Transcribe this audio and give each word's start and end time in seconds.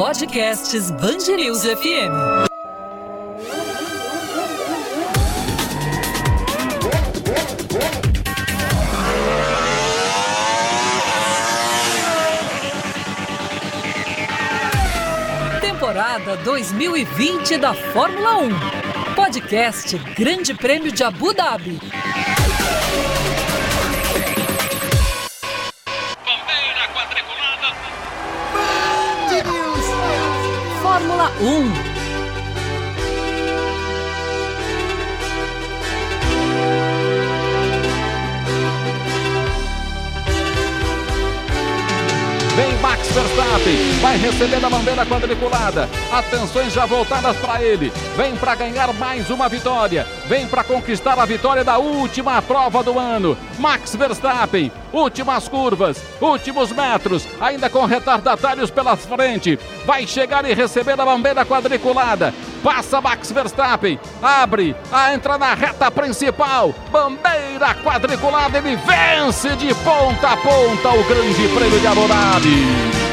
Podcasts 0.00 0.90
Bangerils 0.92 1.62
FM. 1.62 2.10
Temporada 15.60 16.36
2020 16.44 17.58
da 17.58 17.74
Fórmula 17.74 18.38
1. 18.38 18.48
Podcast 19.14 19.98
Grande 20.16 20.54
Prêmio 20.54 20.90
de 20.90 21.04
Abu 21.04 21.34
Dhabi. 21.34 21.78
Fórmula 31.20 31.30
1. 31.38 32.00
Vem 42.56 42.76
Max 42.80 43.08
Verstappen, 43.12 44.00
vai 44.00 44.16
receber 44.16 44.64
a 44.64 44.70
bandeira 44.70 45.04
quadriculada. 45.04 45.88
Atenções 46.10 46.72
já 46.72 46.86
voltadas 46.86 47.36
para 47.36 47.62
ele. 47.62 47.92
Vem 48.16 48.34
para 48.36 48.54
ganhar 48.54 48.92
mais 48.94 49.28
uma 49.28 49.48
vitória. 49.48 50.06
Vem 50.26 50.46
para 50.46 50.64
conquistar 50.64 51.18
a 51.18 51.26
vitória 51.26 51.62
da 51.62 51.76
última 51.76 52.40
prova 52.40 52.82
do 52.82 52.98
ano. 52.98 53.36
Max 53.58 53.94
Verstappen, 53.94 54.72
últimas 54.92 55.48
curvas, 55.48 56.02
últimos 56.20 56.72
metros, 56.72 57.26
ainda 57.40 57.68
com 57.68 57.84
retardatários 57.84 58.70
pela 58.70 58.96
frente. 58.96 59.58
Vai 59.84 60.06
chegar 60.06 60.44
e 60.44 60.54
receber 60.54 61.00
a 61.00 61.04
bandeira 61.04 61.44
quadriculada. 61.44 62.34
Passa 62.62 63.00
Max 63.00 63.32
Verstappen, 63.32 63.98
abre, 64.22 64.76
a 64.92 65.14
entra 65.14 65.38
na 65.38 65.54
reta 65.54 65.90
principal. 65.90 66.74
Bandeira 66.90 67.74
quadriculada, 67.82 68.58
ele 68.58 68.76
vence 68.76 69.56
de 69.56 69.74
ponta 69.76 70.30
a 70.30 70.36
ponta 70.36 70.90
o 70.90 71.04
Grande 71.04 71.48
Prêmio 71.54 71.80
de 71.80 71.86
Abu 71.86 72.06
Dhabi. 72.06 73.10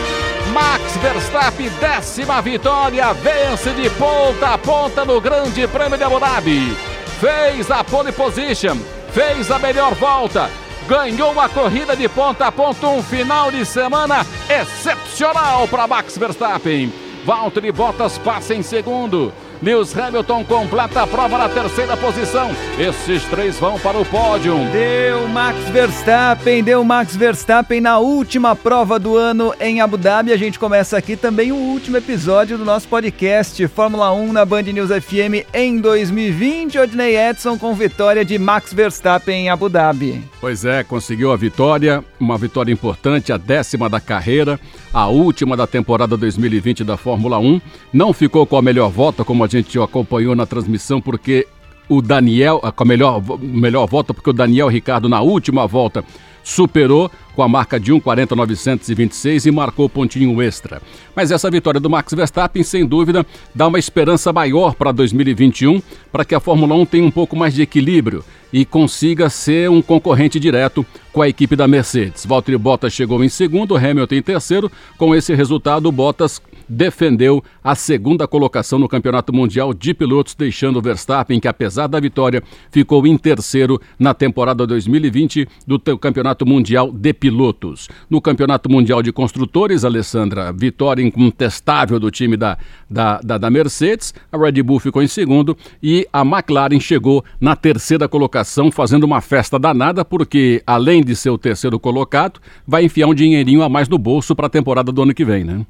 Max 0.54 0.98
Verstappen, 0.98 1.70
décima 1.80 2.42
vitória, 2.42 3.14
vence 3.14 3.70
de 3.72 3.90
ponta 3.92 4.54
a 4.54 4.58
ponta 4.58 5.06
no 5.06 5.22
Grande 5.22 5.68
Prêmio 5.68 5.98
de 5.98 6.04
Abu 6.04 6.20
Dhabi. 6.20 6.76
Fez 7.20 7.72
a 7.72 7.84
pole 7.84 8.12
position, 8.12 8.78
fez 9.12 9.50
a 9.50 9.60
melhor 9.60 9.94
volta, 9.96 10.50
ganhou 10.88 11.38
a 11.40 11.50
corrida 11.50 11.96
de 11.96 12.08
ponta 12.08 12.48
a 12.48 12.52
ponta, 12.52 12.88
um 12.88 13.04
final 13.04 13.52
de 13.52 13.66
semana 13.66 14.26
excepcional 14.50 15.68
para 15.68 15.86
Max 15.86 16.18
Verstappen. 16.18 16.92
Valtteri 17.26 17.74
Bottas 17.74 18.18
passa 18.18 18.56
em 18.56 18.64
segundo. 18.64 19.34
Lewis 19.62 19.98
Hamilton 19.98 20.44
completa 20.44 21.02
a 21.02 21.08
prova 21.08 21.38
na 21.38 21.50
terceira 21.50 21.98
posição. 21.98 22.52
Esses 22.78 23.24
três 23.24 23.58
vão 23.58 23.80
para 23.80 23.98
o 23.98 24.06
pódio. 24.06 24.56
Deu 24.72 25.28
Max 25.28 25.58
Verstappen, 25.70 26.64
deu 26.64 26.84
Max 26.84 27.16
Verstappen 27.16 27.82
na 27.82 27.98
última 27.98 28.56
prova 28.56 29.00
do 29.00 29.18
ano 29.18 29.54
em 29.60 29.82
Abu 29.82 29.98
Dhabi. 29.98 30.32
A 30.32 30.38
gente 30.38 30.60
começa 30.60 30.96
aqui 30.96 31.18
também 31.18 31.52
o 31.52 31.56
último 31.56 31.98
episódio 31.98 32.56
do 32.56 32.64
nosso 32.64 32.88
podcast 32.88 33.68
Fórmula 33.68 34.14
1 34.14 34.32
na 34.32 34.46
Band 34.46 34.64
News 34.64 34.90
FM 34.90 35.48
em 35.52 35.80
2020. 35.80 36.78
Odney 36.78 37.18
Edson 37.18 37.58
com 37.58 37.74
vitória 37.74 38.24
de 38.24 38.38
Max 38.38 38.72
Verstappen 38.72 39.46
em 39.46 39.50
Abu 39.50 39.70
Dhabi. 39.70 40.24
Pois 40.40 40.66
é, 40.66 40.84
conseguiu 40.84 41.32
a 41.32 41.36
vitória, 41.36 42.04
uma 42.20 42.38
vitória 42.38 42.72
importante, 42.72 43.34
a 43.34 43.38
décima 43.38 43.90
da 43.90 44.00
carreira, 44.00 44.60
a 44.94 45.08
última 45.08 45.58
da 45.58 45.66
temporada 45.66 46.16
2020 46.16 46.84
da 46.84 46.96
Fórmula 46.96 47.40
1. 47.40 47.60
Não 47.92 48.14
ficou 48.14 48.46
com 48.46 48.56
a 48.56 48.62
melhor 48.62 48.92
volta, 48.92 49.24
como 49.24 49.47
a 49.48 49.62
gente 49.62 49.80
acompanhou 49.80 50.36
na 50.36 50.46
transmissão, 50.46 51.02
porque 51.02 51.48
o 51.90 52.02
Daniel, 52.02 52.60
com 52.76 52.84
a 52.84 52.86
melhor, 52.86 53.24
melhor 53.40 53.88
volta, 53.88 54.14
porque 54.14 54.30
o 54.30 54.34
Daniel 54.34 54.68
Ricardo 54.68 55.08
na 55.08 55.22
última 55.22 55.66
volta 55.66 56.04
superou 56.44 57.12
com 57.36 57.44
a 57.44 57.48
marca 57.48 57.80
de 57.80 57.92
1,40,926 57.92 59.46
e 59.46 59.52
marcou 59.52 59.90
pontinho 59.90 60.42
extra. 60.42 60.82
Mas 61.16 61.30
essa 61.30 61.52
vitória 61.52 61.80
do 61.80 61.90
Max 61.90 62.14
Verstappen, 62.14 62.64
sem 62.64 62.86
dúvida, 62.86 63.26
dá 63.54 63.68
uma 63.68 63.78
esperança 63.78 64.32
maior 64.32 64.74
para 64.74 64.92
2021, 64.92 65.82
para 66.12 66.24
que 66.24 66.34
a 66.34 66.40
Fórmula 66.40 66.76
1 66.76 66.86
tenha 66.86 67.04
um 67.04 67.12
pouco 67.12 67.36
mais 67.36 67.54
de 67.54 67.62
equilíbrio 67.62 68.24
e 68.52 68.64
consiga 68.64 69.30
ser 69.30 69.70
um 69.70 69.82
concorrente 69.82 70.40
direto 70.40 70.86
com 71.12 71.22
a 71.22 71.28
equipe 71.28 71.56
da 71.56 71.68
Mercedes. 71.68 72.26
Valtteri 72.26 72.58
Bottas 72.58 72.94
chegou 72.94 73.24
em 73.24 73.30
segundo, 73.30 73.76
Hamilton 73.76 74.16
em 74.16 74.22
terceiro. 74.22 74.72
Com 74.98 75.14
esse 75.14 75.36
resultado, 75.36 75.92
Bottas 75.92 76.42
defendeu 76.68 77.44
a 77.64 77.76
segunda 77.76 78.28
colocação 78.28 78.80
no 78.80 78.88
Campeonato 78.88 79.34
Mundial 79.34 79.74
de 79.74 79.94
Pilotos, 79.94 80.36
deixando 80.36 80.82
Verstappen, 80.82 81.40
que 81.40 81.48
apesar 81.48 81.88
da 81.88 82.00
vitória, 82.00 82.44
ficou 82.72 83.06
em 83.06 83.18
terceiro 83.18 83.80
na 84.00 84.14
temporada 84.14 84.66
2020 84.66 85.48
do 85.66 85.80
Campeonato 85.80 86.46
Mundial 86.46 86.92
de 86.92 87.14
Pilotos. 87.14 87.90
No 88.10 88.22
Campeonato 88.22 88.70
Mundial 88.70 89.02
de 89.02 89.12
Construtores, 89.12 89.86
Alessandra, 89.86 90.52
vitória 90.52 91.04
incontestável 91.04 92.00
do 92.00 92.12
time 92.12 92.38
da, 92.38 92.58
da, 92.90 93.20
da, 93.22 93.38
da 93.38 93.50
Mercedes, 93.50 94.14
a 94.32 94.38
Red 94.38 94.64
Bull 94.64 94.80
ficou 94.80 95.02
em 95.02 95.08
segundo 95.08 95.58
e 95.82 96.08
a 96.12 96.22
McLaren 96.22 96.80
chegou 96.80 97.24
na 97.40 97.56
terceira 97.56 98.08
colocação, 98.08 98.72
fazendo 98.72 99.04
uma 99.04 99.22
festa 99.22 99.60
danada, 99.60 100.04
porque 100.04 100.62
além 100.66 101.04
de 101.04 101.16
ser 101.16 101.30
o 101.30 101.38
terceiro 101.38 101.80
colocado, 101.80 102.40
vai 102.66 102.86
enfiar 102.86 103.08
um 103.08 103.14
dinheirinho 103.14 103.62
a 103.62 103.70
mais 103.70 103.88
no 103.88 103.98
bolso 103.98 104.36
para 104.36 104.48
a 104.48 104.50
temporada 104.50 104.92
do 104.92 105.02
ano 105.02 105.14
que 105.14 105.26
vem, 105.26 105.44
né? 105.44 105.66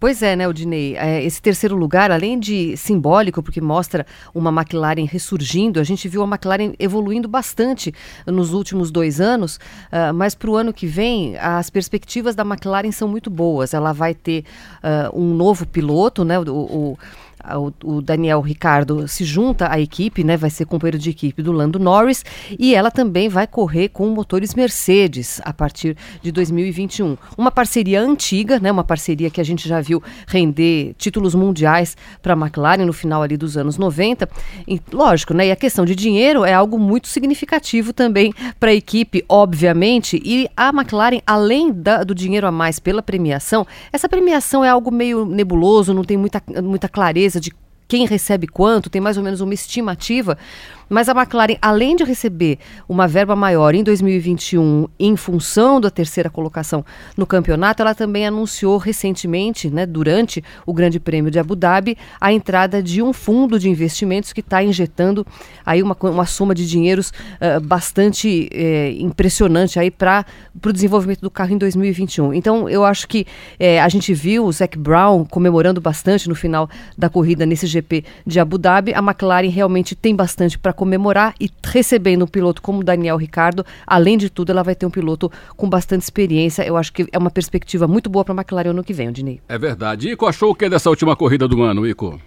Pois 0.00 0.22
é, 0.22 0.34
né, 0.34 0.48
Odinei? 0.48 0.96
É, 0.96 1.22
esse 1.22 1.42
terceiro 1.42 1.76
lugar, 1.76 2.10
além 2.10 2.40
de 2.40 2.74
simbólico, 2.74 3.42
porque 3.42 3.60
mostra 3.60 4.06
uma 4.34 4.50
McLaren 4.50 5.04
ressurgindo, 5.04 5.78
a 5.78 5.84
gente 5.84 6.08
viu 6.08 6.22
a 6.22 6.26
McLaren 6.26 6.72
evoluindo 6.78 7.28
bastante 7.28 7.92
nos 8.26 8.54
últimos 8.54 8.90
dois 8.90 9.20
anos, 9.20 9.56
uh, 9.56 10.14
mas 10.14 10.34
para 10.34 10.50
o 10.50 10.56
ano 10.56 10.72
que 10.72 10.86
vem, 10.86 11.36
as 11.36 11.68
perspectivas 11.68 12.34
da 12.34 12.42
McLaren 12.42 12.90
são 12.90 13.06
muito 13.06 13.28
boas. 13.28 13.74
Ela 13.74 13.92
vai 13.92 14.14
ter 14.14 14.42
uh, 14.82 15.20
um 15.20 15.34
novo 15.34 15.66
piloto, 15.66 16.24
né? 16.24 16.38
o, 16.38 16.44
o 16.48 16.98
o, 17.84 18.00
Daniel 18.02 18.40
Ricardo 18.40 19.06
se 19.08 19.24
junta 19.24 19.70
à 19.70 19.80
equipe, 19.80 20.22
né? 20.24 20.36
Vai 20.36 20.50
ser 20.50 20.64
companheiro 20.64 20.98
de 20.98 21.10
equipe 21.10 21.42
do 21.42 21.52
Lando 21.52 21.78
Norris 21.78 22.24
e 22.58 22.74
ela 22.74 22.90
também 22.90 23.28
vai 23.28 23.46
correr 23.46 23.88
com 23.88 24.08
motores 24.08 24.54
Mercedes 24.54 25.40
a 25.44 25.52
partir 25.52 25.96
de 26.22 26.30
2021. 26.32 27.16
Uma 27.36 27.50
parceria 27.50 28.00
antiga, 28.00 28.58
né? 28.58 28.70
Uma 28.70 28.84
parceria 28.84 29.30
que 29.30 29.40
a 29.40 29.44
gente 29.44 29.68
já 29.68 29.80
viu 29.80 30.02
render 30.26 30.94
títulos 30.98 31.34
mundiais 31.34 31.96
para 32.22 32.34
a 32.34 32.36
McLaren 32.36 32.84
no 32.84 32.92
final 32.92 33.22
ali 33.22 33.36
dos 33.36 33.56
anos 33.56 33.78
90. 33.78 34.28
E, 34.66 34.80
lógico, 34.92 35.34
né? 35.34 35.46
E 35.48 35.50
a 35.50 35.56
questão 35.56 35.84
de 35.84 35.94
dinheiro 35.94 36.44
é 36.44 36.52
algo 36.52 36.78
muito 36.78 37.08
significativo 37.08 37.92
também 37.92 38.32
para 38.58 38.70
a 38.70 38.74
equipe, 38.74 39.24
obviamente. 39.28 40.20
E 40.24 40.48
a 40.56 40.68
McLaren, 40.68 41.20
além 41.26 41.72
da, 41.72 42.04
do 42.04 42.14
dinheiro 42.14 42.46
a 42.46 42.52
mais 42.52 42.78
pela 42.78 43.02
premiação, 43.02 43.66
essa 43.92 44.08
premiação 44.08 44.64
é 44.64 44.68
algo 44.68 44.90
meio 44.90 45.24
nebuloso, 45.24 45.94
não 45.94 46.04
tem 46.04 46.16
muita, 46.16 46.42
muita 46.62 46.88
clareza 46.88 47.29
de 47.38 47.52
quem 47.86 48.06
recebe 48.06 48.46
quanto, 48.46 48.88
tem 48.88 49.00
mais 49.00 49.16
ou 49.16 49.22
menos 49.22 49.40
uma 49.40 49.52
estimativa, 49.52 50.38
mas 50.90 51.08
a 51.08 51.12
McLaren, 51.12 51.56
além 51.62 51.94
de 51.94 52.02
receber 52.02 52.58
uma 52.88 53.06
verba 53.06 53.36
maior 53.36 53.76
em 53.76 53.84
2021 53.84 54.88
em 54.98 55.16
função 55.16 55.80
da 55.80 55.88
terceira 55.88 56.28
colocação 56.28 56.84
no 57.16 57.24
campeonato, 57.24 57.80
ela 57.80 57.94
também 57.94 58.26
anunciou 58.26 58.76
recentemente, 58.76 59.70
né, 59.70 59.86
durante 59.86 60.42
o 60.66 60.74
Grande 60.74 60.98
Prêmio 60.98 61.30
de 61.30 61.38
Abu 61.38 61.54
Dhabi, 61.54 61.96
a 62.20 62.32
entrada 62.32 62.82
de 62.82 63.00
um 63.00 63.12
fundo 63.12 63.58
de 63.58 63.70
investimentos 63.70 64.32
que 64.32 64.40
está 64.40 64.62
injetando 64.62 65.24
aí 65.64 65.80
uma, 65.80 65.96
uma 66.00 66.26
soma 66.26 66.54
de 66.54 66.66
dinheiros 66.66 67.10
uh, 67.10 67.60
bastante 67.60 68.50
uh, 68.52 69.02
impressionante 69.02 69.78
aí 69.78 69.90
para 69.92 70.26
o 70.66 70.72
desenvolvimento 70.72 71.20
do 71.20 71.30
carro 71.30 71.52
em 71.52 71.58
2021. 71.58 72.34
Então, 72.34 72.68
eu 72.68 72.84
acho 72.84 73.06
que 73.06 73.20
uh, 73.60 73.80
a 73.84 73.88
gente 73.88 74.12
viu 74.12 74.44
o 74.44 74.52
Zac 74.52 74.76
Brown 74.76 75.24
comemorando 75.24 75.80
bastante 75.80 76.28
no 76.28 76.34
final 76.34 76.68
da 76.98 77.08
corrida 77.08 77.46
nesse 77.46 77.66
GP 77.66 78.04
de 78.26 78.40
Abu 78.40 78.58
Dhabi. 78.58 78.92
A 78.92 78.98
McLaren 78.98 79.48
realmente 79.48 79.94
tem 79.94 80.16
bastante 80.16 80.58
para 80.58 80.72
comemorar 80.80 81.34
e 81.38 81.50
recebendo 81.62 82.24
um 82.24 82.26
piloto 82.26 82.62
como 82.62 82.82
Daniel 82.82 83.18
Ricardo, 83.18 83.66
além 83.86 84.16
de 84.16 84.30
tudo, 84.30 84.50
ela 84.50 84.62
vai 84.62 84.74
ter 84.74 84.86
um 84.86 84.90
piloto 84.90 85.30
com 85.54 85.68
bastante 85.68 86.00
experiência. 86.00 86.62
Eu 86.62 86.74
acho 86.74 86.90
que 86.90 87.06
é 87.12 87.18
uma 87.18 87.30
perspectiva 87.30 87.86
muito 87.86 88.08
boa 88.08 88.24
para 88.24 88.32
a 88.32 88.38
McLaren 88.40 88.70
ano 88.70 88.82
que 88.82 88.94
vem, 88.94 89.10
Odinei. 89.10 89.42
É 89.46 89.58
verdade. 89.58 90.08
Ico, 90.08 90.24
achou 90.24 90.52
o 90.52 90.54
que 90.54 90.70
dessa 90.70 90.88
última 90.88 91.14
corrida 91.14 91.46
do 91.46 91.62
ano, 91.62 91.86
Ico? 91.86 92.18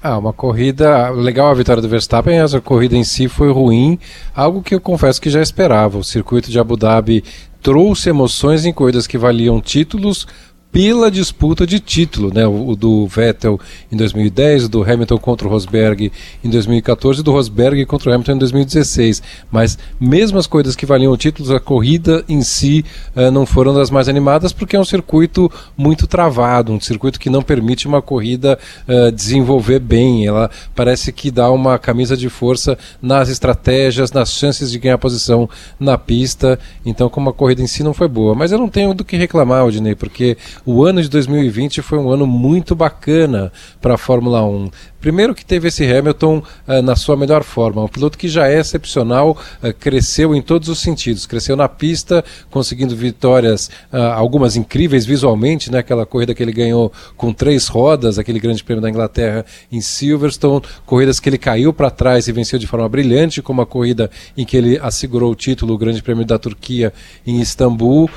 Ah, 0.00 0.16
uma 0.16 0.32
corrida 0.32 1.10
legal 1.10 1.48
a 1.48 1.54
vitória 1.54 1.82
do 1.82 1.88
Verstappen, 1.88 2.38
essa 2.38 2.60
corrida 2.60 2.96
em 2.96 3.02
si 3.02 3.26
foi 3.26 3.50
ruim, 3.52 3.98
algo 4.32 4.62
que 4.62 4.76
eu 4.76 4.80
confesso 4.80 5.20
que 5.20 5.28
já 5.28 5.42
esperava. 5.42 5.98
O 5.98 6.04
circuito 6.04 6.52
de 6.52 6.60
Abu 6.60 6.76
Dhabi 6.76 7.24
trouxe 7.60 8.10
emoções 8.10 8.64
em 8.64 8.72
corridas 8.72 9.08
que 9.08 9.18
valiam 9.18 9.60
títulos 9.60 10.26
pela 10.72 11.10
disputa 11.10 11.66
de 11.66 11.78
título, 11.78 12.32
né? 12.32 12.46
O, 12.46 12.70
o, 12.70 12.76
do 12.76 13.06
Vettel 13.06 13.60
em 13.90 13.96
2010, 13.96 14.68
do 14.68 14.82
Hamilton 14.82 15.18
contra 15.18 15.46
o 15.46 15.50
Rosberg 15.50 16.10
em 16.42 16.48
2014 16.48 17.20
e 17.20 17.22
do 17.22 17.30
Rosberg 17.30 17.84
contra 17.84 18.10
o 18.10 18.14
Hamilton 18.14 18.32
em 18.32 18.38
2016. 18.38 19.22
Mas 19.50 19.78
mesmo 20.00 20.38
as 20.38 20.46
coisas 20.46 20.74
que 20.74 20.86
valiam 20.86 21.14
títulos, 21.14 21.50
a 21.50 21.60
corrida 21.60 22.24
em 22.26 22.40
si 22.40 22.84
uh, 23.14 23.30
não 23.30 23.44
foram 23.44 23.74
das 23.74 23.90
mais 23.90 24.08
animadas 24.08 24.52
porque 24.52 24.74
é 24.74 24.80
um 24.80 24.84
circuito 24.84 25.52
muito 25.76 26.06
travado, 26.06 26.72
um 26.72 26.80
circuito 26.80 27.20
que 27.20 27.28
não 27.28 27.42
permite 27.42 27.86
uma 27.86 28.00
corrida 28.00 28.58
uh, 28.88 29.12
desenvolver 29.12 29.78
bem. 29.78 30.26
Ela 30.26 30.50
parece 30.74 31.12
que 31.12 31.30
dá 31.30 31.50
uma 31.50 31.78
camisa 31.78 32.16
de 32.16 32.30
força 32.30 32.78
nas 33.02 33.28
estratégias, 33.28 34.10
nas 34.10 34.32
chances 34.32 34.70
de 34.70 34.78
ganhar 34.78 34.96
posição 34.96 35.50
na 35.78 35.98
pista. 35.98 36.58
Então, 36.86 37.10
como 37.10 37.28
a 37.28 37.34
corrida 37.34 37.60
em 37.60 37.66
si 37.66 37.82
não 37.82 37.92
foi 37.92 38.08
boa. 38.08 38.34
Mas 38.34 38.52
eu 38.52 38.58
não 38.58 38.70
tenho 38.70 38.94
do 38.94 39.04
que 39.04 39.18
reclamar, 39.18 39.66
Odinei, 39.66 39.94
porque 39.94 40.38
o 40.64 40.84
ano 40.84 41.02
de 41.02 41.08
2020 41.08 41.82
foi 41.82 41.98
um 41.98 42.10
ano 42.10 42.26
muito 42.26 42.74
bacana 42.74 43.52
para 43.80 43.94
a 43.94 43.98
Fórmula 43.98 44.44
1. 44.44 44.70
Primeiro 45.02 45.34
que 45.34 45.44
teve 45.44 45.66
esse 45.66 45.84
Hamilton 45.84 46.38
uh, 46.68 46.80
na 46.80 46.94
sua 46.94 47.16
melhor 47.16 47.42
forma, 47.42 47.82
um 47.82 47.88
piloto 47.88 48.16
que 48.16 48.28
já 48.28 48.46
é 48.46 48.60
excepcional, 48.60 49.36
uh, 49.60 49.74
cresceu 49.74 50.32
em 50.32 50.40
todos 50.40 50.68
os 50.68 50.78
sentidos, 50.78 51.26
cresceu 51.26 51.56
na 51.56 51.68
pista, 51.68 52.24
conseguindo 52.52 52.94
vitórias, 52.94 53.66
uh, 53.92 53.96
algumas 54.14 54.54
incríveis 54.54 55.04
visualmente, 55.04 55.72
né? 55.72 55.80
aquela 55.80 56.06
corrida 56.06 56.32
que 56.32 56.40
ele 56.40 56.52
ganhou 56.52 56.92
com 57.16 57.32
três 57.32 57.66
rodas, 57.66 58.16
aquele 58.16 58.38
grande 58.38 58.62
prêmio 58.62 58.80
da 58.80 58.88
Inglaterra 58.88 59.44
em 59.72 59.80
Silverstone, 59.80 60.62
corridas 60.86 61.18
que 61.18 61.28
ele 61.28 61.38
caiu 61.38 61.72
para 61.72 61.90
trás 61.90 62.28
e 62.28 62.32
venceu 62.32 62.56
de 62.56 62.68
forma 62.68 62.88
brilhante, 62.88 63.42
como 63.42 63.60
a 63.60 63.66
corrida 63.66 64.08
em 64.36 64.44
que 64.44 64.56
ele 64.56 64.78
assegurou 64.80 65.32
o 65.32 65.34
título, 65.34 65.74
o 65.74 65.78
grande 65.78 66.00
prêmio 66.00 66.24
da 66.24 66.38
Turquia 66.38 66.92
em 67.26 67.40
Istambul, 67.40 68.08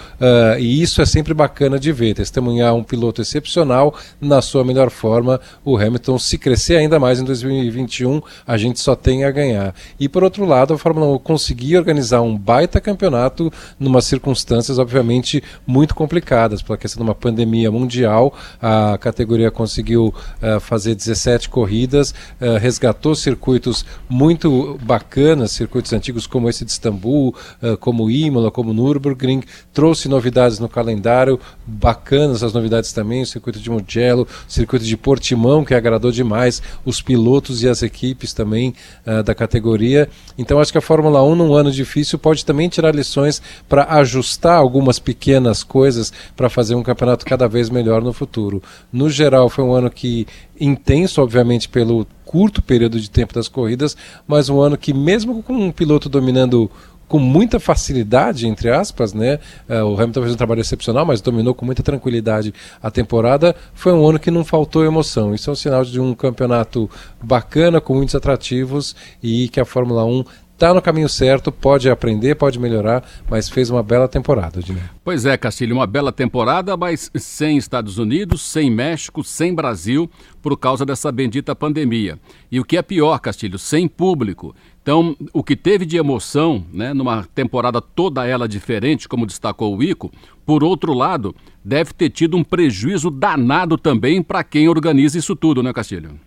e 0.60 0.84
isso 0.84 1.02
é 1.02 1.06
sempre 1.06 1.34
bacana 1.34 1.80
de 1.80 1.92
ver, 1.92 2.14
testemunhar 2.36 2.76
um 2.76 2.84
piloto 2.84 3.22
excepcional 3.22 3.96
na 4.20 4.42
sua 4.42 4.64
melhor 4.64 4.90
forma, 4.90 5.40
o 5.64 5.78
Hamilton 5.78 6.20
se 6.20 6.38
crescer 6.38 6.76
ainda 6.76 7.00
mais 7.00 7.20
em 7.20 7.24
2021, 7.24 8.22
a 8.46 8.58
gente 8.58 8.80
só 8.80 8.96
tem 8.96 9.24
a 9.24 9.32
ganhar. 9.32 9.74
E 10.00 10.10
por 10.10 10.24
outro 10.24 10.46
lado, 10.46 10.74
a 10.74 10.78
Fórmula 10.78 11.08
1 11.16 11.20
conseguir 11.20 11.78
organizar 11.78 12.22
um 12.22 12.38
baita 12.38 12.82
campeonato 12.82 13.52
numa 13.80 14.02
circunstâncias, 14.02 14.78
obviamente, 14.78 15.42
muito 15.66 15.96
complicadas, 15.96 16.62
pela 16.62 16.78
questão 16.78 17.04
de 17.04 17.10
uma 17.10 17.16
pandemia 17.16 17.72
mundial. 17.72 18.34
A 18.62 18.98
categoria 18.98 19.50
conseguiu 19.50 20.14
uh, 20.42 20.60
fazer 20.60 20.96
17 20.96 21.50
corridas, 21.50 22.14
uh, 22.42 22.58
resgatou 22.60 23.16
circuitos 23.16 23.86
muito 24.10 24.78
bacanas, 24.84 25.52
circuitos 25.52 25.94
antigos 25.94 26.28
como 26.28 26.50
esse 26.50 26.66
de 26.66 26.72
Istambul, 26.72 27.34
uh, 27.62 27.78
como 27.78 28.10
Imola, 28.10 28.52
como 28.52 28.74
Nürburgring, 28.74 29.42
trouxe 29.74 30.10
novidades 30.10 30.60
no 30.60 30.68
calendário, 30.68 31.40
bacanas 31.66 32.25
as 32.32 32.54
novidades 32.54 32.92
também, 32.94 33.22
o 33.22 33.26
circuito 33.26 33.60
de 33.60 33.70
Mugello, 33.70 34.28
o 34.48 34.52
circuito 34.52 34.86
de 34.86 34.98
Portimão, 34.98 35.64
que 35.66 35.74
agradou 35.74 36.12
demais, 36.12 36.62
os 36.84 37.02
pilotos 37.02 37.64
e 37.64 37.70
as 37.70 37.82
equipes 37.82 38.34
também 38.34 38.74
uh, 39.06 39.24
da 39.24 39.36
categoria. 39.36 40.10
Então 40.38 40.60
acho 40.60 40.72
que 40.72 40.78
a 40.78 40.82
Fórmula 40.82 41.24
1, 41.24 41.36
num 41.36 41.54
ano 41.54 41.72
difícil, 41.72 42.18
pode 42.20 42.46
também 42.46 42.70
tirar 42.70 42.94
lições 42.94 43.42
para 43.68 43.86
ajustar 43.96 44.58
algumas 44.58 45.00
pequenas 45.00 45.64
coisas 45.64 46.12
para 46.36 46.50
fazer 46.50 46.76
um 46.76 46.84
campeonato 46.84 47.26
cada 47.26 47.48
vez 47.48 47.70
melhor 47.70 48.02
no 48.02 48.14
futuro. 48.14 48.62
No 48.92 49.10
geral, 49.10 49.50
foi 49.50 49.64
um 49.64 49.74
ano 49.74 49.90
que 49.90 50.28
intenso, 50.60 51.22
obviamente, 51.22 51.68
pelo 51.68 52.08
curto 52.26 52.62
período 52.62 53.00
de 53.00 53.10
tempo 53.10 53.34
das 53.34 53.48
corridas, 53.48 53.96
mas 54.28 54.50
um 54.50 54.60
ano 54.60 54.78
que, 54.78 54.94
mesmo 54.94 55.44
com 55.44 55.54
um 55.54 55.72
piloto 55.72 56.10
dominando 56.10 56.70
com 57.08 57.20
muita 57.20 57.60
facilidade, 57.60 58.48
entre 58.48 58.70
aspas, 58.70 59.14
né? 59.14 59.40
Uh, 59.70 59.84
o 59.86 59.94
Hamilton 59.94 60.22
fez 60.22 60.34
um 60.34 60.38
trabalho 60.38 60.62
excepcional, 60.62 61.06
mas 61.06 61.22
dominou 61.22 61.54
com 61.54 61.66
muita 61.66 61.84
tranquilidade 61.84 62.54
a 62.82 62.90
temporada. 62.90 63.56
Foi 63.74 63.94
um 63.94 64.08
ano 64.08 64.20
que 64.20 64.32
não 64.32 64.44
faltou 64.44 64.84
emoção. 64.84 65.34
Isso 65.34 65.50
é 65.50 65.54
um 65.54 65.56
sinal 65.56 65.84
de 65.84 66.00
um 66.00 66.14
campeonato 66.14 66.90
bacana, 67.22 67.80
com 67.80 67.94
muitos 67.96 68.16
atrativos 68.16 68.96
e 69.22 69.48
que 69.50 69.60
a 69.60 69.66
Fórmula 69.66 70.06
1 70.06 70.24
está 70.56 70.74
no 70.74 70.82
caminho 70.82 71.10
certo, 71.10 71.52
pode 71.52 71.90
aprender, 71.90 72.34
pode 72.36 72.58
melhorar, 72.58 73.04
mas 73.30 73.50
fez 73.50 73.70
uma 73.70 73.84
bela 73.84 74.08
temporada, 74.08 74.60
Ednei. 74.60 74.82
Pois 75.04 75.26
é, 75.26 75.38
Castilho, 75.38 75.76
uma 75.76 75.86
bela 75.86 76.14
temporada, 76.14 76.78
mas 76.78 77.12
sem 77.14 77.58
Estados 77.58 77.98
Unidos, 77.98 78.42
sem 78.42 78.72
México, 78.72 79.22
sem 79.22 79.54
Brasil, 79.54 80.10
por 80.42 80.58
causa 80.58 80.86
dessa 80.86 81.12
bendita 81.12 81.54
pandemia. 81.54 82.18
E 82.50 82.60
o 82.60 82.64
que 82.64 82.78
é 82.78 82.82
pior, 82.82 83.20
Castilho, 83.20 83.60
sem 83.60 83.86
público. 83.86 84.56
Então, 84.82 85.18
o 85.34 85.44
que 85.44 85.58
teve 85.58 85.86
de 85.86 85.98
emoção, 85.98 86.66
né, 86.72 86.94
numa 86.94 87.26
temporada 87.36 87.82
toda 87.82 88.26
ela 88.26 88.48
diferente, 88.48 89.10
como 89.10 89.26
destacou 89.26 89.76
o 89.76 89.84
Ico, 89.84 90.10
por 90.46 90.64
outro 90.64 90.94
lado, 90.94 91.36
deve 91.64 91.92
ter 91.92 92.10
tido 92.10 92.38
um 92.38 92.44
prejuízo 92.44 93.10
danado 93.10 93.78
também 93.78 94.24
para 94.24 94.44
quem 94.44 94.70
organiza 94.70 95.18
isso 95.18 95.36
tudo, 95.36 95.62
né, 95.62 95.74
Castilho? 95.74 96.18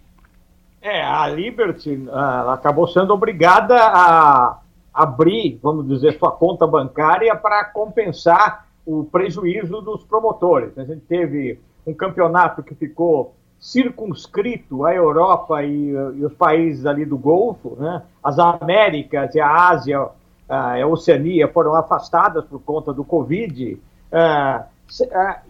É, 0.81 1.03
a 1.03 1.27
Liberty 1.27 2.07
ela 2.09 2.55
acabou 2.55 2.87
sendo 2.87 3.13
obrigada 3.13 3.77
a 3.77 4.61
abrir, 4.95 5.59
vamos 5.63 5.87
dizer, 5.89 6.19
sua 6.19 6.33
conta 6.33 6.67
bancária 6.67 7.35
para 7.37 7.65
compensar 7.65 8.67
o 8.87 9.05
prejuízo 9.05 9.81
dos 9.81 10.05
promotores. 10.05 10.77
A 10.79 10.85
gente 10.85 11.03
teve 11.03 11.61
um 11.87 11.95
campeonato 11.95 12.63
que 12.63 12.75
ficou 12.75 13.35
circunscrito 13.59 14.85
à 14.85 14.95
Europa 14.95 15.63
e, 15.63 15.91
e, 15.91 16.25
os 16.25 16.33
países 16.35 16.87
ali 16.87 17.05
do 17.05 17.19
Golfo, 17.19 17.77
né? 17.79 18.03
as 18.23 18.39
Américas 18.39 19.35
e 19.35 19.41
a 19.41 19.69
Ásia, 19.69 20.09
a 20.49 20.87
Oceania 20.87 21.49
foram 21.49 21.75
afastadas 21.75 22.45
por 22.45 22.61
conta 22.61 22.93
do 22.93 23.05
Covid, 23.05 23.75
uh, 24.13 24.65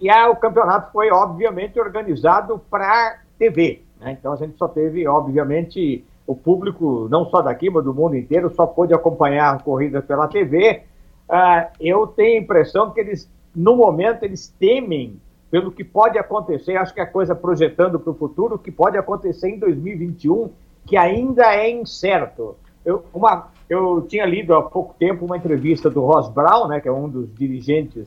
e 0.01 0.11
o 0.11 0.37
campeonato 0.37 0.91
foi, 0.91 1.11
obviamente, 1.11 1.79
organizado 1.79 2.61
para 2.71 3.21
TV. 3.39 3.83
Né? 4.01 4.17
Então 4.19 4.33
a 4.33 4.37
gente 4.37 4.57
só 4.57 4.69
teve, 4.69 5.07
obviamente, 5.07 6.05
o 6.27 6.35
público, 6.35 7.09
não 7.11 7.25
só 7.27 7.41
daqui, 7.41 7.71
mas 7.71 7.85
do 7.85 7.95
mundo 7.95 8.17
inteiro, 8.17 8.53
só 8.55 8.67
pôde 8.67 8.95
acompanhar 8.95 9.63
corridas 9.63 10.05
pela 10.05 10.29
TV. 10.29 10.83
Uh, 11.29 11.69
eu 11.81 12.07
tenho 12.07 12.39
a 12.39 12.43
impressão 12.43 12.91
que 12.91 13.01
eles, 13.01 13.31
no 13.55 13.77
momento, 13.77 14.23
eles 14.25 14.55
temem 14.59 15.21
pelo 15.51 15.73
que 15.73 15.83
pode 15.83 16.19
acontecer, 16.19 16.77
acho 16.77 16.93
que 16.93 17.01
a 17.01 17.07
coisa 17.07 17.35
projetando 17.35 17.99
para 17.99 18.11
o 18.11 18.15
futuro, 18.15 18.57
o 18.57 18.59
que 18.59 18.71
pode 18.71 18.99
acontecer 18.99 19.49
em 19.49 19.59
2021, 19.59 20.51
que 20.85 20.97
ainda 20.97 21.55
é 21.55 21.71
incerto. 21.71 22.55
Eu, 22.85 23.05
uma, 23.15 23.49
eu 23.69 24.03
tinha 24.03 24.27
lido 24.27 24.55
há 24.55 24.63
pouco 24.63 24.95
tempo 24.99 25.25
uma 25.25 25.37
entrevista 25.37 25.89
do 25.89 26.03
Ross 26.03 26.29
Brown, 26.29 26.69
né, 26.69 26.81
que 26.81 26.89
é 26.89 26.93
um 26.93 27.09
dos 27.09 27.35
dirigentes, 27.35 28.07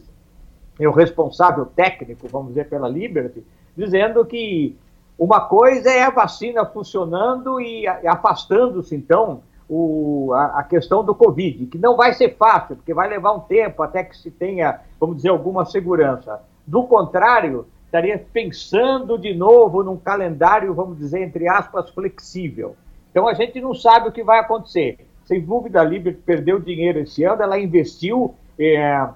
é 0.79 0.87
o 0.87 0.91
responsável 0.91 1.65
técnico, 1.65 2.27
vamos 2.27 2.49
dizer, 2.49 2.69
pela 2.69 2.87
Liberty, 2.87 3.43
dizendo 3.75 4.23
que 4.25 4.75
uma 5.21 5.39
coisa 5.39 5.91
é 5.91 6.01
a 6.01 6.09
vacina 6.09 6.65
funcionando 6.65 7.61
e 7.61 7.85
afastando-se, 7.87 8.95
então, 8.95 9.43
o, 9.69 10.33
a, 10.33 10.61
a, 10.61 10.63
questão 10.63 11.03
do 11.03 11.13
Covid, 11.13 11.67
que 11.67 11.77
não 11.77 11.95
vai 11.95 12.11
ser 12.15 12.35
fácil, 12.37 12.75
porque 12.75 12.91
vai 12.91 13.07
levar 13.07 13.33
um 13.33 13.39
tempo 13.39 13.83
até 13.83 14.03
que 14.03 14.17
se 14.17 14.31
tenha, 14.31 14.79
vamos 14.99 15.17
dizer, 15.17 15.29
alguma 15.29 15.63
segurança. 15.63 16.41
Do 16.65 16.85
contrário, 16.85 17.67
estaria 17.85 18.17
pensando 18.33 19.15
de 19.15 19.31
novo 19.35 19.83
num 19.83 19.95
calendário, 19.95 20.73
vamos 20.73 20.97
dizer, 20.97 21.21
entre 21.21 21.47
aspas, 21.47 21.91
flexível. 21.91 22.75
Então 23.11 23.27
a 23.27 23.35
gente 23.35 23.61
não 23.61 23.75
sabe 23.75 24.09
o 24.09 24.11
que 24.11 24.23
vai 24.23 24.39
acontecer. 24.39 25.05
Sem 25.25 25.39
dúvida, 25.39 25.81
a 25.81 25.83
Liberty 25.83 26.19
perdeu 26.25 26.59
dinheiro 26.59 26.97
esse 26.97 27.23
ano, 27.23 27.43
ela 27.43 27.59
investiu, 27.59 28.33
é, 28.57 29.07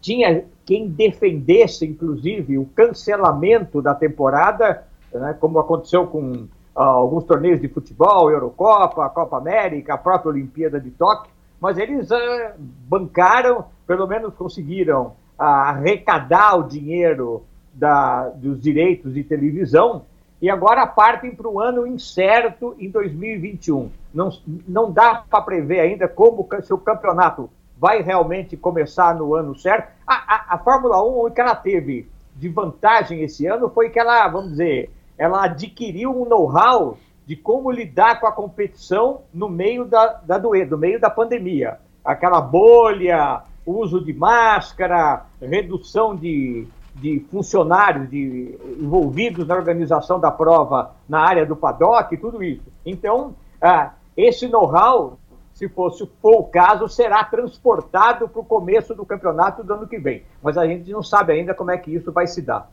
tinha 0.00 0.44
quem 0.64 0.88
defendesse, 0.88 1.86
inclusive, 1.86 2.58
o 2.58 2.66
cancelamento 2.66 3.80
da 3.80 3.94
temporada, 3.94 4.84
né, 5.18 5.36
como 5.38 5.58
aconteceu 5.58 6.06
com 6.06 6.46
ah, 6.74 6.84
alguns 6.84 7.24
torneios 7.24 7.60
de 7.60 7.68
futebol, 7.68 8.30
Eurocopa, 8.30 9.08
Copa 9.10 9.38
América, 9.38 9.94
a 9.94 9.98
própria 9.98 10.30
Olimpíada 10.30 10.80
de 10.80 10.90
Tóquio, 10.90 11.32
mas 11.60 11.78
eles 11.78 12.10
ah, 12.12 12.54
bancaram, 12.58 13.64
pelo 13.86 14.06
menos 14.06 14.34
conseguiram 14.34 15.14
a 15.38 15.70
arrecadar 15.70 16.56
o 16.56 16.62
dinheiro 16.64 17.44
da, 17.72 18.28
dos 18.30 18.60
direitos 18.60 19.12
de 19.12 19.22
televisão 19.22 20.02
e 20.40 20.50
agora 20.50 20.86
partem 20.86 21.34
para 21.34 21.48
um 21.48 21.58
ano 21.58 21.86
incerto 21.86 22.74
em 22.78 22.90
2021. 22.90 23.90
Não, 24.12 24.30
não 24.66 24.90
dá 24.90 25.24
para 25.28 25.42
prever 25.42 25.80
ainda 25.80 26.08
como 26.08 26.46
se 26.62 26.72
o 26.72 26.78
campeonato 26.78 27.50
vai 27.78 28.02
realmente 28.02 28.56
começar 28.56 29.14
no 29.14 29.34
ano 29.34 29.54
certo. 29.58 29.92
A, 30.06 30.14
a, 30.14 30.54
a 30.54 30.58
Fórmula 30.58 31.02
1, 31.02 31.26
o 31.26 31.30
que 31.30 31.40
ela 31.40 31.54
teve 31.54 32.08
de 32.34 32.48
vantagem 32.48 33.22
esse 33.22 33.46
ano 33.46 33.70
foi 33.70 33.90
que 33.90 33.98
ela, 33.98 34.28
vamos 34.28 34.50
dizer, 34.50 34.90
ela 35.18 35.44
adquiriu 35.44 36.10
um 36.10 36.28
know-how 36.28 36.98
de 37.26 37.34
como 37.34 37.70
lidar 37.70 38.20
com 38.20 38.26
a 38.26 38.32
competição 38.32 39.22
no 39.34 39.48
meio 39.48 39.84
da, 39.84 40.20
da 40.24 40.38
doença, 40.38 40.70
no 40.70 40.78
meio 40.78 41.00
da 41.00 41.10
pandemia. 41.10 41.78
Aquela 42.04 42.40
bolha, 42.40 43.42
uso 43.66 44.00
de 44.00 44.12
máscara, 44.12 45.26
redução 45.40 46.14
de, 46.14 46.68
de 46.94 47.20
funcionários 47.30 48.08
de, 48.08 48.56
envolvidos 48.78 49.46
na 49.46 49.56
organização 49.56 50.20
da 50.20 50.30
prova 50.30 50.94
na 51.08 51.20
área 51.20 51.44
do 51.44 51.56
paddock, 51.56 52.16
tudo 52.16 52.42
isso. 52.44 52.62
Então, 52.84 53.34
ah, 53.60 53.92
esse 54.16 54.46
know-how, 54.46 55.18
se 55.52 55.68
fosse 55.68 56.08
for 56.22 56.40
o 56.40 56.44
caso, 56.44 56.88
será 56.88 57.24
transportado 57.24 58.28
para 58.28 58.40
o 58.40 58.44
começo 58.44 58.94
do 58.94 59.04
campeonato 59.04 59.64
do 59.64 59.74
ano 59.74 59.88
que 59.88 59.98
vem. 59.98 60.22
Mas 60.40 60.56
a 60.56 60.64
gente 60.64 60.90
não 60.92 61.02
sabe 61.02 61.32
ainda 61.32 61.54
como 61.54 61.72
é 61.72 61.78
que 61.78 61.92
isso 61.92 62.12
vai 62.12 62.28
se 62.28 62.40
dar. 62.40 62.70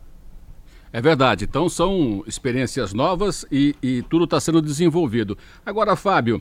É 0.94 1.02
verdade. 1.02 1.46
Então 1.46 1.68
são 1.68 2.24
experiências 2.28 2.94
novas 2.94 3.44
e, 3.52 3.76
e 3.82 4.04
tudo 4.04 4.26
está 4.26 4.40
sendo 4.40 4.62
desenvolvido. 4.62 5.36
Agora, 5.66 5.96
Fábio, 5.96 6.40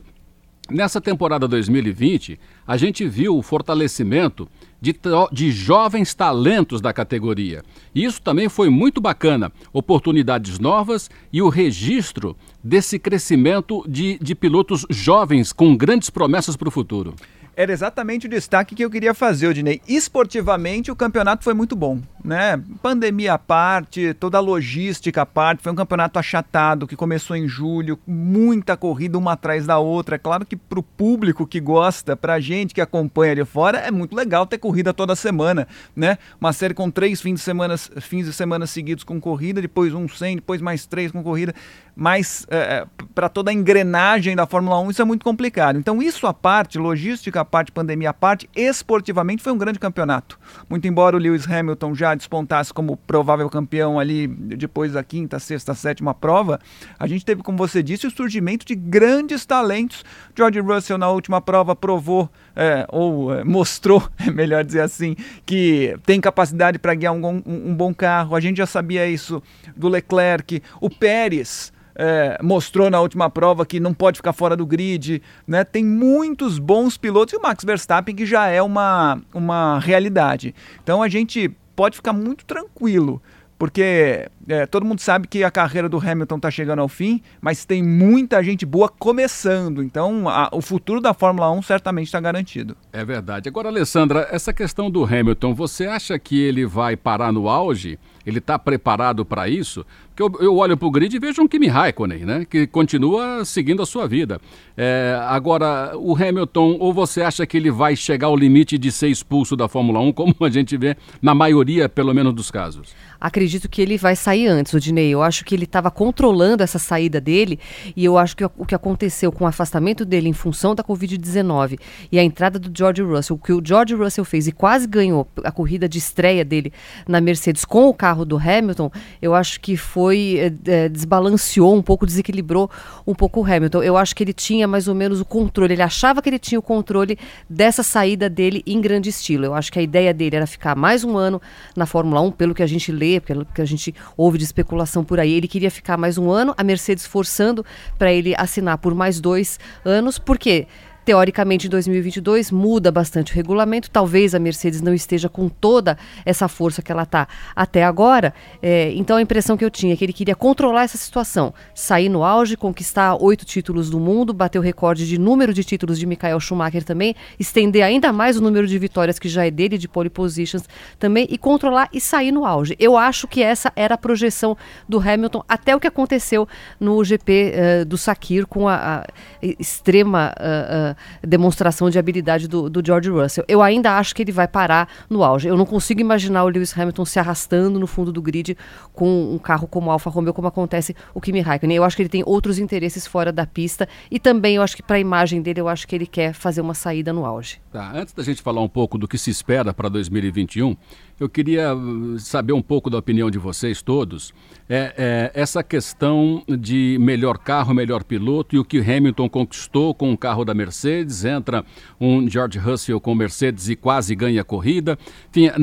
nessa 0.69 1.01
temporada 1.01 1.47
2020, 1.47 2.39
a 2.65 2.77
gente 2.77 3.07
viu 3.07 3.35
o 3.35 3.41
fortalecimento 3.41 4.47
de, 4.79 4.95
de 5.31 5.51
jovens 5.51 6.13
talentos 6.13 6.81
da 6.81 6.93
categoria. 6.93 7.63
E 7.95 8.05
isso 8.05 8.21
também 8.21 8.47
foi 8.47 8.69
muito 8.69 9.01
bacana. 9.01 9.51
Oportunidades 9.73 10.59
novas 10.59 11.09
e 11.31 11.41
o 11.41 11.49
registro 11.49 12.37
desse 12.63 12.99
crescimento 12.99 13.83
de, 13.87 14.19
de 14.19 14.35
pilotos 14.35 14.85
jovens 14.87 15.51
com 15.51 15.75
grandes 15.75 16.11
promessas 16.11 16.55
para 16.55 16.67
o 16.67 16.71
futuro 16.71 17.15
era 17.55 17.71
exatamente 17.71 18.25
o 18.25 18.29
destaque 18.29 18.75
que 18.75 18.83
eu 18.83 18.89
queria 18.89 19.13
fazer, 19.13 19.47
Odinei. 19.47 19.81
Esportivamente, 19.87 20.91
o 20.91 20.95
campeonato 20.95 21.43
foi 21.43 21.53
muito 21.53 21.75
bom, 21.75 22.01
né? 22.23 22.61
Pandemia 22.81 23.33
à 23.33 23.37
parte, 23.37 24.13
toda 24.13 24.37
a 24.37 24.41
logística 24.41 25.21
à 25.23 25.25
parte, 25.25 25.61
foi 25.61 25.71
um 25.71 25.75
campeonato 25.75 26.17
achatado 26.17 26.87
que 26.87 26.95
começou 26.95 27.35
em 27.35 27.47
julho, 27.47 27.99
muita 28.07 28.77
corrida 28.77 29.17
uma 29.17 29.33
atrás 29.33 29.65
da 29.65 29.77
outra. 29.77 30.15
É 30.15 30.19
claro 30.19 30.45
que 30.45 30.55
para 30.55 30.79
o 30.79 30.83
público 30.83 31.45
que 31.45 31.59
gosta, 31.59 32.15
para 32.15 32.35
a 32.35 32.39
gente 32.39 32.73
que 32.73 32.81
acompanha 32.81 33.33
ali 33.33 33.45
fora, 33.45 33.79
é 33.79 33.91
muito 33.91 34.15
legal 34.15 34.45
ter 34.45 34.57
corrida 34.57 34.93
toda 34.93 35.15
semana, 35.15 35.67
né? 35.95 36.17
Uma 36.39 36.53
série 36.53 36.73
com 36.73 36.89
três 36.89 37.21
fins 37.21 37.35
de 37.35 37.41
semana, 37.41 37.77
fins 37.77 38.25
de 38.25 38.33
semana 38.33 38.65
seguidos 38.65 39.03
com 39.03 39.19
corrida, 39.19 39.61
depois 39.61 39.93
um 39.93 40.07
sem, 40.07 40.35
depois 40.37 40.61
mais 40.61 40.85
três 40.85 41.11
com 41.11 41.21
corrida. 41.21 41.53
Mas 41.95 42.47
é, 42.49 42.57
é 42.57 42.87
para 43.13 43.29
toda 43.29 43.51
a 43.51 43.53
engrenagem 43.53 44.35
da 44.35 44.47
Fórmula 44.47 44.79
1 44.79 44.91
isso 44.91 45.01
é 45.01 45.05
muito 45.05 45.23
complicado. 45.23 45.77
Então, 45.77 46.01
isso 46.01 46.25
à 46.25 46.33
parte, 46.33 46.79
logística 46.79 47.41
à 47.41 47.45
parte, 47.45 47.71
pandemia 47.71 48.09
à 48.09 48.13
parte, 48.13 48.49
esportivamente 48.55 49.43
foi 49.43 49.51
um 49.51 49.57
grande 49.57 49.77
campeonato. 49.77 50.39
Muito 50.69 50.87
embora 50.87 51.15
o 51.15 51.19
Lewis 51.19 51.49
Hamilton 51.49 51.93
já 51.93 52.12
despontasse 52.15 52.73
como 52.73 52.97
provável 52.97 53.49
campeão 53.49 53.99
ali 53.99 54.27
depois 54.27 54.93
da 54.93 55.03
quinta, 55.03 55.39
sexta, 55.39 55.73
sétima 55.73 56.13
prova, 56.13 56.59
a 56.99 57.07
gente 57.07 57.25
teve, 57.25 57.43
como 57.43 57.57
você 57.57 57.81
disse, 57.83 58.07
o 58.07 58.11
surgimento 58.11 58.65
de 58.65 58.75
grandes 58.75 59.45
talentos. 59.45 60.03
George 60.35 60.59
Russell 60.59 60.97
na 60.97 61.09
última 61.09 61.41
prova 61.41 61.75
provou, 61.75 62.29
é, 62.55 62.85
ou 62.89 63.33
é, 63.33 63.43
mostrou, 63.43 64.07
é 64.25 64.31
melhor 64.31 64.63
dizer 64.63 64.81
assim, 64.81 65.15
que 65.45 65.97
tem 66.05 66.19
capacidade 66.19 66.79
para 66.79 66.95
guiar 66.95 67.13
um, 67.13 67.25
um, 67.25 67.43
um 67.45 67.75
bom 67.75 67.93
carro. 67.93 68.35
A 68.35 68.39
gente 68.39 68.57
já 68.57 68.65
sabia 68.65 69.07
isso 69.07 69.41
do 69.75 69.87
Leclerc. 69.87 70.61
O 70.79 70.89
Pérez 70.89 71.73
é, 71.95 72.37
mostrou 72.41 72.89
na 72.89 72.99
última 72.99 73.29
prova 73.29 73.65
que 73.65 73.79
não 73.79 73.93
pode 73.93 74.17
ficar 74.17 74.33
fora 74.33 74.55
do 74.55 74.65
grid, 74.65 75.21
né? 75.47 75.63
Tem 75.63 75.83
muitos 75.83 76.59
bons 76.59 76.97
pilotos 76.97 77.33
e 77.33 77.37
o 77.37 77.41
Max 77.41 77.63
Verstappen 77.63 78.15
que 78.15 78.25
já 78.25 78.47
é 78.47 78.61
uma, 78.61 79.21
uma 79.33 79.79
realidade. 79.79 80.55
Então 80.81 81.01
a 81.01 81.09
gente 81.09 81.51
pode 81.75 81.95
ficar 81.97 82.13
muito 82.13 82.45
tranquilo, 82.45 83.21
porque 83.57 84.27
é, 84.47 84.65
todo 84.65 84.85
mundo 84.85 84.99
sabe 84.99 85.27
que 85.27 85.43
a 85.43 85.49
carreira 85.49 85.87
do 85.87 85.97
Hamilton 85.97 86.35
está 86.35 86.51
chegando 86.51 86.79
ao 86.79 86.89
fim, 86.89 87.21
mas 87.39 87.63
tem 87.63 87.81
muita 87.81 88.43
gente 88.43 88.65
boa 88.65 88.89
começando. 88.89 89.81
Então, 89.81 90.27
a, 90.27 90.49
o 90.51 90.61
futuro 90.61 90.99
da 90.99 91.13
Fórmula 91.13 91.49
1 91.51 91.61
certamente 91.61 92.07
está 92.07 92.19
garantido. 92.19 92.75
É 92.91 93.05
verdade. 93.05 93.47
Agora, 93.47 93.69
Alessandra, 93.69 94.27
essa 94.31 94.51
questão 94.51 94.91
do 94.91 95.05
Hamilton, 95.05 95.53
você 95.53 95.85
acha 95.85 96.19
que 96.19 96.41
ele 96.41 96.65
vai 96.65 96.97
parar 96.97 97.31
no 97.31 97.47
auge? 97.47 97.97
Ele 98.25 98.39
está 98.39 98.57
preparado 98.57 99.25
para 99.25 99.49
isso? 99.49 99.85
Porque 100.15 100.21
eu, 100.21 100.45
eu 100.45 100.57
olho 100.57 100.77
para 100.77 100.87
o 100.87 100.91
grid 100.91 101.15
e 101.15 101.19
vejo 101.19 101.41
um 101.41 101.47
Kimi 101.47 101.67
Raikkonen, 101.67 102.25
né? 102.25 102.45
Que 102.47 102.67
continua 102.67 103.43
seguindo 103.43 103.81
a 103.81 103.85
sua 103.85 104.07
vida. 104.07 104.39
É, 104.77 105.19
agora, 105.27 105.97
o 105.97 106.15
Hamilton, 106.15 106.77
ou 106.79 106.93
você 106.93 107.23
acha 107.23 107.45
que 107.47 107.57
ele 107.57 107.71
vai 107.71 107.95
chegar 107.95 108.27
ao 108.27 108.35
limite 108.35 108.77
de 108.77 108.91
ser 108.91 109.07
expulso 109.07 109.55
da 109.55 109.67
Fórmula 109.67 109.99
1, 109.99 110.13
como 110.13 110.35
a 110.41 110.49
gente 110.49 110.77
vê 110.77 110.95
na 111.21 111.33
maioria, 111.33 111.89
pelo 111.89 112.13
menos, 112.13 112.33
dos 112.33 112.51
casos? 112.51 112.93
Acredito 113.19 113.69
que 113.69 113.81
ele 113.81 113.97
vai 113.97 114.15
sair 114.15 114.47
antes, 114.47 114.73
Odinei. 114.73 115.09
Eu 115.09 115.23
acho 115.23 115.45
que 115.45 115.55
ele 115.55 115.63
estava 115.63 115.89
controlando 115.89 116.61
essa 116.61 116.77
saída 116.77 117.21
dele 117.21 117.57
e 117.95 118.03
eu 118.03 118.17
acho 118.17 118.35
que 118.35 118.43
o 118.43 118.65
que 118.65 118.75
aconteceu 118.75 119.31
com 119.31 119.45
o 119.45 119.47
afastamento 119.47 120.03
dele 120.03 120.27
em 120.27 120.33
função 120.33 120.75
da 120.75 120.83
Covid-19 120.83 121.79
e 122.11 122.19
a 122.19 122.23
entrada 122.23 122.59
do 122.59 122.69
George 122.77 123.01
Russell, 123.01 123.37
o 123.37 123.39
que 123.39 123.53
o 123.53 123.61
George 123.63 123.95
Russell 123.95 124.25
fez 124.25 124.47
e 124.47 124.51
quase 124.51 124.85
ganhou 124.85 125.25
a 125.43 125.51
corrida 125.51 125.87
de 125.87 125.97
estreia 125.97 126.43
dele 126.43 126.73
na 127.07 127.21
Mercedes 127.21 127.63
com 127.63 127.87
o 127.87 127.93
carro 127.93 128.12
do 128.25 128.37
Hamilton, 128.37 128.91
eu 129.21 129.33
acho 129.33 129.59
que 129.59 129.75
foi 129.75 130.53
é, 130.65 130.87
desbalanceou 130.87 131.75
um 131.75 131.81
pouco, 131.81 132.05
desequilibrou 132.05 132.69
um 133.05 133.13
pouco 133.13 133.41
o 133.41 133.45
Hamilton. 133.45 133.81
Eu 133.83 133.97
acho 133.97 134.15
que 134.15 134.23
ele 134.23 134.33
tinha 134.33 134.67
mais 134.67 134.87
ou 134.87 134.95
menos 134.95 135.19
o 135.19 135.25
controle, 135.25 135.73
ele 135.73 135.81
achava 135.81 136.21
que 136.21 136.29
ele 136.29 136.39
tinha 136.39 136.59
o 136.59 136.61
controle 136.61 137.17
dessa 137.49 137.81
saída 137.83 138.29
dele 138.29 138.61
em 138.67 138.79
grande 138.79 139.09
estilo. 139.09 139.45
Eu 139.45 139.53
acho 139.53 139.71
que 139.71 139.79
a 139.79 139.81
ideia 139.81 140.13
dele 140.13 140.35
era 140.35 140.47
ficar 140.47 140.75
mais 140.75 141.03
um 141.03 141.17
ano 141.17 141.41
na 141.75 141.85
Fórmula 141.85 142.21
1, 142.21 142.31
pelo 142.31 142.53
que 142.53 142.63
a 142.63 142.67
gente 142.67 142.91
lê, 142.91 143.19
pelo 143.19 143.45
que 143.45 143.61
a 143.61 143.65
gente 143.65 143.93
ouve 144.15 144.37
de 144.37 144.43
especulação 144.43 145.03
por 145.03 145.19
aí. 145.19 145.33
Ele 145.33 145.47
queria 145.47 145.71
ficar 145.71 145.97
mais 145.97 146.17
um 146.17 146.29
ano, 146.29 146.53
a 146.57 146.63
Mercedes 146.63 147.05
forçando 147.05 147.65
para 147.97 148.11
ele 148.11 148.33
assinar 148.37 148.77
por 148.77 148.93
mais 148.93 149.19
dois 149.19 149.59
anos, 149.83 150.19
porque 150.19 150.67
Teoricamente, 151.05 151.67
em 151.67 151.69
2022 151.69 152.49
muda 152.49 152.89
bastante 152.89 153.33
o 153.33 153.35
regulamento. 153.35 153.89
Talvez 153.89 154.33
a 154.33 154.39
Mercedes 154.39 154.81
não 154.81 154.93
esteja 154.93 155.27
com 155.27 155.49
toda 155.49 155.97
essa 156.25 156.47
força 156.47 156.81
que 156.81 156.91
ela 156.91 157.03
está 157.03 157.27
até 157.53 157.83
agora. 157.83 158.33
É, 158.61 158.91
então, 158.93 159.17
a 159.17 159.21
impressão 159.21 159.57
que 159.57 159.65
eu 159.65 159.69
tinha 159.69 159.93
é 159.93 159.97
que 159.97 160.05
ele 160.05 160.13
queria 160.13 160.35
controlar 160.35 160.83
essa 160.83 160.97
situação, 160.97 161.53
sair 161.75 162.07
no 162.07 162.23
auge, 162.23 162.55
conquistar 162.55 163.15
oito 163.21 163.43
títulos 163.43 163.89
do 163.89 163.99
mundo, 163.99 164.33
bater 164.33 164.59
o 164.59 164.61
recorde 164.61 165.05
de 165.05 165.17
número 165.17 165.53
de 165.53 165.63
títulos 165.63 165.99
de 165.99 166.05
Michael 166.05 166.39
Schumacher 166.39 166.83
também, 166.83 167.15
estender 167.37 167.83
ainda 167.83 168.13
mais 168.13 168.37
o 168.37 168.41
número 168.41 168.65
de 168.65 168.79
vitórias 168.79 169.19
que 169.19 169.27
já 169.27 169.45
é 169.45 169.51
dele, 169.51 169.77
de 169.77 169.89
pole 169.89 170.09
positions 170.09 170.63
também, 170.97 171.27
e 171.29 171.37
controlar 171.37 171.89
e 171.91 171.99
sair 171.99 172.31
no 172.31 172.45
auge. 172.45 172.77
Eu 172.79 172.95
acho 172.95 173.27
que 173.27 173.43
essa 173.43 173.73
era 173.75 173.95
a 173.95 173.97
projeção 173.97 174.55
do 174.87 174.99
Hamilton 174.99 175.43
até 175.49 175.75
o 175.75 175.79
que 175.81 175.87
aconteceu 175.87 176.47
no 176.79 177.03
GP 177.03 177.31
uh, 177.31 177.73
eh, 177.73 177.85
do 177.85 177.97
Sakir 177.97 178.47
com 178.47 178.69
a, 178.69 179.01
a 179.01 179.07
extrema. 179.41 180.33
Uh, 180.39 180.91
uh, 180.91 180.92
demonstração 181.21 181.89
de 181.89 181.99
habilidade 181.99 182.47
do, 182.47 182.69
do, 182.69 182.85
George 182.85 183.09
Russell. 183.09 183.45
Eu 183.47 183.61
ainda 183.61 183.97
acho 183.97 184.15
que 184.15 184.21
ele 184.21 184.31
vai 184.31 184.47
parar 184.47 184.87
no 185.09 185.23
auge. 185.23 185.47
Eu 185.47 185.57
não 185.57 185.65
consigo 185.65 186.01
imaginar 186.01 186.43
o 186.43 186.49
Lewis 186.49 186.77
Hamilton 186.77 187.05
se 187.05 187.19
arrastando 187.19 187.79
no 187.79 187.87
fundo 187.87 188.11
do 188.11 188.21
grid 188.21 188.57
com 188.93 189.33
um 189.33 189.37
carro 189.37 189.67
como 189.67 189.87
o 189.87 189.91
Alfa 189.91 190.09
Romeo, 190.09 190.33
como 190.33 190.47
acontece 190.47 190.95
o 191.13 191.21
Kimi 191.21 191.41
Raikkonen. 191.41 191.77
Eu 191.77 191.83
acho 191.83 191.95
que 191.95 192.01
ele 192.01 192.09
tem 192.09 192.23
outros 192.25 192.59
interesses 192.59 193.07
fora 193.07 193.31
da 193.31 193.45
pista 193.45 193.87
e 194.09 194.19
também 194.19 194.55
eu 194.55 194.61
acho 194.61 194.75
que 194.75 194.83
para 194.83 194.97
a 194.97 194.99
imagem 194.99 195.41
dele, 195.41 195.61
eu 195.61 195.67
acho 195.67 195.87
que 195.87 195.95
ele 195.95 196.07
quer 196.07 196.33
fazer 196.33 196.61
uma 196.61 196.73
saída 196.73 197.13
no 197.13 197.25
auge. 197.25 197.61
Tá, 197.71 197.91
antes 197.93 198.13
da 198.13 198.23
gente 198.23 198.41
falar 198.41 198.61
um 198.61 198.69
pouco 198.69 198.97
do 198.97 199.07
que 199.07 199.17
se 199.17 199.29
espera 199.29 199.73
para 199.73 199.89
2021, 199.89 200.75
eu 201.19 201.29
queria 201.29 201.75
uh, 201.75 202.19
saber 202.19 202.53
um 202.53 202.61
pouco 202.61 202.89
da 202.89 202.97
opinião 202.97 203.29
de 203.29 203.37
vocês 203.37 203.81
todos. 203.81 204.33
É, 204.69 204.93
é, 204.97 205.31
essa 205.33 205.61
questão 205.61 206.41
de 206.47 206.97
melhor 206.99 207.37
carro, 207.37 207.73
melhor 207.73 208.03
piloto 208.03 208.55
e 208.55 208.59
o 208.59 208.63
que 208.63 208.79
Hamilton 208.79 209.27
conquistou 209.27 209.93
com 209.93 210.13
o 210.13 210.17
carro 210.17 210.45
da 210.45 210.53
Mercedes. 210.53 211.25
Entra 211.25 211.65
um 211.99 212.29
George 212.29 212.57
Russell 212.57 212.99
com 212.99 213.13
Mercedes 213.13 213.67
e 213.67 213.75
quase 213.75 214.15
ganha 214.15 214.41
a 214.41 214.43
corrida. 214.43 214.97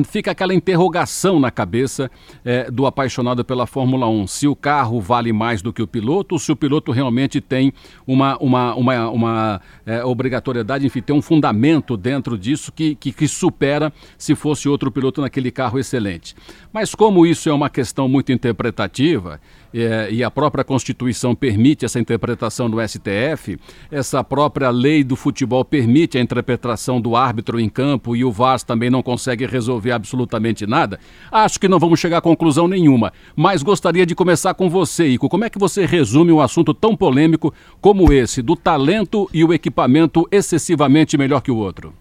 Fica 0.05 0.31
aquela 0.31 0.53
interrogação 0.53 1.39
na 1.39 1.49
cabeça 1.49 2.11
é, 2.45 2.69
do 2.69 2.85
apaixonado 2.85 3.43
pela 3.43 3.65
Fórmula 3.65 4.07
1. 4.07 4.27
Se 4.27 4.47
o 4.47 4.55
carro 4.55 5.01
vale 5.01 5.33
mais 5.33 5.61
do 5.61 5.73
que 5.73 5.81
o 5.81 5.87
piloto, 5.87 6.35
ou 6.35 6.39
se 6.39 6.51
o 6.51 6.55
piloto 6.55 6.91
realmente 6.91 7.41
tem 7.41 7.73
uma, 8.05 8.37
uma, 8.37 8.75
uma, 8.75 9.09
uma 9.09 9.61
é, 9.85 10.03
obrigatoriedade, 10.05 10.85
enfim, 10.85 11.01
tem 11.01 11.15
um 11.15 11.21
fundamento 11.21 11.97
dentro 11.97 12.37
disso 12.37 12.71
que, 12.71 12.93
que, 12.95 13.11
que 13.11 13.27
supera 13.27 13.91
se 14.17 14.35
fosse 14.35 14.69
outro 14.69 14.91
piloto 14.91 15.21
naquele 15.21 15.40
aquele 15.41 15.51
carro 15.51 15.79
excelente. 15.79 16.35
Mas 16.71 16.95
como 16.95 17.25
isso 17.25 17.49
é 17.49 17.53
uma 17.53 17.69
questão 17.69 18.07
muito 18.07 18.31
interpretativa, 18.31 19.41
é, 19.73 20.09
e 20.11 20.23
a 20.23 20.29
própria 20.29 20.63
Constituição 20.63 21.33
permite 21.33 21.85
essa 21.85 21.99
interpretação 21.99 22.69
do 22.69 22.77
STF, 22.85 23.57
essa 23.89 24.23
própria 24.23 24.69
lei 24.69 25.03
do 25.03 25.15
futebol 25.15 25.65
permite 25.65 26.17
a 26.17 26.21
interpretação 26.21 27.01
do 27.01 27.15
árbitro 27.15 27.59
em 27.59 27.69
campo 27.69 28.15
e 28.15 28.23
o 28.23 28.31
VAR 28.31 28.61
também 28.61 28.89
não 28.89 29.01
consegue 29.01 29.45
resolver 29.45 29.91
absolutamente 29.91 30.67
nada, 30.67 30.99
acho 31.31 31.59
que 31.59 31.67
não 31.67 31.79
vamos 31.79 31.99
chegar 31.99 32.17
a 32.17 32.21
conclusão 32.21 32.67
nenhuma. 32.67 33.11
Mas 33.35 33.63
gostaria 33.63 34.05
de 34.05 34.13
começar 34.13 34.53
com 34.53 34.69
você, 34.69 35.07
Ico. 35.07 35.29
Como 35.29 35.45
é 35.45 35.49
que 35.49 35.59
você 35.59 35.85
resume 35.85 36.31
um 36.31 36.41
assunto 36.41 36.73
tão 36.73 36.95
polêmico 36.95 37.53
como 37.79 38.11
esse, 38.11 38.41
do 38.41 38.55
talento 38.55 39.29
e 39.33 39.43
o 39.43 39.53
equipamento 39.53 40.27
excessivamente 40.31 41.17
melhor 41.17 41.41
que 41.41 41.51
o 41.51 41.57
outro? 41.57 42.00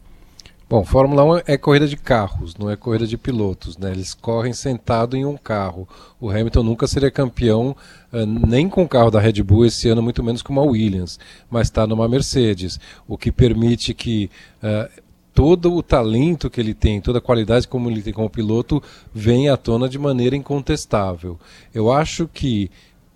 Bom, 0.70 0.84
Fórmula 0.84 1.24
1 1.24 1.42
é 1.48 1.56
corrida 1.58 1.88
de 1.88 1.96
carros, 1.96 2.54
não 2.54 2.70
é 2.70 2.76
corrida 2.76 3.04
de 3.04 3.18
pilotos, 3.18 3.76
né? 3.76 3.90
Eles 3.90 4.14
correm 4.14 4.52
sentado 4.52 5.16
em 5.16 5.24
um 5.24 5.36
carro. 5.36 5.88
O 6.20 6.30
Hamilton 6.30 6.62
nunca 6.62 6.86
seria 6.86 7.10
campeão 7.10 7.74
uh, 8.12 8.24
nem 8.24 8.68
com 8.68 8.84
o 8.84 8.88
carro 8.88 9.10
da 9.10 9.18
Red 9.18 9.42
Bull 9.42 9.66
esse 9.66 9.88
ano, 9.88 10.00
muito 10.00 10.22
menos 10.22 10.42
com 10.42 10.52
uma 10.52 10.62
Williams, 10.62 11.18
mas 11.50 11.66
está 11.66 11.88
numa 11.88 12.08
Mercedes, 12.08 12.78
o 13.08 13.18
que 13.18 13.32
permite 13.32 13.92
que 13.92 14.30
uh, 14.62 14.88
todo 15.34 15.74
o 15.74 15.82
talento 15.82 16.48
que 16.48 16.60
ele 16.60 16.72
tem, 16.72 17.00
toda 17.00 17.18
a 17.18 17.20
qualidade 17.20 17.66
como 17.66 17.90
ele 17.90 18.00
tem 18.00 18.12
como 18.12 18.30
piloto, 18.30 18.80
venha 19.12 19.54
à 19.54 19.56
tona 19.56 19.88
de 19.88 19.98
maneira 19.98 20.36
incontestável. 20.36 21.36
Eu 21.74 21.90
acho 21.90 22.28
que 22.28 22.70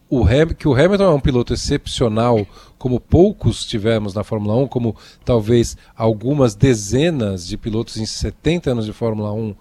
o, 0.09 0.23
Ham, 0.23 0.49
que 0.49 0.69
o 0.69 0.75
Hamilton 0.75 1.05
é 1.05 1.15
um 1.15 1.21
piloto 1.21 1.55
excepcional, 1.55 2.47
como 2.79 3.01
poucos 3.01 3.65
tivemos 3.65 4.15
na 4.15 4.23
Fórmula 4.23 4.57
1, 4.57 4.69
como 4.69 4.95
talvez 5.25 5.77
algumas 5.97 6.55
dezenas 6.55 7.47
de 7.47 7.57
pilotos 7.57 7.97
em 7.97 8.07
70 8.07 8.71
anos 8.71 8.85
de 8.85 8.93
Fórmula 8.93 9.33
1, 9.33 9.55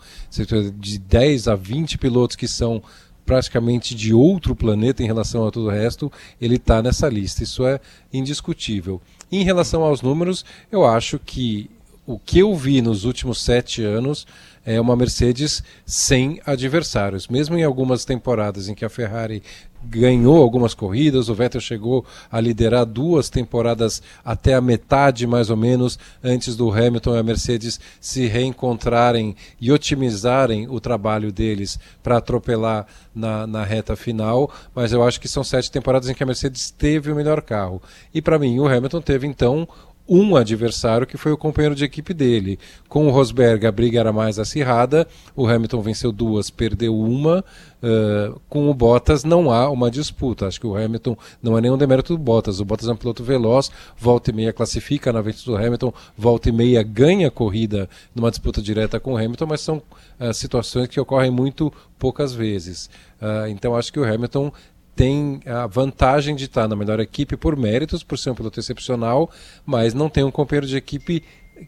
de 0.78 1.00
10 1.00 1.48
a 1.48 1.56
20 1.56 1.98
pilotos 1.98 2.36
que 2.36 2.48
são 2.48 2.84
praticamente 3.26 3.96
de 3.96 4.14
outro 4.14 4.56
planeta 4.56 5.02
em 5.02 5.06
relação 5.06 5.48
a 5.48 5.52
todo 5.52 5.68
o 5.68 5.72
resto, 5.72 6.12
ele 6.42 6.56
está 6.56 6.82
nessa 6.82 7.08
lista. 7.08 7.44
Isso 7.44 7.66
é 7.66 7.80
indiscutível. 8.12 9.02
Em 9.32 9.44
relação 9.44 9.84
aos 9.84 10.02
números, 10.02 10.46
eu 10.72 10.86
acho 10.86 11.18
que 11.18 11.70
o 12.06 12.20
que 12.20 12.40
eu 12.40 12.54
vi 12.54 12.82
nos 12.82 13.06
últimos 13.06 13.42
sete 13.42 13.82
anos 13.82 14.28
é 14.66 14.80
uma 14.80 14.96
Mercedes 14.96 15.64
sem 15.86 16.42
adversários. 16.46 17.28
Mesmo 17.28 17.58
em 17.58 17.64
algumas 17.64 18.04
temporadas 18.06 18.68
em 18.68 18.76
que 18.76 18.86
a 18.86 18.90
Ferrari 18.90 19.42
ganhou 19.86 20.42
algumas 20.42 20.74
corridas, 20.74 21.30
o 21.30 21.36
Vettel 21.36 21.62
chegou 21.62 22.06
a 22.32 22.40
liderar 22.40 22.86
duas 22.86 23.30
temporadas 23.30 24.02
até 24.24 24.54
a 24.54 24.62
metade, 24.62 25.28
mais 25.28 25.50
ou 25.50 25.58
menos, 25.58 26.00
antes 26.24 26.56
do 26.56 26.72
Hamilton 26.72 27.16
e 27.16 27.20
a 27.20 27.24
Mercedes 27.24 27.80
se 28.00 28.26
reencontrarem 28.28 29.36
e 29.60 29.72
otimizarem 29.72 30.68
o 30.70 30.80
trabalho 30.80 31.32
deles 31.32 31.80
para 32.02 32.18
atropelar 32.18 32.86
na, 33.14 33.46
na 33.46 33.64
reta 33.64 33.96
final. 33.96 34.52
Mas 34.74 34.92
eu 34.92 35.04
acho 35.04 35.20
que 35.20 35.28
são 35.28 35.44
sete 35.44 35.72
temporadas 35.72 36.10
em 36.10 36.14
que 36.14 36.24
a 36.24 36.26
Mercedes 36.26 36.72
teve 36.72 37.12
o 37.12 37.16
melhor 37.16 37.42
carro. 37.42 37.82
E 38.14 38.22
para 38.22 38.40
mim, 38.40 38.60
o 38.60 38.68
Hamilton 38.68 39.02
teve 39.02 39.28
então 39.28 39.68
um 40.14 40.36
adversário 40.36 41.08
que 41.08 41.18
foi 41.18 41.32
o 41.32 41.38
companheiro 41.38 41.74
de 41.74 41.84
equipe 41.84 42.14
dele. 42.14 42.60
Com 42.88 43.08
o 43.08 43.10
Rosberg 43.10 43.66
a 43.66 43.72
briga 43.72 44.00
era 44.00 44.14
mais 44.14 44.38
acirrada, 44.38 45.08
o 45.36 45.48
Hamilton 45.48 45.82
venceu 45.82 46.12
duas, 46.12 46.52
perdeu 46.52 46.96
uma. 46.96 47.44
Uh, 47.82 48.40
com 48.48 48.70
o 48.70 48.74
Bottas 48.74 49.24
não 49.24 49.52
há 49.52 49.70
uma 49.70 49.90
disputa. 49.90 50.48
Acho 50.48 50.62
que 50.62 50.68
o 50.68 50.78
Hamilton 50.78 51.18
não 51.42 51.58
é 51.58 51.62
nenhum 51.62 51.78
demérito 51.78 52.16
do 52.16 52.22
Bottas. 52.22 52.60
O 52.60 52.66
Bottas 52.66 52.88
é 52.88 52.92
um 52.92 52.96
piloto 52.96 53.24
veloz, 53.24 53.72
volta 53.98 54.30
e 54.30 54.34
meia 54.34 54.54
classifica 54.54 55.12
na 55.12 55.22
frente 55.24 55.44
do 55.44 55.58
Hamilton, 55.58 55.92
volta 56.16 56.48
e 56.48 56.52
meia 56.52 56.84
ganha 56.84 57.32
corrida 57.32 57.90
numa 58.14 58.30
disputa 58.30 58.62
direta 58.62 59.00
com 59.00 59.14
o 59.14 59.18
Hamilton, 59.18 59.48
mas 59.48 59.62
são 59.62 59.82
uh, 60.20 60.32
situações 60.32 60.88
que 60.88 61.00
ocorrem 61.00 61.32
muito 61.32 61.74
poucas 61.98 62.34
vezes. 62.34 62.90
Uh, 63.20 63.48
então 63.48 63.76
acho 63.76 63.92
que 63.92 64.00
o 64.00 64.06
Hamilton 64.06 64.52
tem 64.96 65.40
a 65.46 65.66
vantagem 65.68 66.36
de 66.36 66.46
estar 66.46 66.68
na 66.68 66.76
melhor 66.76 67.00
equipe 67.00 67.36
por 67.36 67.58
méritos, 67.58 68.04
por 68.04 68.18
ser 68.18 68.30
um 68.30 68.36
piloto 68.36 68.60
excepcional, 68.60 69.30
mas 69.66 69.94
não 69.94 70.10
tem 70.10 70.24
um 70.24 70.32
companheiro 70.32 70.68
de 70.68 70.78
equipe 70.78 71.24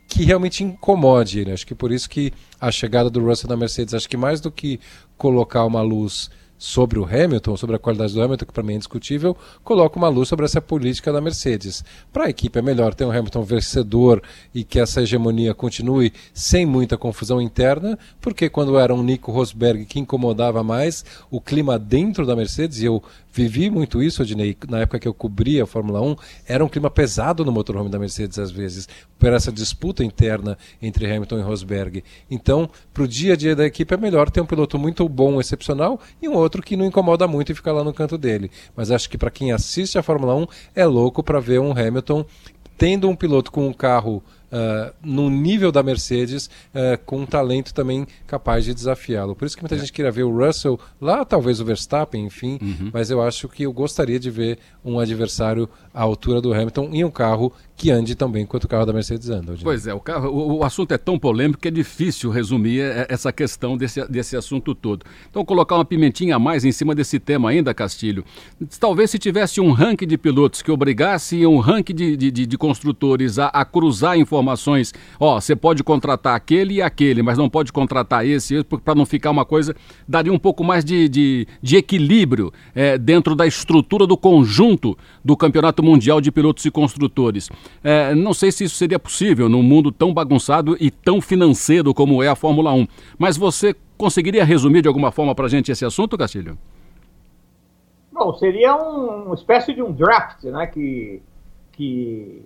que 0.08 0.24
realmente 0.24 0.64
incomode 0.64 1.40
ele. 1.40 1.52
Acho 1.52 1.66
que 1.66 1.76
por 1.76 1.92
isso 1.92 2.10
que 2.10 2.34
a 2.60 2.72
chegada 2.72 3.10
do 3.10 3.24
Russell 3.24 3.50
na 3.50 3.58
Mercedes, 3.58 3.94
acho 3.94 4.10
que 4.10 4.18
mais 4.18 4.42
do 4.42 4.52
que 4.52 4.80
colocar 5.18 5.66
uma 5.66 5.82
luz 5.82 6.30
sobre 6.66 6.98
o 6.98 7.06
Hamilton, 7.06 7.56
sobre 7.56 7.76
a 7.76 7.80
qualidade 7.80 8.12
do 8.12 8.22
Hamilton, 8.22 8.46
que 8.46 8.52
para 8.52 8.64
mim 8.64 8.74
é 8.74 8.76
indiscutível, 8.78 9.38
coloca 9.64 10.00
uma 10.00 10.10
luz 10.10 10.28
sobre 10.28 10.46
essa 10.46 10.60
política 10.60 11.14
da 11.14 11.22
Mercedes. 11.22 11.86
Para 12.12 12.26
a 12.26 12.30
equipe 12.30 12.58
é 12.58 12.62
melhor 12.62 12.96
ter 12.96 13.06
um 13.06 13.12
Hamilton 13.12 13.44
vencedor 13.44 14.20
e 14.54 14.64
que 14.64 14.80
essa 14.80 15.04
hegemonia 15.04 15.54
continue 15.54 16.12
sem 16.34 16.66
muita 16.66 16.98
confusão 16.98 17.40
interna, 17.40 18.00
porque 18.20 18.50
quando 18.50 18.80
era 18.80 18.94
um 18.96 19.04
Nico 19.04 19.32
Rosberg 19.32 19.86
que 19.86 20.00
incomodava 20.00 20.64
mais, 20.64 21.06
o 21.30 21.40
clima 21.40 21.78
dentro 21.78 22.26
da 22.26 22.36
Mercedes, 22.36 22.82
e 22.82 22.86
eu 22.86 23.02
vivi 23.32 23.70
muito 23.70 24.02
isso, 24.02 24.24
Odinei, 24.24 24.58
na 24.68 24.80
época 24.80 24.98
que 24.98 25.08
eu 25.08 25.14
cobria 25.14 25.64
a 25.64 25.68
Fórmula 25.68 26.02
1, 26.02 26.16
era 26.48 26.66
um 26.66 26.70
clima 26.70 26.90
pesado 26.90 27.46
no 27.46 27.52
motorhome 27.52 27.92
da 27.92 28.00
Mercedes 28.00 28.40
às 28.40 28.50
vezes, 28.50 28.90
por 29.18 29.34
essa 29.34 29.52
disputa 29.52 30.04
interna 30.04 30.58
entre 30.82 31.06
Hamilton 31.06 31.40
e 31.40 31.42
Rosberg. 31.42 32.04
Então, 32.30 32.70
para 32.94 33.04
o 33.04 33.08
dia 33.08 33.34
a 33.34 33.36
dia 33.36 33.56
da 33.56 33.66
equipe 33.66 33.94
é 33.94 33.98
melhor 33.98 34.30
ter 34.30 34.42
um 34.42 34.46
piloto 34.46 34.78
muito 34.78 35.08
bom, 35.08 35.40
excepcional, 35.40 36.00
e 36.22 36.28
um 36.28 36.34
outro 36.34 36.62
que 36.62 36.76
não 36.76 36.86
incomoda 36.86 37.28
muito 37.28 37.52
e 37.52 37.56
fica 37.56 37.72
lá 37.72 37.84
no 37.84 37.94
canto 37.94 38.18
dele. 38.18 38.52
Mas 38.76 38.92
acho 38.92 39.10
que 39.10 39.18
para 39.18 39.32
quem 39.32 39.52
assiste 39.52 39.98
a 39.98 40.04
Fórmula 40.04 40.36
1 40.36 40.48
é 40.76 40.86
louco 40.86 41.24
para 41.24 41.40
ver 41.40 41.60
um 41.60 41.72
Hamilton 41.72 42.26
tendo 42.78 43.10
um 43.10 43.16
piloto 43.16 43.52
com 43.52 43.68
um 43.68 43.74
carro 43.74 44.22
uh, 44.52 44.94
no 45.02 45.30
nível 45.30 45.72
da 45.72 45.84
Mercedes, 45.84 46.48
uh, 46.48 46.98
com 47.06 47.22
um 47.22 47.26
talento 47.26 47.74
também 47.74 48.06
capaz 48.28 48.66
de 48.66 48.74
desafiá-lo. 48.74 49.36
Por 49.36 49.46
isso 49.46 49.56
que 49.56 49.64
muita 49.64 49.76
é. 49.76 49.80
gente 49.80 49.92
queria 49.92 50.12
ver 50.12 50.24
o 50.24 50.36
Russell, 50.36 50.80
lá 51.00 51.24
talvez 51.26 51.60
o 51.60 51.66
Verstappen, 51.66 52.26
enfim, 52.26 52.60
uhum. 52.62 52.90
mas 52.94 53.10
eu 53.10 53.22
acho 53.22 53.48
que 53.48 53.64
eu 53.64 53.74
gostaria 53.74 54.20
de 54.20 54.30
ver 54.30 54.60
um 54.84 55.00
adversário 55.00 55.70
à 55.94 56.02
altura 56.02 56.42
do 56.42 56.54
Hamilton 56.54 56.90
em 56.92 57.04
um 57.04 57.12
carro 57.12 57.52
que 57.78 57.92
ande 57.92 58.16
tão 58.16 58.32
bem 58.32 58.46
quanto 58.46 58.64
o 58.64 58.68
carro 58.68 58.86
da 58.86 58.94
Mercedes 58.94 59.30
anda. 59.30 59.52
Hoje. 59.52 59.64
Pois 59.64 59.86
é, 59.86 59.94
o, 59.94 60.00
carro, 60.00 60.30
o, 60.30 60.60
o, 60.60 60.64
assunto 60.64 60.94
é 60.94 60.98
tão 60.98 61.20
polêmico 61.20 61.60
que 61.60 61.68
é 61.68 61.72
difícil 61.72 62.30
resumir 62.30 62.80
é, 62.80 63.06
essa 63.10 63.34
questão 63.34 63.76
desse, 63.76 64.06
desse 64.08 64.38
assunto 64.38 64.74
todo. 64.74 65.06
Então, 65.30 65.44
colocar 65.44 65.76
uma 65.76 65.84
pimentinha 65.84 66.38
a 66.38 66.40
mais 66.40 66.64
em 66.64 66.72
cima 66.72 66.96
desse 66.96 67.20
tema 67.20 67.50
ainda, 67.50 67.74
Castilho. 67.74 68.24
Talvez 68.80 69.12
se 69.12 69.20
tivesse 69.20 69.60
um 69.60 69.72
ranking 69.72 70.08
de 70.08 70.18
pilotos 70.18 70.62
que 70.62 70.72
obrigasse 70.72 71.46
um 71.46 71.60
ranking 71.60 71.94
de, 71.94 72.16
de, 72.16 72.32
de, 72.32 72.46
de 72.46 72.58
construtores 72.58 73.38
a, 73.38 73.48
a, 73.48 73.66
cruzar 73.66 74.18
informações. 74.18 74.94
Ó, 75.20 75.40
você 75.40 75.56
pode 75.56 75.84
contratar 75.84 76.36
aquele 76.36 76.76
e 76.76 76.82
aquele, 76.82 77.22
mas 77.22 77.38
não 77.38 77.50
pode 77.50 77.74
contratar 77.74 78.26
esse, 78.26 78.64
para 78.64 78.96
não 78.96 79.06
ficar 79.06 79.32
uma 79.32 79.44
coisa. 79.44 79.76
Daria 80.08 80.32
um 80.32 80.40
pouco 80.40 80.64
mais 80.64 80.86
de, 80.86 81.10
de, 81.10 81.48
de 81.62 81.76
equilíbrio 81.76 82.54
é, 82.74 82.98
dentro 82.98 83.36
da 83.36 83.46
estrutura 83.46 84.08
do 84.08 84.16
conjunto 84.16 84.98
do 85.24 85.36
Campeonato 85.36 85.84
Mundial 85.84 86.22
de 86.22 86.32
Pilotos 86.32 86.64
e 86.64 86.72
Construtores. 86.72 87.50
É, 87.84 88.16
não 88.16 88.34
sei 88.34 88.52
se 88.52 88.64
isso 88.64 88.76
seria 88.76 89.00
possível 89.00 89.48
num 89.48 89.64
mundo 89.64 89.92
tão 89.92 90.14
bagunçado 90.14 90.76
e 90.80 90.90
tão 90.90 91.22
financeiro 91.22 91.94
como 91.94 92.22
é 92.24 92.28
a 92.28 92.36
Fórmula 92.36 92.72
1. 92.74 92.88
Mas 93.18 93.38
você 93.38 93.76
conseguiria 93.98 94.44
resumir 94.44 94.82
de 94.82 94.88
alguma 94.88 95.12
forma 95.12 95.34
para 95.36 95.46
a 95.46 95.50
gente 95.50 95.72
esse 95.72 95.86
assunto, 95.86 96.18
Castilho? 96.18 96.58
Bom, 98.12 98.34
seria 98.36 98.76
um, 98.76 99.26
uma 99.26 99.36
espécie 99.36 99.74
de 99.74 99.82
um 99.82 99.92
draft, 99.92 100.44
né? 100.46 100.68
Que, 100.68 101.22
que 101.74 102.46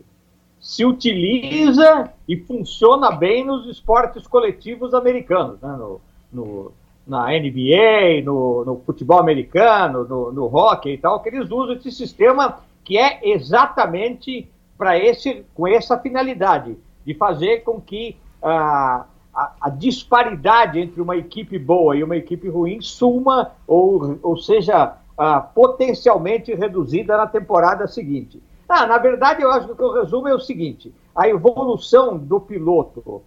se 0.60 0.84
utiliza 0.84 2.12
e 2.27 2.36
funciona 2.36 3.12
bem 3.12 3.45
nos 3.45 3.67
esportes 3.67 4.27
coletivos 4.27 4.93
americanos, 4.93 5.62
né? 5.62 5.77
no, 5.77 6.01
no, 6.34 6.71
na 7.08 7.27
NBA, 7.27 8.23
no, 8.23 8.65
no 8.65 8.82
futebol 8.86 9.19
americano, 9.19 10.03
no, 10.03 10.32
no 10.32 10.45
hockey 10.45 10.93
e 10.93 10.97
tal, 10.97 11.21
que 11.21 11.29
eles 11.29 11.49
usam 11.49 11.75
esse 11.75 11.91
sistema 11.91 12.60
que 12.84 12.97
é 12.97 13.19
exatamente 13.29 14.49
para 14.80 14.98
esse 14.98 15.46
com 15.54 15.68
essa 15.68 16.00
finalidade 16.00 16.78
de 17.06 17.13
fazer 17.13 17.63
com 17.65 17.82
que 17.82 18.15
ah, 18.42 19.06
a, 19.36 19.52
a, 19.60 19.70
disparidade 19.70 20.80
entre 20.80 21.02
uma 21.02 21.18
equipe 21.18 21.60
boa 21.60 21.98
e 21.98 22.04
uma 22.04 22.15
equipe 22.15 22.48
ruim 22.48 22.80
suma 22.80 23.52
ou, 23.68 24.18
ou 24.24 24.38
seja 24.38 24.96
ah, 25.18 25.42
potencialmente 25.42 26.56
reduzida 26.56 27.18
na 27.18 27.28
temporada 27.28 27.88
seguinte. 27.88 28.42
Ah, 28.70 28.88
na 28.88 28.98
verdade, 28.98 29.42
eu 29.42 29.52
acho 29.52 29.76
que 29.76 29.84
o 29.84 29.92
resumo 29.92 30.30
é 30.30 30.34
o 30.34 30.39
seguinte: 30.39 30.94
a 31.13 31.28
evolução 31.28 32.18
do 32.18 32.39
piloto, 32.39 33.22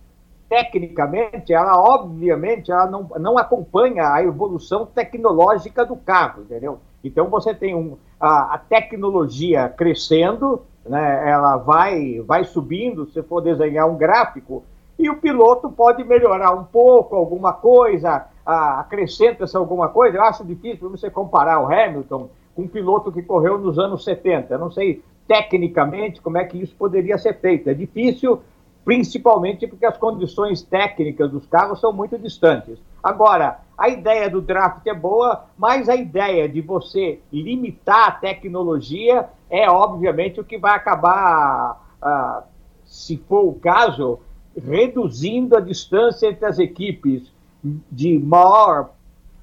tecnicamente, 0.49 1.53
ela 1.53 1.79
obviamente 1.79 2.73
ela 2.73 2.87
não, 2.87 3.11
não 3.21 3.37
acompanha 3.37 4.11
a 4.11 4.23
evolução 4.23 4.87
tecnológica 4.87 5.85
do 5.85 5.97
carro, 5.97 6.43
entendeu? 6.43 6.79
Então 7.05 7.29
você 7.29 7.53
tem 7.53 7.75
um, 7.75 7.99
a, 8.19 8.55
a 8.55 8.59
tecnologia 8.59 9.69
crescendo, 9.69 10.63
né, 10.87 11.31
ela 11.31 11.57
vai, 11.57 12.21
vai 12.21 12.45
subindo, 12.45 13.07
se 13.11 13.23
for 13.23 13.41
desenhar 13.41 13.89
um 13.89 13.97
gráfico, 13.97 14.65
e 14.99 15.09
o 15.09 15.17
piloto 15.17 15.71
pode 15.71 16.05
melhorar 16.05 16.53
um 16.53 16.65
pouco, 16.65 17.17
alguma 17.17 17.53
coisa, 17.53 18.27
acrescenta-se 18.45 19.57
alguma 19.57 19.89
coisa. 19.89 20.17
Eu 20.17 20.23
acho 20.23 20.45
difícil 20.45 20.91
você 20.91 21.11
comparar 21.11 21.61
o 21.61 21.67
Hamilton 21.67 22.29
com 22.55 22.63
um 22.63 22.69
piloto 22.69 23.11
que 23.11 23.23
correu 23.23 23.59
nos 23.59 23.79
anos 23.79 24.05
70. 24.05 24.55
Eu 24.55 24.59
não 24.59 24.71
sei 24.71 25.03
tecnicamente 25.27 26.21
como 26.21 26.39
é 26.39 26.45
que 26.45 26.59
isso 26.61 26.75
poderia 26.77 27.17
ser 27.19 27.39
feito. 27.41 27.71
É 27.71 27.75
difícil, 27.75 28.43
principalmente 28.85 29.67
porque 29.67 29.87
as 29.87 29.97
condições 29.97 30.63
técnicas 30.63 31.31
dos 31.31 31.47
carros 31.47 31.81
são 31.81 31.93
muito 31.93 32.19
distantes. 32.19 32.79
Agora, 33.03 33.59
a 33.77 33.89
ideia 33.89 34.31
do 34.31 34.41
draft 34.41 34.87
é 34.87 34.95
boa, 34.95 35.47
mas 35.59 35.89
a 35.89 35.97
ideia 35.97 36.49
de 36.49 36.61
você 36.61 37.21
limitar 37.33 38.09
a 38.09 38.13
tecnologia 38.13 39.29
é, 39.53 39.69
obviamente, 39.69 40.41
o 40.41 40.45
que 40.45 40.57
vai 40.57 40.75
acabar, 40.75 41.79
ah, 42.01 42.43
se 42.87 43.19
for 43.29 43.45
o 43.45 43.53
caso, 43.53 44.19
reduzindo 44.57 45.55
a 45.55 45.61
distância 45.61 46.29
entre 46.29 46.47
as 46.47 46.59
equipes 46.59 47.31
de 47.63 48.19
maior 48.19 48.91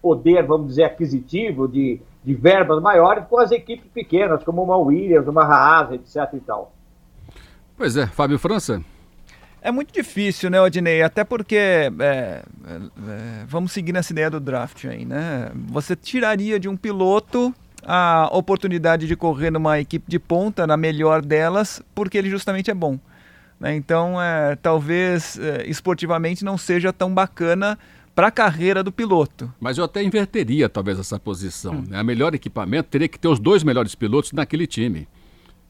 poder, 0.02 0.48
vamos 0.48 0.70
dizer, 0.70 0.86
aquisitivo, 0.86 1.68
de, 1.68 2.02
de 2.24 2.34
verbas 2.34 2.82
maiores, 2.82 3.26
com 3.30 3.38
as 3.38 3.52
equipes 3.52 3.90
pequenas, 3.92 4.44
como 4.44 4.64
uma 4.64 4.78
Williams, 4.78 5.28
uma 5.28 5.44
Haas, 5.44 5.92
etc. 5.92 6.34
e 6.34 6.40
tal. 6.40 6.72
Pois 7.78 7.96
é, 7.96 8.08
Fábio 8.08 8.40
França. 8.40 8.84
É 9.62 9.72
muito 9.72 9.94
difícil, 9.94 10.50
né, 10.50 10.62
Odinei? 10.62 11.02
Até 11.02 11.24
porque, 11.24 11.56
é, 11.58 11.92
é, 12.00 12.42
vamos 13.48 13.72
seguir 13.72 13.92
nessa 13.92 14.14
ideia 14.14 14.30
do 14.30 14.40
draft 14.40 14.86
aí, 14.86 15.04
né? 15.04 15.52
Você 15.68 15.96
tiraria 15.96 16.60
de 16.60 16.70
um 16.70 16.78
piloto 16.78 17.54
a 17.84 18.30
oportunidade 18.32 19.08
de 19.08 19.16
correr 19.16 19.52
numa 19.52 19.80
equipe 19.80 20.10
de 20.10 20.20
ponta, 20.20 20.68
na 20.68 20.78
melhor 20.78 21.22
delas, 21.22 21.82
porque 21.96 22.18
ele 22.18 22.30
justamente 22.30 22.70
é 22.70 22.74
bom. 22.74 23.00
Né? 23.60 23.76
Então, 23.76 24.22
é, 24.22 24.56
talvez 24.56 25.38
é, 25.38 25.66
esportivamente 25.68 26.44
não 26.44 26.58
seja 26.58 26.94
tão 26.94 27.14
bacana 27.14 27.78
para 28.16 28.28
a 28.28 28.32
carreira 28.32 28.84
do 28.84 28.92
piloto. 28.92 29.52
Mas 29.60 29.78
eu 29.78 29.84
até 29.84 30.04
inverteria 30.04 30.68
talvez 30.68 31.00
essa 31.00 31.20
posição. 31.20 31.76
Hum. 31.76 31.86
Né? 31.88 31.98
A 31.98 32.04
melhor 32.04 32.34
equipamento 32.34 32.90
teria 32.90 33.08
que 33.08 33.20
ter 33.20 33.28
os 33.28 33.40
dois 33.40 33.64
melhores 33.64 33.96
pilotos 33.96 34.32
naquele 34.34 34.68
time. 34.68 35.08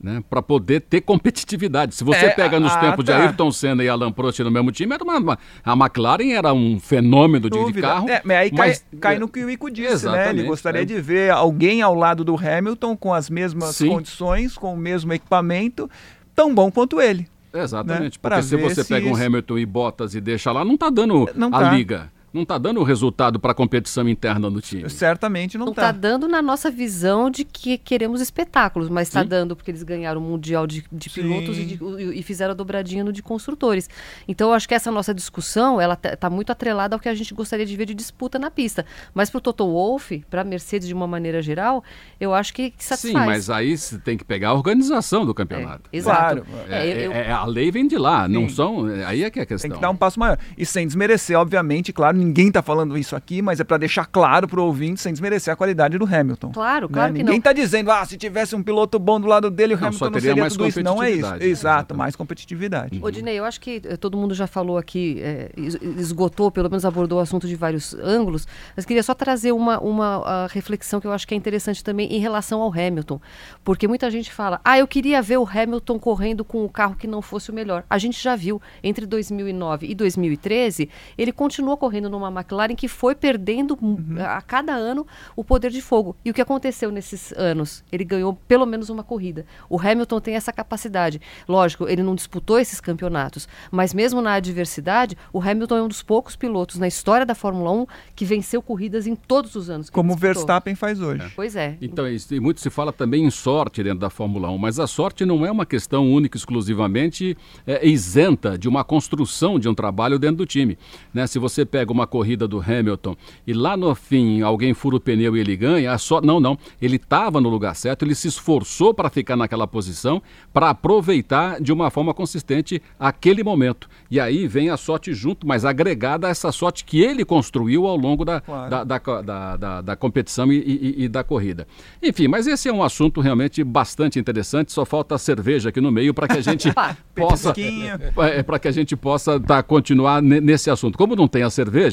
Né, 0.02 0.24
para 0.30 0.42
poder 0.42 0.80
ter 0.82 1.02
competitividade. 1.02 1.94
Se 1.94 2.04
você 2.04 2.28
É, 2.28 2.30
pega 2.30 2.60
nos 2.60 2.72
ah, 2.72 2.78
tempos 2.80 3.04
de 3.04 3.12
tá. 3.12 3.18
Ayrton 3.18 3.52
Senna 3.52 3.84
e 3.84 3.90
Alan 3.90 4.12
Prost 4.12 4.40
no 4.40 4.50
mesmo 4.50 4.72
time, 4.72 4.94
era 4.94 5.04
uma, 5.04 5.18
uma- 5.18 5.40
a 5.64 5.74
McLaren 5.74 6.32
era 6.32 6.54
um 6.54 6.80
fenômeno 6.80 7.50
de, 7.50 7.72
de 7.74 7.82
carro. 7.82 8.10
É, 8.10 8.22
mas 8.24 8.38
aí 8.38 8.50
cai, 8.52 8.68
mas- 8.70 8.86
cai 9.02 9.20
no 9.20 9.28
que 9.28 9.44
o 9.44 9.50
Ico 9.50 9.70
disse, 9.70 10.06
né? 10.08 10.30
Ele 10.30 10.44
gostaria 10.44 10.84
é. 10.84 10.86
de 10.86 11.02
ver 11.02 11.32
alguém 11.32 11.82
ao 11.82 11.94
lado 11.94 12.24
do 12.24 12.36
Hamilton 12.38 12.96
com 12.96 13.14
as 13.14 13.30
mesmas 13.30 13.76
Sim. 13.76 13.90
condições, 13.90 14.56
com 14.58 14.74
o 14.74 14.78
mesmo 14.78 15.12
equipamento, 15.12 15.90
tão 16.34 16.56
bom 16.56 16.72
quanto 16.72 17.02
ele. 17.02 17.28
Exatamente, 17.54 18.14
né, 18.14 18.20
porque 18.22 18.44
se 18.44 18.56
você 18.56 18.84
se 18.84 18.90
pega 18.94 19.08
um 19.08 19.12
isso- 19.14 19.24
Hamilton 19.26 19.58
e 19.58 19.66
Bottas 19.66 20.14
e 20.16 20.22
deixa 20.22 20.52
lá, 20.52 20.64
não 20.64 20.78
tá 20.78 20.90
dando 20.90 21.28
Não 21.36 21.48
a 21.50 21.60
tá. 21.60 21.72
liga. 21.74 22.12
Não 22.34 22.46
tá 22.46 22.58
dando 22.58 22.80
o 22.80 22.84
resultado 22.84 23.40
para 23.40 23.52
a 23.52 23.56
competição 23.56 24.08
interna 24.08 24.50
do 24.52 24.62
time. 24.62 24.90
Certamente 24.90 25.58
não, 25.58 25.68
Não 25.68 25.74
tá. 25.74 25.90
está 25.90 25.92
dando 25.92 26.28
na 26.28 26.42
nossa 26.42 26.70
visão 26.70 27.30
de 27.30 27.44
que 27.44 27.78
queremos 27.78 28.22
espetáculos, 28.22 28.90
mas 28.90 29.08
está 29.08 29.24
dando 29.24 29.56
porque 29.56 29.72
eles 29.72 29.84
ganharam 29.84 30.22
o 30.22 30.24
Mundial 30.24 30.68
de, 30.68 30.84
de 30.92 31.10
pilotos 31.10 31.58
e, 31.58 31.66
de- 31.66 31.80
e 32.14 32.22
fizeram 32.24 32.52
a 32.52 32.56
dobradinha 32.56 33.04
no 33.04 33.12
de 33.12 33.24
construtores. 33.24 33.90
Então, 34.28 34.50
eu 34.50 34.54
acho 34.54 34.68
que 34.68 34.76
essa 34.76 34.92
nossa 34.92 35.14
discussão, 35.14 35.82
ela 35.82 35.98
está 36.04 36.30
muito 36.30 36.52
atrelada 36.52 36.96
ao 36.96 37.00
que 37.00 37.10
a 37.10 37.14
gente 37.16 37.34
gostaria 37.34 37.66
de 37.66 37.76
ver 37.76 37.86
de 37.86 37.94
disputa 37.96 38.38
na 38.38 38.52
pista. 38.52 38.86
Mas 39.14 39.30
para 39.30 39.38
o 39.40 39.42
Toto 39.42 39.66
Wolff, 39.66 40.24
para 40.30 40.42
a 40.42 40.44
Mercedes 40.44 40.88
de 40.88 40.94
uma 40.94 41.08
maneira 41.08 41.42
geral, 41.42 41.84
eu 42.20 42.34
acho 42.34 42.54
que 42.54 42.74
satisfaz. 42.78 43.12
Sim, 43.24 43.26
mas 43.26 43.50
aí 43.50 43.78
você 43.78 43.98
tem 43.98 44.18
que 44.18 44.24
pegar 44.24 44.50
a 44.50 44.54
organização 44.54 45.26
do 45.26 45.34
campeonato. 45.34 45.90
É, 45.92 45.98
exato. 45.98 46.44
Claro. 46.44 46.46
É, 46.70 46.88
É, 46.90 47.08
eu- 47.08 47.12
é- 47.12 47.32
a 47.32 47.46
lei 47.46 47.72
vem 47.72 47.88
de 47.88 47.98
lá, 47.98 48.28
não 48.28 48.48
Sim. 48.48 48.56
são. 48.56 48.86
Aí 49.06 49.24
é 49.24 49.30
que 49.30 49.40
é 49.40 49.44
a 49.44 49.46
questão. 49.46 49.70
Tem 49.70 49.76
que 49.78 49.82
dar 49.82 49.90
um 49.90 49.96
passo 49.96 50.20
maior. 50.20 50.38
E 50.58 50.66
sem 50.66 50.86
desmerecer, 50.86 51.38
obviamente, 51.38 51.92
claro, 51.94 52.19
ninguém 52.20 52.52
tá 52.52 52.62
falando 52.62 52.98
isso 52.98 53.16
aqui, 53.16 53.42
mas 53.42 53.60
é 53.60 53.64
para 53.64 53.78
deixar 53.78 54.06
claro 54.06 54.48
pro 54.48 54.64
ouvinte, 54.64 55.02
sem 55.02 55.12
desmerecer 55.12 55.54
a 55.54 55.56
qualidade 55.56 55.98
do 55.98 56.06
Hamilton. 56.06 56.52
Claro, 56.52 56.88
né? 56.88 56.94
claro 56.94 57.14
que 57.14 57.20
Ninguém 57.20 57.36
não. 57.36 57.42
tá 57.42 57.54
dizendo, 57.54 57.92
ah, 57.92 58.06
se 58.06 58.18
tivesse 58.18 58.56
um 58.56 58.62
piloto 58.64 59.00
bom 59.00 59.20
do 59.20 59.28
lado 59.28 59.50
dele, 59.50 59.74
o 59.74 59.78
Não, 59.78 59.88
Hamilton 59.88 59.98
só 60.00 60.06
não 60.06 60.12
teria 60.14 60.30
seria 60.30 60.44
mais 60.44 60.54
tudo 60.54 60.68
isso. 60.68 60.84
Não 60.84 61.02
é 61.02 61.10
isso. 61.12 61.22
competitividade, 61.22 61.46
Exato, 61.52 61.76
exatamente. 61.80 61.98
mais 61.98 62.16
competitividade. 62.16 63.00
Ô, 63.02 63.10
Dinei, 63.12 63.40
eu 63.40 63.46
acho 63.46 63.60
que 63.62 63.82
eh, 63.86 63.98
todo 63.98 64.18
mundo 64.18 64.34
já 64.34 64.48
falou 64.48 64.78
aqui, 64.78 65.22
es- 65.58 65.78
esgotou, 65.98 66.52
pelo 66.52 66.70
menos 66.70 66.86
abordou 66.86 67.20
o 67.20 67.22
assunto 67.22 67.48
de 67.48 67.56
vários 67.56 67.94
ângulos, 67.96 68.48
mas 68.76 68.86
queria 68.86 69.04
só 69.04 69.14
trazer 69.14 69.52
uma, 69.52 69.80
uma 69.80 70.48
reflexão 70.52 71.00
que 71.00 71.08
eu 71.08 71.12
acho 71.12 71.28
que 71.28 71.34
é 71.34 71.38
interessante 71.38 71.84
também 71.84 72.14
em 72.14 72.20
relação 72.20 72.62
ao 72.62 72.72
Hamilton. 72.72 73.20
Porque 73.64 73.88
muita 73.88 74.10
gente 74.12 74.32
fala, 74.32 74.60
ah, 74.64 74.78
eu 74.78 74.88
queria 74.88 75.22
ver 75.22 75.38
o 75.38 75.48
Hamilton 75.48 76.00
correndo 76.00 76.44
com 76.44 76.64
o 76.66 76.70
carro 76.70 76.96
que 76.96 77.08
não 77.08 77.22
fosse 77.22 77.52
o 77.52 77.54
melhor. 77.54 77.84
A 77.90 77.98
gente 77.98 78.22
já 78.22 78.36
viu, 78.36 78.62
entre 78.84 79.06
2009 79.06 79.88
e 79.88 79.96
2013, 79.96 80.90
ele 81.18 81.32
continuou 81.32 81.78
correndo 81.78 82.09
numa 82.10 82.30
McLaren 82.30 82.76
que 82.76 82.88
foi 82.88 83.16
perdendo 83.16 83.78
Uhum. 83.82 83.92
hum, 83.92 84.16
a 84.20 84.42
cada 84.42 84.74
ano 84.74 85.06
o 85.36 85.44
poder 85.44 85.72
de 85.72 85.82
fogo. 85.82 86.16
E 86.24 86.30
o 86.30 86.34
que 86.34 86.42
aconteceu 86.42 86.92
nesses 86.92 87.32
anos? 87.34 87.84
Ele 87.92 88.04
ganhou 88.04 88.34
pelo 88.48 88.66
menos 88.66 88.90
uma 88.90 89.04
corrida. 89.04 89.46
O 89.70 89.80
Hamilton 89.80 90.20
tem 90.20 90.36
essa 90.36 90.52
capacidade. 90.52 91.22
Lógico, 91.48 91.88
ele 91.88 92.04
não 92.04 92.16
disputou 92.16 92.60
esses 92.60 92.80
campeonatos, 92.82 93.48
mas 93.72 93.94
mesmo 93.94 94.22
na 94.22 94.34
adversidade, 94.34 95.18
o 95.32 95.42
Hamilton 95.42 95.78
é 95.78 95.82
um 95.84 95.88
dos 95.88 96.02
poucos 96.02 96.36
pilotos 96.36 96.78
na 96.78 96.88
história 96.88 97.26
da 97.26 97.36
Fórmula 97.36 97.72
1 97.72 97.86
que 98.16 98.26
venceu 98.26 98.62
corridas 98.62 99.08
em 99.08 99.16
todos 99.16 99.56
os 99.56 99.70
anos. 99.70 99.90
que 99.90 99.94
Como 99.94 100.14
o. 100.14 100.16
Verstappen 100.16 100.76
faz 100.76 101.02
hoje. 101.02 101.32
Pois 101.36 101.56
é. 101.56 101.78
Então, 101.82 102.08
isso, 102.08 102.34
e 102.34 102.40
muito 102.40 102.60
se 102.60 102.70
fala 102.70 102.92
também 102.92 103.24
em 103.26 103.30
sorte 103.32 103.82
dentro 103.84 104.00
da 104.00 104.10
Fórmula 104.10 104.50
1, 104.50 104.58
mas 104.58 104.80
a 104.80 104.88
sorte 104.88 105.26
não 105.26 105.46
é 105.46 105.52
uma 105.52 105.66
questão 105.66 106.12
única 106.12 106.38
e 106.38 106.40
exclusivamente 106.40 107.38
é, 107.66 107.88
isenta 107.88 108.58
de 108.58 108.68
uma 108.68 108.84
construção 108.84 109.60
de 109.60 109.68
um 109.70 109.74
trabalho 109.74 110.20
dentro 110.20 110.38
do 110.38 110.46
time. 110.46 110.78
Né? 111.14 111.26
Se 111.28 111.40
você 111.40 111.66
pega 111.66 111.92
uma 111.92 111.99
corrida 112.08 112.48
do 112.48 112.60
Hamilton 112.60 113.16
e 113.48 113.54
lá 113.54 113.76
no 113.78 113.94
fim 113.96 114.42
alguém 114.42 114.74
fura 114.74 114.96
o 114.96 115.00
pneu 115.00 115.36
e 115.36 115.40
ele 115.40 115.56
ganha, 115.56 115.92
a 115.92 115.98
sorte. 115.98 116.26
Não, 116.28 116.40
não. 116.40 116.58
Ele 116.82 116.96
estava 116.98 117.40
no 117.42 117.50
lugar 117.50 117.76
certo, 117.76 118.04
ele 118.04 118.16
se 118.16 118.28
esforçou 118.28 118.94
para 118.94 119.10
ficar 119.10 119.36
naquela 119.36 119.68
posição, 119.68 120.22
para 120.54 120.70
aproveitar 120.70 121.62
de 121.62 121.72
uma 121.72 121.90
forma 121.90 122.14
consistente 122.14 122.82
aquele 123.00 123.44
momento. 123.44 123.88
E 124.12 124.20
aí 124.20 124.48
vem 124.48 124.70
a 124.70 124.78
sorte 124.78 125.14
junto, 125.14 125.48
mas 125.48 125.64
agregada 125.66 126.28
a 126.28 126.30
essa 126.30 126.52
sorte 126.52 126.84
que 126.84 127.02
ele 127.02 127.24
construiu 127.24 127.86
ao 127.88 127.96
longo 127.96 128.26
da, 128.26 128.42
Claro. 128.42 128.70
da, 128.70 128.84
da, 128.84 129.22
da, 129.58 129.82
da- 129.82 129.96
competição 129.96 130.52
e, 130.52 130.58
e- 130.58 131.04
e 131.04 131.08
da 131.08 131.24
corrida. 131.24 131.68
Enfim, 132.02 132.28
mas 132.28 132.48
esse 132.48 132.68
é 132.70 132.74
um 132.74 132.84
assunto 132.84 133.22
realmente 133.22 133.64
bastante 133.64 134.20
interessante. 134.20 134.72
Só 134.72 134.86
falta 134.86 135.16
a 135.16 135.18
cerveja 135.18 135.70
aqui 135.70 135.80
no 135.82 135.92
meio 135.92 136.14
para 136.14 136.28
que 136.28 136.38
a 136.38 136.42
gente 136.42 136.70
Opa. 136.70 136.98
possa 137.16 137.54
Petisquinho. 137.54 138.00
é, 138.24 138.44
para 138.44 138.60
que 138.60 138.68
a 138.68 138.72
gente 138.72 138.96
possa 138.96 139.40
tá, 139.40 139.62
continuar 139.64 140.22
ne- 140.22 140.40
nesse 140.42 140.70
assunto. 140.70 140.98
Como 140.98 141.16
não 141.16 141.28
tem 141.28 141.44
a 141.44 141.50
cerveja, 141.50 141.89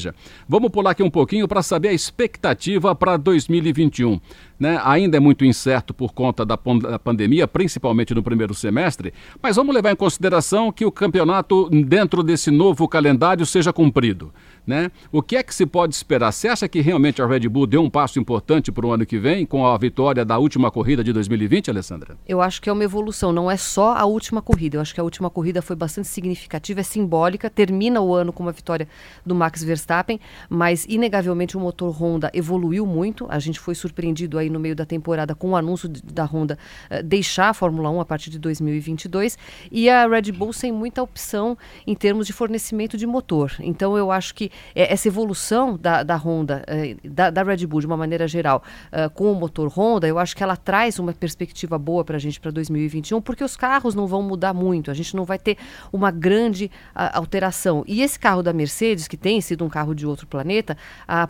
vamos 0.47 0.69
pular 0.69 0.91
aqui 0.91 1.03
um 1.03 1.09
pouquinho 1.09 1.47
para 1.47 1.61
saber 1.61 1.89
a 1.89 1.93
expectativa 1.93 2.93
para 2.93 3.17
2021. 3.17 4.19
Né? 4.59 4.79
Ainda 4.83 5.17
é 5.17 5.19
muito 5.19 5.45
incerto 5.45 5.93
por 5.93 6.13
conta 6.13 6.45
da, 6.45 6.57
da 6.81 6.99
pandemia, 6.99 7.47
principalmente 7.47 8.13
no 8.13 8.23
primeiro 8.23 8.53
semestre, 8.53 9.13
mas 9.41 9.55
vamos 9.55 9.73
levar 9.73 9.91
em 9.91 9.95
consideração 9.95 10.71
que 10.71 10.85
o 10.85 10.91
campeonato, 10.91 11.69
dentro 11.69 12.23
desse 12.23 12.49
novo 12.51 12.87
calendário, 12.87 13.45
seja 13.45 13.71
cumprido. 13.71 14.33
Né? 14.67 14.91
O 15.13 15.21
que 15.21 15.37
é 15.37 15.43
que 15.43 15.55
se 15.55 15.65
pode 15.65 15.95
esperar? 15.95 16.33
Você 16.33 16.49
acha 16.49 16.67
que 16.67 16.81
realmente 16.81 17.21
a 17.21 17.25
Red 17.25 17.47
Bull 17.47 17.65
deu 17.65 17.81
um 17.81 17.89
passo 17.89 18.19
importante 18.19 18.69
para 18.69 18.85
o 18.85 18.91
ano 18.91 19.05
que 19.05 19.17
vem, 19.17 19.45
com 19.45 19.65
a 19.65 19.77
vitória 19.77 20.25
da 20.25 20.37
última 20.37 20.69
corrida 20.69 21.01
de 21.01 21.13
2020, 21.13 21.69
Alessandra? 21.71 22.17
Eu 22.27 22.41
acho 22.41 22.61
que 22.61 22.69
é 22.69 22.73
uma 22.73 22.83
evolução, 22.83 23.31
não 23.31 23.49
é 23.49 23.55
só 23.55 23.95
a 23.95 24.03
última 24.03 24.41
corrida. 24.41 24.75
Eu 24.75 24.81
acho 24.81 24.93
que 24.93 24.99
a 24.99 25.03
última 25.05 25.29
corrida 25.29 25.61
foi 25.61 25.73
bastante 25.73 26.09
significativa, 26.09 26.81
é 26.81 26.83
simbólica, 26.83 27.49
termina 27.49 28.01
o 28.01 28.13
ano 28.13 28.33
com 28.33 28.43
uma 28.43 28.51
vitória 28.51 28.89
do 29.25 29.33
Max 29.33 29.63
Verstappen, 29.63 30.19
mas 30.49 30.85
inegavelmente 30.89 31.55
o 31.55 31.61
motor 31.61 31.89
Honda 32.01 32.29
evoluiu 32.33 32.85
muito. 32.85 33.25
A 33.29 33.39
gente 33.39 33.61
foi 33.61 33.73
surpreendido 33.73 34.37
aí 34.37 34.49
no 34.49 34.59
meio 34.59 34.75
da 34.75 34.85
temporada 34.85 35.33
com 35.33 35.51
o 35.51 35.55
anúncio 35.55 35.87
de- 35.87 36.01
da 36.01 36.25
Honda 36.25 36.59
eh, 36.89 37.01
deixar 37.01 37.47
a 37.49 37.53
Fórmula 37.53 37.89
1 37.89 38.01
a 38.01 38.05
partir 38.05 38.29
de 38.29 38.37
2022 38.37 39.37
e 39.71 39.89
a 39.89 40.05
Red 40.07 40.33
Bull 40.33 40.51
sem 40.51 40.73
muita 40.73 41.01
opção 41.01 41.57
em 41.85 41.95
termos 41.95 42.27
de 42.27 42.33
fornecimento 42.33 42.97
de 42.97 43.07
motor. 43.07 43.53
Então 43.61 43.97
eu 43.97 44.11
acho 44.11 44.35
que 44.35 44.51
eh, 44.75 44.91
essa 44.91 45.07
evolução 45.07 45.77
da, 45.77 46.03
da 46.03 46.15
Honda, 46.15 46.63
eh, 46.67 46.95
da, 47.03 47.29
da 47.29 47.43
Red 47.43 47.65
Bull 47.67 47.81
de 47.81 47.87
uma 47.87 47.97
maneira 47.97 48.27
geral, 48.27 48.63
eh, 48.91 49.09
com 49.09 49.31
o 49.31 49.35
motor 49.35 49.67
Honda, 49.69 50.07
eu 50.07 50.17
acho 50.19 50.35
que 50.35 50.43
ela 50.43 50.55
traz 50.55 50.99
uma 50.99 51.13
perspectiva 51.13 51.77
boa 51.77 52.03
para 52.03 52.17
a 52.17 52.19
gente 52.19 52.39
para 52.39 52.51
2021, 52.51 53.21
porque 53.21 53.43
os 53.43 53.55
carros 53.55 53.95
não 53.95 54.07
vão 54.07 54.21
mudar 54.21 54.53
muito, 54.53 54.89
a 54.91 54.93
gente 54.93 55.15
não 55.15 55.25
vai 55.25 55.39
ter 55.39 55.57
uma 55.91 56.11
grande 56.11 56.69
alteração. 56.93 57.83
E 57.87 58.01
esse 58.01 58.19
carro 58.19 58.41
da 58.41 58.53
Mercedes, 58.53 59.07
que 59.07 59.17
tem 59.17 59.41
sido 59.41 59.63
um 59.65 59.69
carro 59.69 59.93
de 59.93 60.05
outro 60.05 60.27
planeta, 60.27 60.77
a- 61.07 61.27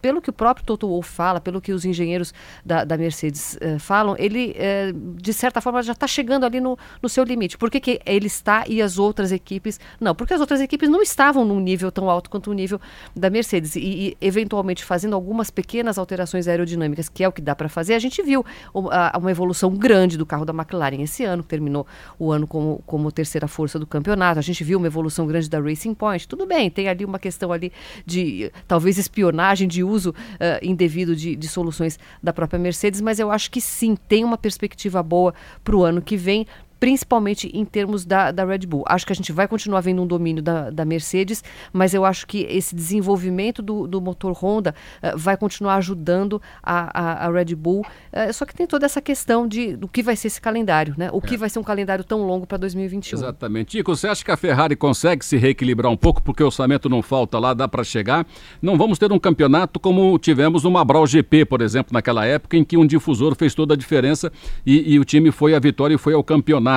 pelo 0.00 0.20
que 0.20 0.30
o 0.30 0.32
próprio 0.32 0.64
Toto 0.64 0.88
Wolff 0.88 1.10
fala, 1.10 1.40
pelo 1.40 1.60
que 1.60 1.72
os 1.72 1.84
engenheiros 1.84 2.32
da, 2.64 2.84
da 2.84 2.96
Mercedes 2.96 3.56
eh, 3.60 3.78
falam, 3.78 4.14
ele, 4.18 4.54
eh, 4.56 4.92
de 4.94 5.32
certa 5.32 5.60
forma, 5.60 5.82
já 5.82 5.92
está 5.92 6.06
chegando 6.06 6.44
ali 6.44 6.60
no, 6.60 6.78
no 7.02 7.08
seu 7.08 7.24
limite. 7.24 7.56
Por 7.58 7.70
que, 7.70 7.80
que 7.80 8.00
ele 8.04 8.26
está 8.26 8.64
e 8.68 8.80
as 8.82 8.98
outras 8.98 9.32
equipes 9.32 9.78
não? 10.00 10.14
Porque 10.14 10.34
as 10.34 10.40
outras 10.40 10.60
equipes 10.60 10.88
não 10.88 11.02
estavam 11.02 11.44
num 11.44 11.60
nível 11.60 11.90
tão 11.92 12.08
alto 12.10 12.28
quanto 12.30 12.50
o 12.50 12.54
nível 12.54 12.80
da 13.14 13.30
Mercedes. 13.30 13.76
E, 13.76 13.80
e, 13.80 14.16
eventualmente, 14.20 14.84
fazendo 14.84 15.14
algumas 15.14 15.50
pequenas 15.50 15.98
alterações 15.98 16.48
aerodinâmicas, 16.48 17.08
que 17.08 17.22
é 17.24 17.28
o 17.28 17.32
que 17.32 17.40
dá 17.42 17.54
para 17.54 17.68
fazer, 17.68 17.94
a 17.94 17.98
gente 17.98 18.22
viu 18.22 18.44
o- 18.72 18.88
a- 18.90 19.12
uma 19.18 19.30
evolução 19.30 19.70
grande 19.70 20.16
do 20.16 20.26
carro 20.26 20.44
da 20.44 20.52
McLaren 20.52 21.02
esse 21.02 21.24
ano, 21.24 21.42
que 21.42 21.48
terminou 21.48 21.86
o 22.18 22.30
ano 22.32 22.46
como, 22.46 22.82
como 22.86 23.10
terceira 23.12 23.46
força 23.48 23.78
do 23.78 23.86
campeonato. 23.86 24.38
A 24.38 24.42
gente 24.42 24.62
viu 24.64 24.78
uma 24.78 24.86
evolução 24.86 25.26
grande 25.26 25.48
da 25.48 25.60
Racing 25.60 25.94
Point. 25.94 26.26
Tudo 26.28 26.46
bem, 26.46 26.70
tem 26.70 26.88
ali 26.88 27.04
uma 27.04 27.18
questão 27.18 27.52
ali 27.52 27.72
de 28.04 28.50
talvez 28.66 28.98
espionagem, 28.98 29.66
de 29.68 29.77
uso 29.82 30.14
eh, 30.38 30.60
indevido 30.62 31.14
de, 31.14 31.36
de 31.36 31.48
soluções 31.48 31.98
da 32.22 32.32
própria 32.32 32.58
Mercedes, 32.58 33.00
mas 33.00 33.18
eu 33.18 33.30
acho 33.30 33.50
que 33.50 33.60
sim, 33.60 33.96
tem 34.08 34.24
uma 34.24 34.38
perspectiva 34.38 35.02
boa 35.02 35.34
para 35.62 35.76
o 35.76 35.84
ano 35.84 36.00
que 36.02 36.16
vem. 36.16 36.46
Principalmente 36.80 37.50
em 37.52 37.64
termos 37.64 38.04
da, 38.04 38.30
da 38.30 38.44
Red 38.44 38.60
Bull. 38.60 38.84
Acho 38.86 39.06
que 39.06 39.12
a 39.12 39.16
gente 39.16 39.32
vai 39.32 39.48
continuar 39.48 39.80
vendo 39.80 40.02
um 40.02 40.06
domínio 40.06 40.42
da, 40.42 40.70
da 40.70 40.84
Mercedes, 40.84 41.42
mas 41.72 41.94
eu 41.94 42.04
acho 42.04 42.26
que 42.26 42.46
esse 42.48 42.74
desenvolvimento 42.74 43.60
do, 43.62 43.86
do 43.86 44.00
motor 44.00 44.32
Honda 44.32 44.74
eh, 45.02 45.14
vai 45.16 45.36
continuar 45.36 45.76
ajudando 45.76 46.40
a, 46.62 47.00
a, 47.00 47.26
a 47.26 47.30
Red 47.30 47.54
Bull. 47.54 47.84
Eh, 48.12 48.32
só 48.32 48.44
que 48.44 48.54
tem 48.54 48.66
toda 48.66 48.86
essa 48.86 49.00
questão 49.00 49.46
de 49.46 49.76
do 49.76 49.88
que 49.88 50.02
vai 50.02 50.16
ser 50.16 50.28
esse 50.28 50.40
calendário, 50.40 50.94
né? 50.96 51.08
O 51.12 51.20
que 51.20 51.36
vai 51.36 51.48
ser 51.48 51.58
um 51.58 51.64
calendário 51.64 52.04
tão 52.04 52.22
longo 52.24 52.46
para 52.46 52.58
2021. 52.58 53.18
Exatamente. 53.18 53.78
Tico, 53.78 53.94
você 53.94 54.06
acha 54.06 54.24
que 54.24 54.30
a 54.30 54.36
Ferrari 54.36 54.76
consegue 54.76 55.24
se 55.24 55.36
reequilibrar 55.36 55.90
um 55.90 55.96
pouco, 55.96 56.22
porque 56.22 56.42
o 56.42 56.46
orçamento 56.46 56.88
não 56.88 57.02
falta 57.02 57.38
lá, 57.38 57.54
dá 57.54 57.66
para 57.66 57.82
chegar? 57.82 58.26
Não 58.62 58.76
vamos 58.76 58.98
ter 58.98 59.10
um 59.12 59.18
campeonato 59.18 59.80
como 59.80 60.18
tivemos 60.18 60.64
no 60.64 60.70
Mabral 60.70 61.06
GP, 61.06 61.44
por 61.44 61.60
exemplo, 61.60 61.92
naquela 61.92 62.24
época, 62.24 62.56
em 62.56 62.64
que 62.64 62.76
um 62.76 62.86
difusor 62.86 63.34
fez 63.34 63.54
toda 63.54 63.74
a 63.74 63.76
diferença 63.76 64.32
e, 64.64 64.94
e 64.94 64.98
o 64.98 65.04
time 65.04 65.30
foi 65.30 65.54
à 65.54 65.58
vitória 65.58 65.94
e 65.94 65.98
foi 65.98 66.14
ao 66.14 66.22
campeonato. 66.22 66.67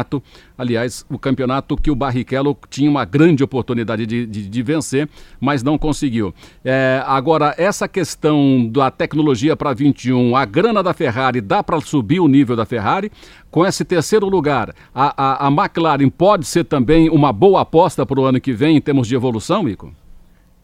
Aliás, 0.58 1.06
o 1.10 1.18
campeonato 1.20 1.76
que 1.76 1.90
o 1.92 1.96
Barrichello 1.96 2.58
tinha 2.70 2.90
uma 2.90 3.04
grande 3.06 3.44
oportunidade 3.44 4.06
de, 4.06 4.26
de- 4.26 4.48
de 4.50 4.64
vencer, 4.64 5.10
mas 5.40 5.64
não 5.64 5.78
conseguiu. 5.78 6.34
É, 6.64 7.02
agora, 7.06 7.54
essa 7.58 7.88
questão 7.88 8.68
da 8.72 8.90
tecnologia 8.92 9.56
para 9.56 9.74
21, 9.74 10.36
a 10.36 10.46
grana 10.46 10.82
da 10.84 10.94
Ferrari, 10.94 11.42
dá 11.42 11.64
para 11.64 11.80
subir 11.82 12.20
o 12.20 12.28
nível 12.28 12.56
da 12.56 12.66
Ferrari? 12.66 13.12
Com 13.50 13.66
esse 13.66 13.84
terceiro 13.84 14.28
lugar, 14.30 14.74
a, 14.94 15.46
a, 15.46 15.48
a 15.48 15.52
McLaren 15.52 16.10
pode 16.10 16.46
ser 16.46 16.64
também 16.64 17.10
uma 17.10 17.34
boa 17.34 17.62
aposta 17.62 18.06
para 18.06 18.20
o 18.20 18.24
ano 18.26 18.40
que 18.40 18.54
vem 18.54 18.78
em 18.78 18.82
termos 18.82 19.08
de 19.08 19.16
evolução, 19.16 19.68
Ico? 19.68 19.92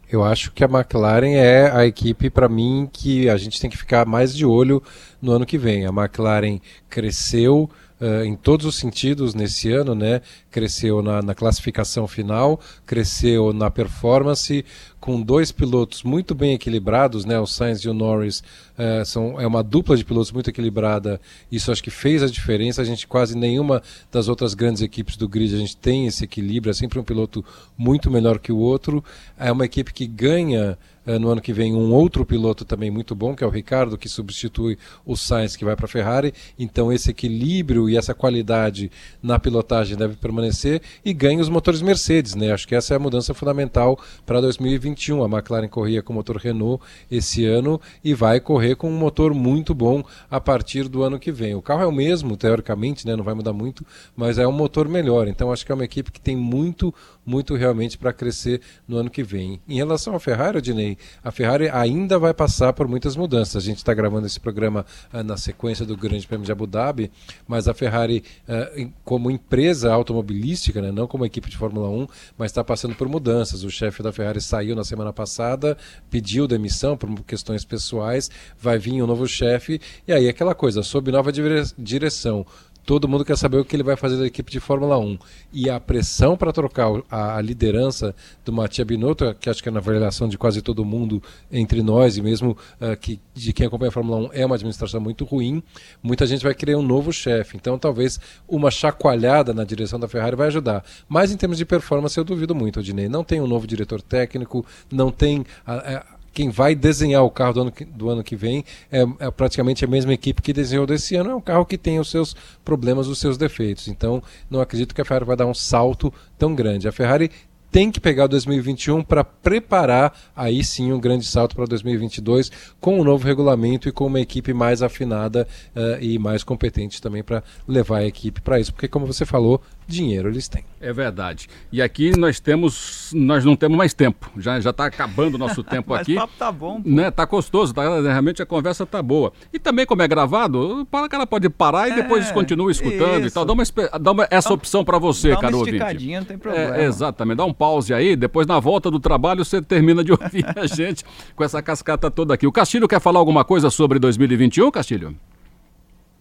Eu 0.09 0.23
acho 0.23 0.53
que 0.53 0.63
a 0.63 0.67
McLaren 0.69 1.33
é 1.35 1.69
a 1.69 1.85
equipe, 1.85 2.29
para 2.29 2.47
mim, 2.47 2.87
que 2.93 3.27
a 3.29 3.35
gente 3.35 3.59
tem 3.59 3.69
que 3.69 3.75
ficar 3.77 4.05
mais 4.05 4.33
de 4.33 4.45
olho 4.45 4.81
no 5.21 5.33
ano 5.33 5.45
que 5.45 5.57
vem. 5.57 5.85
A 5.85 5.89
McLaren 5.89 6.59
cresceu 6.89 7.69
uh, 8.01 8.23
em 8.23 8.35
todos 8.35 8.65
os 8.65 8.75
sentidos 8.75 9.33
nesse 9.33 9.71
ano, 9.71 9.93
né? 9.93 10.21
Cresceu 10.49 11.01
na, 11.01 11.21
na 11.21 11.35
classificação 11.35 12.07
final, 12.07 12.59
cresceu 12.85 13.53
na 13.53 13.69
performance, 13.69 14.65
com 14.99 15.21
dois 15.21 15.51
pilotos 15.51 16.03
muito 16.03 16.33
bem 16.33 16.53
equilibrados, 16.53 17.25
né? 17.25 17.39
O 17.39 17.45
Sainz 17.45 17.79
e 17.79 17.89
o 17.89 17.93
Norris 17.93 18.39
uh, 18.77 19.05
são, 19.05 19.39
é 19.39 19.45
uma 19.45 19.63
dupla 19.63 19.95
de 19.95 20.03
pilotos 20.03 20.31
muito 20.31 20.49
equilibrada. 20.49 21.19
Isso 21.51 21.71
acho 21.71 21.83
que 21.83 21.91
fez 21.91 22.23
a 22.23 22.27
diferença. 22.27 22.81
A 22.81 22.85
gente 22.85 23.07
quase 23.07 23.37
nenhuma 23.37 23.81
das 24.11 24.27
outras 24.27 24.53
grandes 24.53 24.81
equipes 24.81 25.15
do 25.15 25.27
grid 25.27 25.53
a 25.53 25.59
gente 25.59 25.77
tem 25.77 26.07
esse 26.07 26.23
equilíbrio. 26.23 26.71
É 26.71 26.73
sempre 26.73 26.99
um 26.99 27.03
piloto 27.03 27.43
muito 27.77 28.09
melhor 28.09 28.39
que 28.39 28.51
o 28.51 28.57
outro. 28.57 29.03
É 29.37 29.51
uma 29.51 29.65
equipe 29.65 29.93
que 29.93 30.07
ganha 30.07 30.77
no 31.19 31.29
ano 31.29 31.41
que 31.41 31.53
vem 31.53 31.73
um 31.73 31.93
outro 31.93 32.25
piloto 32.25 32.65
também 32.65 32.91
muito 32.91 33.15
bom, 33.15 33.33
que 33.33 33.43
é 33.43 33.47
o 33.47 33.49
Ricardo, 33.49 33.97
que 33.97 34.09
substitui 34.09 34.77
o 35.05 35.15
Sainz, 35.15 35.55
que 35.55 35.63
vai 35.63 35.75
para 35.75 35.85
a 35.85 35.89
Ferrari. 35.89 36.33
Então, 36.59 36.91
esse 36.91 37.11
equilíbrio 37.11 37.89
e 37.89 37.95
essa 37.95 38.13
qualidade 38.13 38.91
na 39.23 39.39
pilotagem 39.39 39.97
deve 39.97 40.15
permanecer 40.17 40.81
e 41.05 41.13
ganha 41.13 41.39
os 41.39 41.47
motores 41.49 41.81
Mercedes. 41.81 42.35
Né? 42.35 42.51
Acho 42.51 42.67
que 42.67 42.75
essa 42.75 42.93
é 42.93 42.97
a 42.97 42.99
mudança 42.99 43.33
fundamental 43.33 43.97
para 44.25 44.41
2021. 44.41 45.23
A 45.23 45.27
McLaren 45.27 45.69
corria 45.69 46.01
com 46.01 46.11
o 46.11 46.15
motor 46.15 46.35
Renault 46.37 46.83
esse 47.09 47.45
ano 47.45 47.79
e 48.03 48.13
vai 48.13 48.39
correr 48.39 48.75
com 48.75 48.89
um 48.89 48.97
motor 48.97 49.33
muito 49.33 49.73
bom 49.73 50.03
a 50.29 50.41
partir 50.41 50.89
do 50.89 51.03
ano 51.03 51.17
que 51.17 51.31
vem. 51.31 51.55
O 51.55 51.61
carro 51.61 51.83
é 51.83 51.87
o 51.87 51.91
mesmo, 51.91 52.35
teoricamente, 52.35 53.07
né? 53.07 53.15
não 53.15 53.23
vai 53.23 53.33
mudar 53.33 53.53
muito, 53.53 53.85
mas 54.15 54.37
é 54.37 54.47
um 54.47 54.51
motor 54.51 54.89
melhor. 54.89 55.27
Então, 55.27 55.51
acho 55.51 55.65
que 55.65 55.71
é 55.71 55.75
uma 55.75 55.85
equipe 55.85 56.11
que 56.11 56.19
tem 56.19 56.35
muito, 56.35 56.93
muito 57.27 57.55
realmente 57.55 57.97
para 57.97 58.13
crescer 58.13 58.61
no 58.87 58.95
ano 58.95 59.09
que 59.09 59.21
vem. 59.21 59.59
Em 59.67 59.75
relação 59.75 60.15
à 60.15 60.19
Ferrari, 60.19 60.59
Odinei, 60.59 60.97
a 61.21 61.29
Ferrari 61.29 61.69
ainda 61.69 62.17
vai 62.17 62.33
passar 62.33 62.71
por 62.71 62.87
muitas 62.87 63.17
mudanças. 63.17 63.57
A 63.57 63.65
gente 63.65 63.77
está 63.77 63.93
gravando 63.93 64.25
esse 64.25 64.39
programa 64.39 64.85
uh, 65.13 65.21
na 65.21 65.35
sequência 65.35 65.85
do 65.85 65.97
Grande 65.97 66.25
Prêmio 66.25 66.45
de 66.45 66.51
Abu 66.53 66.65
Dhabi, 66.65 67.11
mas 67.45 67.67
a 67.67 67.73
Ferrari, 67.73 68.23
uh, 68.47 68.89
como 69.03 69.29
empresa 69.29 69.91
automobilística, 69.91 70.81
né, 70.81 70.89
não 70.89 71.05
como 71.05 71.25
equipe 71.25 71.49
de 71.49 71.57
Fórmula 71.57 71.89
1, 71.89 72.07
mas 72.37 72.51
está 72.51 72.63
passando 72.63 72.95
por 72.95 73.09
mudanças. 73.09 73.65
O 73.65 73.69
chefe 73.69 74.01
da 74.01 74.13
Ferrari 74.13 74.39
saiu 74.39 74.73
na 74.73 74.85
semana 74.85 75.11
passada, 75.11 75.77
pediu 76.09 76.47
demissão 76.47 76.95
por 76.95 77.13
questões 77.23 77.65
pessoais, 77.65 78.31
vai 78.57 78.77
vir 78.77 79.01
um 79.01 79.07
novo 79.07 79.27
chefe, 79.27 79.81
e 80.07 80.13
aí 80.13 80.29
aquela 80.29 80.55
coisa, 80.55 80.81
sob 80.81 81.11
nova 81.11 81.31
direção, 81.77 82.45
todo 82.87 83.05
mundo 83.05 83.25
quer 83.25 83.37
saber 83.37 83.57
o 83.57 83.65
que 83.65 83.75
ele 83.75 83.83
vai 83.83 83.97
fazer 83.97 84.15
da 84.15 84.25
equipe 84.25 84.49
de 84.49 84.61
Fórmula 84.61 84.97
1. 84.97 85.19
E 85.51 85.69
a 85.69 85.77
pressão 85.77 86.37
para 86.37 86.53
trocar 86.53 86.87
a, 87.11 87.41
liderança 87.41 88.15
do 88.45 88.53
Mattia 88.53 88.85
Binotto, 88.85 89.35
que 89.35 89.49
acho 89.49 89.61
que 89.61 89.67
é 89.67 89.71
na 89.73 89.79
avaliação 89.79 90.29
de 90.29 90.37
quase 90.37 90.61
todo 90.61 90.85
mundo 90.85 91.21
entre 91.51 91.83
nós 91.83 92.15
e 92.15 92.21
mesmo 92.21 92.57
uh, 92.79 92.95
que, 92.95 93.19
de 93.33 93.51
quem 93.51 93.67
acompanha 93.67 93.89
a 93.89 93.91
Fórmula 93.91 94.29
1, 94.29 94.29
é 94.31 94.45
uma 94.45 94.55
administração 94.55 95.01
muito 95.01 95.25
ruim, 95.25 95.61
muita 96.01 96.25
gente 96.25 96.45
vai 96.45 96.55
querer 96.55 96.77
um 96.77 96.81
novo 96.81 97.11
chefe. 97.11 97.57
Então 97.57 97.77
talvez 97.77 98.21
uma 98.47 98.71
chacoalhada 98.71 99.53
na 99.53 99.65
direção 99.65 99.99
da 99.99 100.07
Ferrari 100.07 100.37
vai 100.37 100.47
ajudar. 100.47 100.81
Mas 101.09 101.29
em 101.29 101.35
termos 101.35 101.57
de 101.57 101.65
performance 101.65 102.17
eu 102.17 102.23
duvido 102.23 102.55
muito, 102.55 102.79
Odinei. 102.79 103.09
Não 103.09 103.21
tem 103.21 103.41
um 103.41 103.47
novo 103.47 103.67
diretor 103.67 104.01
técnico, 104.01 104.65
não 104.89 105.11
tem... 105.11 105.45
A, 105.65 105.73
a, 105.73 106.16
quem 106.37 106.51
vai 106.51 106.75
desenhar 106.75 107.23
o 107.23 107.31
carro 107.31 107.53
do 107.53 107.61
ano 107.61 107.71
que, 107.71 107.83
do 107.83 108.09
ano 108.11 108.23
que 108.23 108.35
vem 108.35 108.63
é, 108.91 109.01
é, 109.17 109.31
praticamente 109.31 109.83
a 109.83 109.87
mesma 109.87 110.13
equipe 110.13 110.39
que 110.39 110.53
desenhou 110.53 110.85
desse 110.85 111.15
ano. 111.15 111.31
É 111.31 111.35
um 111.35 111.41
carro 111.41 111.65
que 111.65 111.79
tem 111.79 111.99
os 111.99 112.11
seus 112.11 112.35
problemas, 112.63 113.07
os 113.07 113.17
seus 113.17 113.39
defeitos. 113.39 113.87
Então, 113.87 114.21
não 114.47 114.61
acredito 114.61 114.93
que 114.93 115.01
a 115.01 115.05
Ferrari 115.05 115.25
vai 115.25 115.35
dar 115.35 115.47
um 115.47 115.53
salto 115.55 116.13
tão 116.37 116.53
grande. 116.53 116.87
A 116.87 116.91
Ferrari 116.91 117.31
tem 117.71 117.89
que 117.89 117.99
pegar 117.99 118.27
2021 118.27 119.01
para 119.01 119.23
preparar 119.23 120.15
aí 120.35 120.63
sim 120.63 120.91
um 120.93 120.99
grande 120.99 121.25
salto 121.25 121.55
para 121.55 121.65
2022 121.65 122.51
com 122.79 122.99
um 122.99 123.03
novo 123.03 123.25
regulamento 123.25 123.89
e 123.89 123.91
com 123.91 124.05
uma 124.05 124.21
equipe 124.21 124.53
mais 124.53 124.83
afinada 124.83 125.47
uh, 125.75 125.99
e 125.99 126.19
mais 126.19 126.43
competente 126.43 127.01
também 127.01 127.23
para 127.23 127.43
levar 127.67 127.97
a 127.97 128.05
equipe 128.05 128.41
para 128.41 128.59
isso, 128.59 128.71
porque 128.71 128.87
como 128.87 129.07
você 129.07 129.25
falou, 129.25 129.59
dinheiro 129.87 130.29
eles 130.29 130.47
têm. 130.47 130.63
É 130.79 130.91
verdade. 130.91 131.47
E 131.71 131.81
aqui 131.81 132.15
nós 132.17 132.39
temos, 132.39 133.11
nós 133.13 133.43
não 133.45 133.55
temos 133.55 133.77
mais 133.77 133.93
tempo. 133.93 134.29
Já 134.37 134.59
já 134.59 134.71
está 134.71 134.85
acabando 134.85 135.35
o 135.35 135.37
nosso 135.37 135.63
tempo 135.65 135.91
Mas 135.91 136.01
aqui. 136.01 136.15
O 136.15 136.19
papo 136.19 136.33
tá 136.37 136.51
bom. 136.51 136.81
Pô. 136.81 136.89
Né? 136.89 137.09
Tá 137.09 137.25
gostoso, 137.25 137.73
tá, 137.73 137.81
realmente 138.01 138.41
a 138.41 138.45
conversa 138.45 138.85
tá 138.85 139.01
boa. 139.01 139.31
E 139.53 139.57
também 139.57 139.85
como 139.85 140.01
é 140.01 140.07
gravado, 140.07 140.81
o 140.81 141.09
cara 141.09 141.25
pode 141.25 141.49
parar 141.49 141.89
e 141.89 141.95
depois 141.95 142.29
é, 142.29 142.33
continua 142.33 142.69
escutando 142.69 143.19
isso. 143.19 143.27
e 143.27 143.31
tal. 143.31 143.45
Dá 143.45 143.53
uma, 143.53 143.63
dá 143.99 144.11
uma 144.11 144.27
essa 144.29 144.53
opção 144.53 144.83
para 144.83 144.99
você, 144.99 145.29
dá 145.29 145.37
caro 145.37 145.59
ouvinte. 145.59 145.77
Não 145.77 146.25
tem 146.25 146.37
problema. 146.37 146.77
É, 146.77 146.85
exatamente. 146.85 147.37
Dá 147.37 147.45
um 147.45 147.53
pause 147.53 147.93
aí, 147.93 148.15
depois 148.15 148.45
na 148.45 148.59
volta 148.59 148.91
do 148.91 148.99
trabalho 148.99 149.45
você 149.45 149.61
termina 149.61 150.03
de 150.03 150.11
ouvir 150.17 150.45
a 150.55 150.67
gente 150.67 151.05
com 151.35 151.43
essa 151.43 151.61
cascata 151.61 152.11
toda 152.11 152.33
aqui. 152.33 152.45
O 152.45 152.51
Castilho 152.51 152.87
quer 152.87 152.99
falar 152.99 153.19
alguma 153.19 153.45
coisa 153.45 153.69
sobre 153.69 153.99
2021, 153.99 154.69
Castilho? 154.71 155.15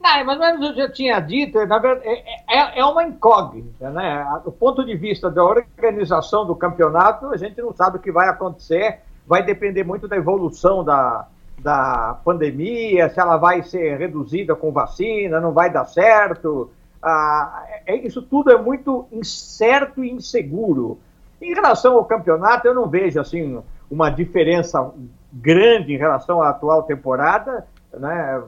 Não, 0.06 0.24
mas 0.24 0.60
eu 0.60 0.74
já 0.74 0.88
tinha 0.88 1.18
dito, 1.18 1.58
verdade, 1.58 1.86
é, 2.04 2.22
é, 2.48 2.78
é 2.78 2.84
uma 2.84 3.02
incógnita, 3.02 3.90
né? 3.90 4.24
Do 4.44 4.52
ponto 4.52 4.84
de 4.84 4.94
vista 4.94 5.28
da 5.28 5.42
organização 5.42 6.46
do 6.46 6.54
campeonato, 6.54 7.26
a 7.26 7.36
gente 7.36 7.60
não 7.60 7.74
sabe 7.74 7.96
o 7.96 8.00
que 8.00 8.12
vai 8.12 8.28
acontecer, 8.28 9.00
vai 9.26 9.42
depender 9.42 9.82
muito 9.82 10.06
da 10.06 10.16
evolução 10.16 10.84
da, 10.84 11.26
da 11.58 12.20
pandemia, 12.24 13.08
se 13.08 13.18
ela 13.18 13.36
vai 13.36 13.64
ser 13.64 13.98
reduzida 13.98 14.54
com 14.54 14.70
vacina, 14.70 15.40
não 15.40 15.52
vai 15.52 15.70
dar 15.70 15.84
certo. 15.86 16.70
Ah, 17.02 17.64
é, 17.84 17.96
isso 17.96 18.22
tudo 18.22 18.52
é 18.52 18.56
muito 18.56 19.06
incerto 19.10 20.04
e 20.04 20.10
inseguro. 20.12 21.00
Em 21.42 21.52
relação 21.52 21.94
ao 21.94 22.04
campeonato, 22.04 22.68
eu 22.68 22.74
não 22.74 22.88
vejo 22.88 23.20
assim 23.20 23.60
uma 23.90 24.08
diferença 24.08 24.88
grande 25.32 25.94
em 25.94 25.98
relação 25.98 26.40
à 26.40 26.50
atual 26.50 26.84
temporada, 26.84 27.66
né? 27.92 28.40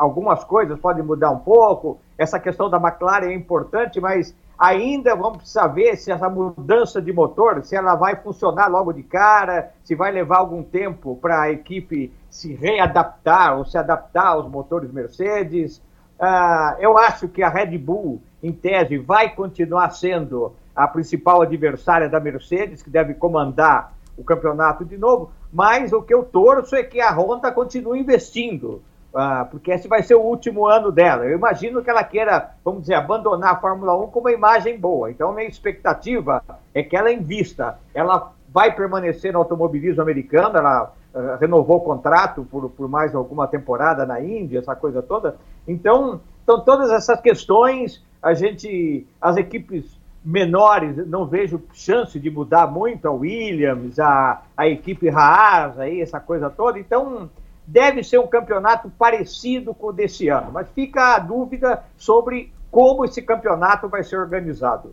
Algumas 0.00 0.42
coisas 0.42 0.80
podem 0.80 1.04
mudar 1.04 1.30
um 1.30 1.40
pouco. 1.40 2.00
Essa 2.16 2.40
questão 2.40 2.70
da 2.70 2.78
McLaren 2.78 3.28
é 3.28 3.34
importante, 3.34 4.00
mas 4.00 4.34
ainda 4.58 5.14
vamos 5.14 5.38
precisar 5.38 5.66
ver 5.66 5.94
se 5.96 6.10
essa 6.10 6.26
mudança 6.26 7.02
de 7.02 7.12
motor, 7.12 7.62
se 7.62 7.76
ela 7.76 7.94
vai 7.94 8.16
funcionar 8.16 8.68
logo 8.68 8.94
de 8.94 9.02
cara, 9.02 9.74
se 9.84 9.94
vai 9.94 10.10
levar 10.10 10.38
algum 10.38 10.62
tempo 10.62 11.16
para 11.20 11.42
a 11.42 11.50
equipe 11.50 12.10
se 12.30 12.54
readaptar 12.54 13.58
ou 13.58 13.66
se 13.66 13.76
adaptar 13.76 14.28
aos 14.28 14.50
motores 14.50 14.90
Mercedes. 14.90 15.82
Uh, 16.18 16.80
eu 16.80 16.96
acho 16.96 17.28
que 17.28 17.42
a 17.42 17.50
Red 17.50 17.76
Bull, 17.76 18.22
em 18.42 18.52
tese, 18.52 18.96
vai 18.96 19.34
continuar 19.34 19.90
sendo 19.90 20.54
a 20.74 20.88
principal 20.88 21.42
adversária 21.42 22.08
da 22.08 22.18
Mercedes, 22.18 22.82
que 22.82 22.88
deve 22.88 23.12
comandar 23.12 23.92
o 24.16 24.24
campeonato 24.24 24.82
de 24.82 24.96
novo, 24.96 25.30
mas 25.52 25.92
o 25.92 26.00
que 26.00 26.14
eu 26.14 26.22
torço 26.22 26.74
é 26.74 26.82
que 26.82 27.00
a 27.00 27.10
Honda 27.10 27.52
continue 27.52 28.00
investindo 28.00 28.82
ah, 29.14 29.46
porque 29.50 29.72
esse 29.72 29.88
vai 29.88 30.02
ser 30.02 30.14
o 30.14 30.22
último 30.22 30.66
ano 30.66 30.92
dela. 30.92 31.24
Eu 31.24 31.36
imagino 31.36 31.82
que 31.82 31.90
ela 31.90 32.04
queira, 32.04 32.50
vamos 32.64 32.82
dizer, 32.82 32.94
abandonar 32.94 33.54
a 33.54 33.60
Fórmula 33.60 33.96
1 33.96 34.08
com 34.08 34.20
uma 34.20 34.32
imagem 34.32 34.78
boa. 34.78 35.10
Então, 35.10 35.32
minha 35.32 35.48
expectativa 35.48 36.42
é 36.74 36.82
que 36.82 36.96
ela 36.96 37.12
invista. 37.12 37.78
Ela 37.92 38.32
vai 38.52 38.74
permanecer 38.74 39.32
no 39.32 39.38
automobilismo 39.38 40.02
americano, 40.02 40.58
ela 40.58 40.92
uh, 41.14 41.36
renovou 41.40 41.78
o 41.78 41.80
contrato 41.80 42.46
por, 42.50 42.68
por 42.70 42.88
mais 42.88 43.14
alguma 43.14 43.46
temporada 43.46 44.04
na 44.04 44.20
Índia, 44.20 44.58
essa 44.58 44.74
coisa 44.74 45.02
toda. 45.02 45.36
Então, 45.66 46.20
então, 46.50 46.64
todas 46.64 46.90
essas 46.90 47.20
questões, 47.20 48.02
a 48.20 48.34
gente, 48.34 49.06
as 49.20 49.36
equipes 49.36 49.96
menores, 50.24 50.96
não 51.06 51.24
vejo 51.24 51.62
chance 51.72 52.18
de 52.18 52.28
mudar 52.28 52.66
muito, 52.66 53.06
a 53.06 53.12
Williams, 53.12 54.00
a, 54.00 54.42
a 54.56 54.68
equipe 54.68 55.08
Haas, 55.08 55.78
aí, 55.78 56.00
essa 56.00 56.18
coisa 56.18 56.50
toda. 56.50 56.78
Então, 56.78 57.30
deve 57.70 58.02
ser 58.02 58.18
um 58.18 58.26
campeonato 58.26 58.90
parecido 58.98 59.72
com 59.72 59.88
o 59.88 59.92
desse 59.92 60.28
ano, 60.28 60.50
mas 60.50 60.66
fica 60.74 61.14
a 61.14 61.18
dúvida 61.20 61.84
sobre 61.96 62.52
como 62.68 63.04
esse 63.04 63.22
campeonato 63.22 63.88
vai 63.88 64.02
ser 64.02 64.16
organizado. 64.16 64.92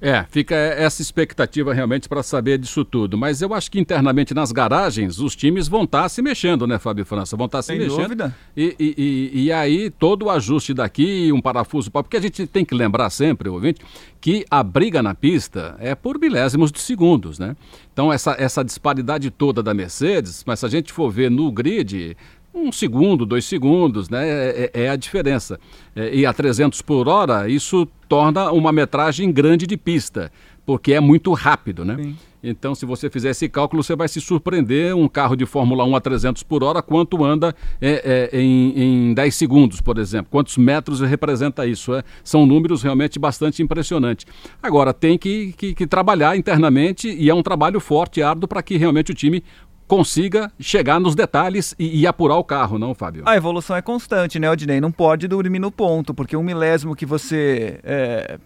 É, 0.00 0.24
fica 0.30 0.54
essa 0.54 1.02
expectativa 1.02 1.72
realmente 1.72 2.08
para 2.08 2.22
saber 2.22 2.58
disso 2.58 2.84
tudo. 2.84 3.16
Mas 3.16 3.40
eu 3.40 3.52
acho 3.54 3.70
que 3.70 3.78
internamente 3.78 4.34
nas 4.34 4.52
garagens 4.52 5.18
os 5.18 5.36
times 5.36 5.68
vão 5.68 5.84
estar 5.84 6.02
tá 6.02 6.08
se 6.08 6.22
mexendo, 6.22 6.66
né, 6.66 6.78
Fábio 6.78 7.04
França? 7.04 7.36
Vão 7.36 7.46
estar 7.46 7.58
tá 7.58 7.62
se 7.62 7.68
Sem 7.68 7.78
mexendo. 7.78 8.02
Dúvida. 8.02 8.36
E, 8.56 8.76
e, 8.78 8.94
e, 8.96 9.44
e, 9.44 9.52
aí 9.52 9.90
todo 9.90 10.26
o 10.26 10.30
ajuste 10.30 10.74
daqui, 10.74 11.30
um 11.32 11.40
parafuso, 11.40 11.90
porque 11.90 12.16
a 12.16 12.20
gente 12.20 12.46
tem 12.46 12.64
que 12.64 12.74
lembrar 12.74 13.10
sempre, 13.10 13.48
ouvinte, 13.48 13.80
que 14.20 14.44
a 14.50 14.62
briga 14.62 15.02
na 15.02 15.14
pista 15.14 15.76
é 15.78 15.94
por 15.94 16.18
milésimos 16.18 16.70
de 16.70 16.80
segundos, 16.80 17.38
né? 17.38 17.56
Então 17.92 18.12
essa, 18.12 18.34
essa 18.38 18.64
disparidade 18.64 19.30
toda 19.30 19.62
da 19.62 19.74
Mercedes, 19.74 20.42
mas 20.46 20.60
se 20.60 20.66
a 20.66 20.68
gente 20.68 20.92
for 20.92 21.10
ver 21.10 21.30
no 21.30 21.50
grid, 21.50 22.16
um 22.54 22.70
segundo, 22.70 23.24
dois 23.24 23.44
segundos, 23.44 24.08
né? 24.08 24.28
É, 24.28 24.70
é, 24.74 24.82
é 24.84 24.88
a 24.90 24.96
diferença. 24.96 25.58
É, 25.96 26.14
e 26.14 26.26
a 26.26 26.32
300 26.32 26.82
por 26.82 27.08
hora, 27.08 27.48
isso 27.48 27.86
torna 28.08 28.50
uma 28.52 28.72
metragem 28.72 29.32
grande 29.32 29.66
de 29.66 29.76
pista, 29.76 30.30
porque 30.66 30.92
é 30.92 31.00
muito 31.00 31.32
rápido, 31.32 31.84
né? 31.84 31.96
Sim. 31.96 32.16
Então, 32.44 32.74
se 32.74 32.84
você 32.84 33.08
fizer 33.08 33.30
esse 33.30 33.48
cálculo, 33.48 33.84
você 33.84 33.94
vai 33.94 34.08
se 34.08 34.20
surpreender 34.20 34.96
um 34.96 35.06
carro 35.06 35.36
de 35.36 35.46
Fórmula 35.46 35.84
1 35.84 35.94
a 35.94 36.00
300 36.00 36.42
por 36.42 36.64
hora, 36.64 36.82
quanto 36.82 37.24
anda 37.24 37.54
é, 37.80 38.28
é, 38.32 38.40
em, 38.40 39.10
em 39.10 39.14
10 39.14 39.34
segundos, 39.34 39.80
por 39.80 39.96
exemplo. 39.96 40.26
Quantos 40.28 40.56
metros 40.56 41.00
representa 41.00 41.64
isso? 41.64 41.94
É? 41.94 42.02
São 42.24 42.44
números 42.44 42.82
realmente 42.82 43.16
bastante 43.16 43.62
impressionantes. 43.62 44.26
Agora, 44.60 44.92
tem 44.92 45.16
que, 45.16 45.52
que, 45.52 45.72
que 45.72 45.86
trabalhar 45.86 46.36
internamente 46.36 47.08
e 47.08 47.30
é 47.30 47.34
um 47.34 47.44
trabalho 47.44 47.78
forte, 47.78 48.20
árduo, 48.22 48.48
para 48.48 48.62
que 48.62 48.76
realmente 48.76 49.12
o 49.12 49.14
time 49.14 49.44
consiga 49.92 50.50
chegar 50.58 50.98
nos 50.98 51.14
detalhes 51.14 51.74
e, 51.78 52.00
e, 52.00 52.06
apurar 52.06 52.36
o 52.36 52.44
carro, 52.44 52.78
não, 52.78 52.94
Fábio? 52.94 53.24
A 53.26 53.36
evolução 53.36 53.76
é 53.76 53.82
constante, 53.82 54.38
né, 54.38 54.50
Odinei? 54.50 54.80
Não 54.80 54.90
pode 54.90 55.28
dormir 55.28 55.58
no 55.58 55.70
ponto, 55.70 56.14
porque 56.14 56.34
um 56.34 56.42
milésimo 56.42 56.96
que 56.96 57.04
você 57.04 57.78
é, 57.84 58.38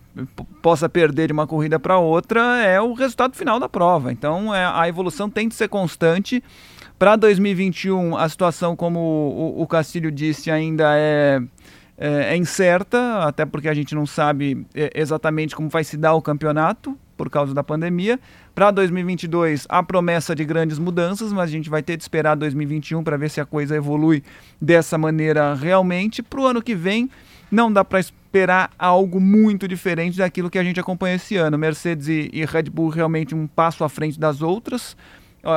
possa 0.60 0.88
perder 0.88 1.28
de 1.28 1.32
uma 1.32 1.46
corrida 1.46 1.78
para 1.78 1.98
outra 1.98 2.60
é 2.64 2.80
o 2.80 2.94
resultado 2.94 3.36
final 3.36 3.60
da 3.60 3.68
prova. 3.68 4.10
Então 4.10 4.52
é, 4.52 4.66
a 4.66 4.88
evolução 4.88 5.30
tem 5.30 5.46
de 5.46 5.54
ser 5.54 5.68
constante. 5.68 6.42
Para 6.98 7.14
2021, 7.14 8.16
a 8.16 8.28
situação, 8.28 8.74
como 8.74 8.98
o, 8.98 9.62
o 9.62 9.68
Castilho 9.68 10.10
disse, 10.10 10.50
ainda 10.50 10.96
é, 10.96 11.40
é, 11.96 12.34
é, 12.34 12.36
incerta, 12.36 13.20
até 13.20 13.46
porque 13.46 13.68
a 13.68 13.74
gente 13.74 13.94
não 13.94 14.04
sabe 14.04 14.66
é, 14.74 14.90
exatamente 14.96 15.54
como 15.54 15.68
vai 15.68 15.84
se 15.84 15.96
dar 15.96 16.14
o 16.14 16.20
campeonato 16.20 16.98
por 17.16 17.30
causa 17.30 17.54
da 17.54 17.62
pandemia. 17.62 18.18
Para 18.56 18.70
2022, 18.70 19.66
a 19.68 19.82
promessa 19.82 20.34
de 20.34 20.42
grandes 20.42 20.78
mudanças, 20.78 21.30
mas 21.30 21.50
a 21.50 21.52
gente 21.52 21.68
vai 21.68 21.82
ter 21.82 21.94
de 21.94 22.02
esperar 22.02 22.34
2021 22.34 23.04
para 23.04 23.18
ver 23.18 23.28
se 23.28 23.38
a 23.38 23.44
coisa 23.44 23.76
evolui 23.76 24.22
dessa 24.58 24.96
maneira 24.96 25.52
realmente. 25.52 26.22
Para 26.22 26.40
o 26.40 26.46
ano 26.46 26.62
que 26.62 26.74
vem, 26.74 27.10
não 27.50 27.70
dá 27.70 27.84
para 27.84 28.00
esperar 28.00 28.70
algo 28.78 29.20
muito 29.20 29.68
diferente 29.68 30.16
daquilo 30.16 30.48
que 30.48 30.58
a 30.58 30.64
gente 30.64 30.80
acompanha 30.80 31.16
esse 31.16 31.36
ano. 31.36 31.58
Mercedes 31.58 32.08
e, 32.08 32.30
e 32.32 32.46
Red 32.46 32.70
Bull 32.70 32.88
realmente 32.88 33.34
um 33.34 33.46
passo 33.46 33.84
à 33.84 33.90
frente 33.90 34.18
das 34.18 34.40
outras 34.40 34.96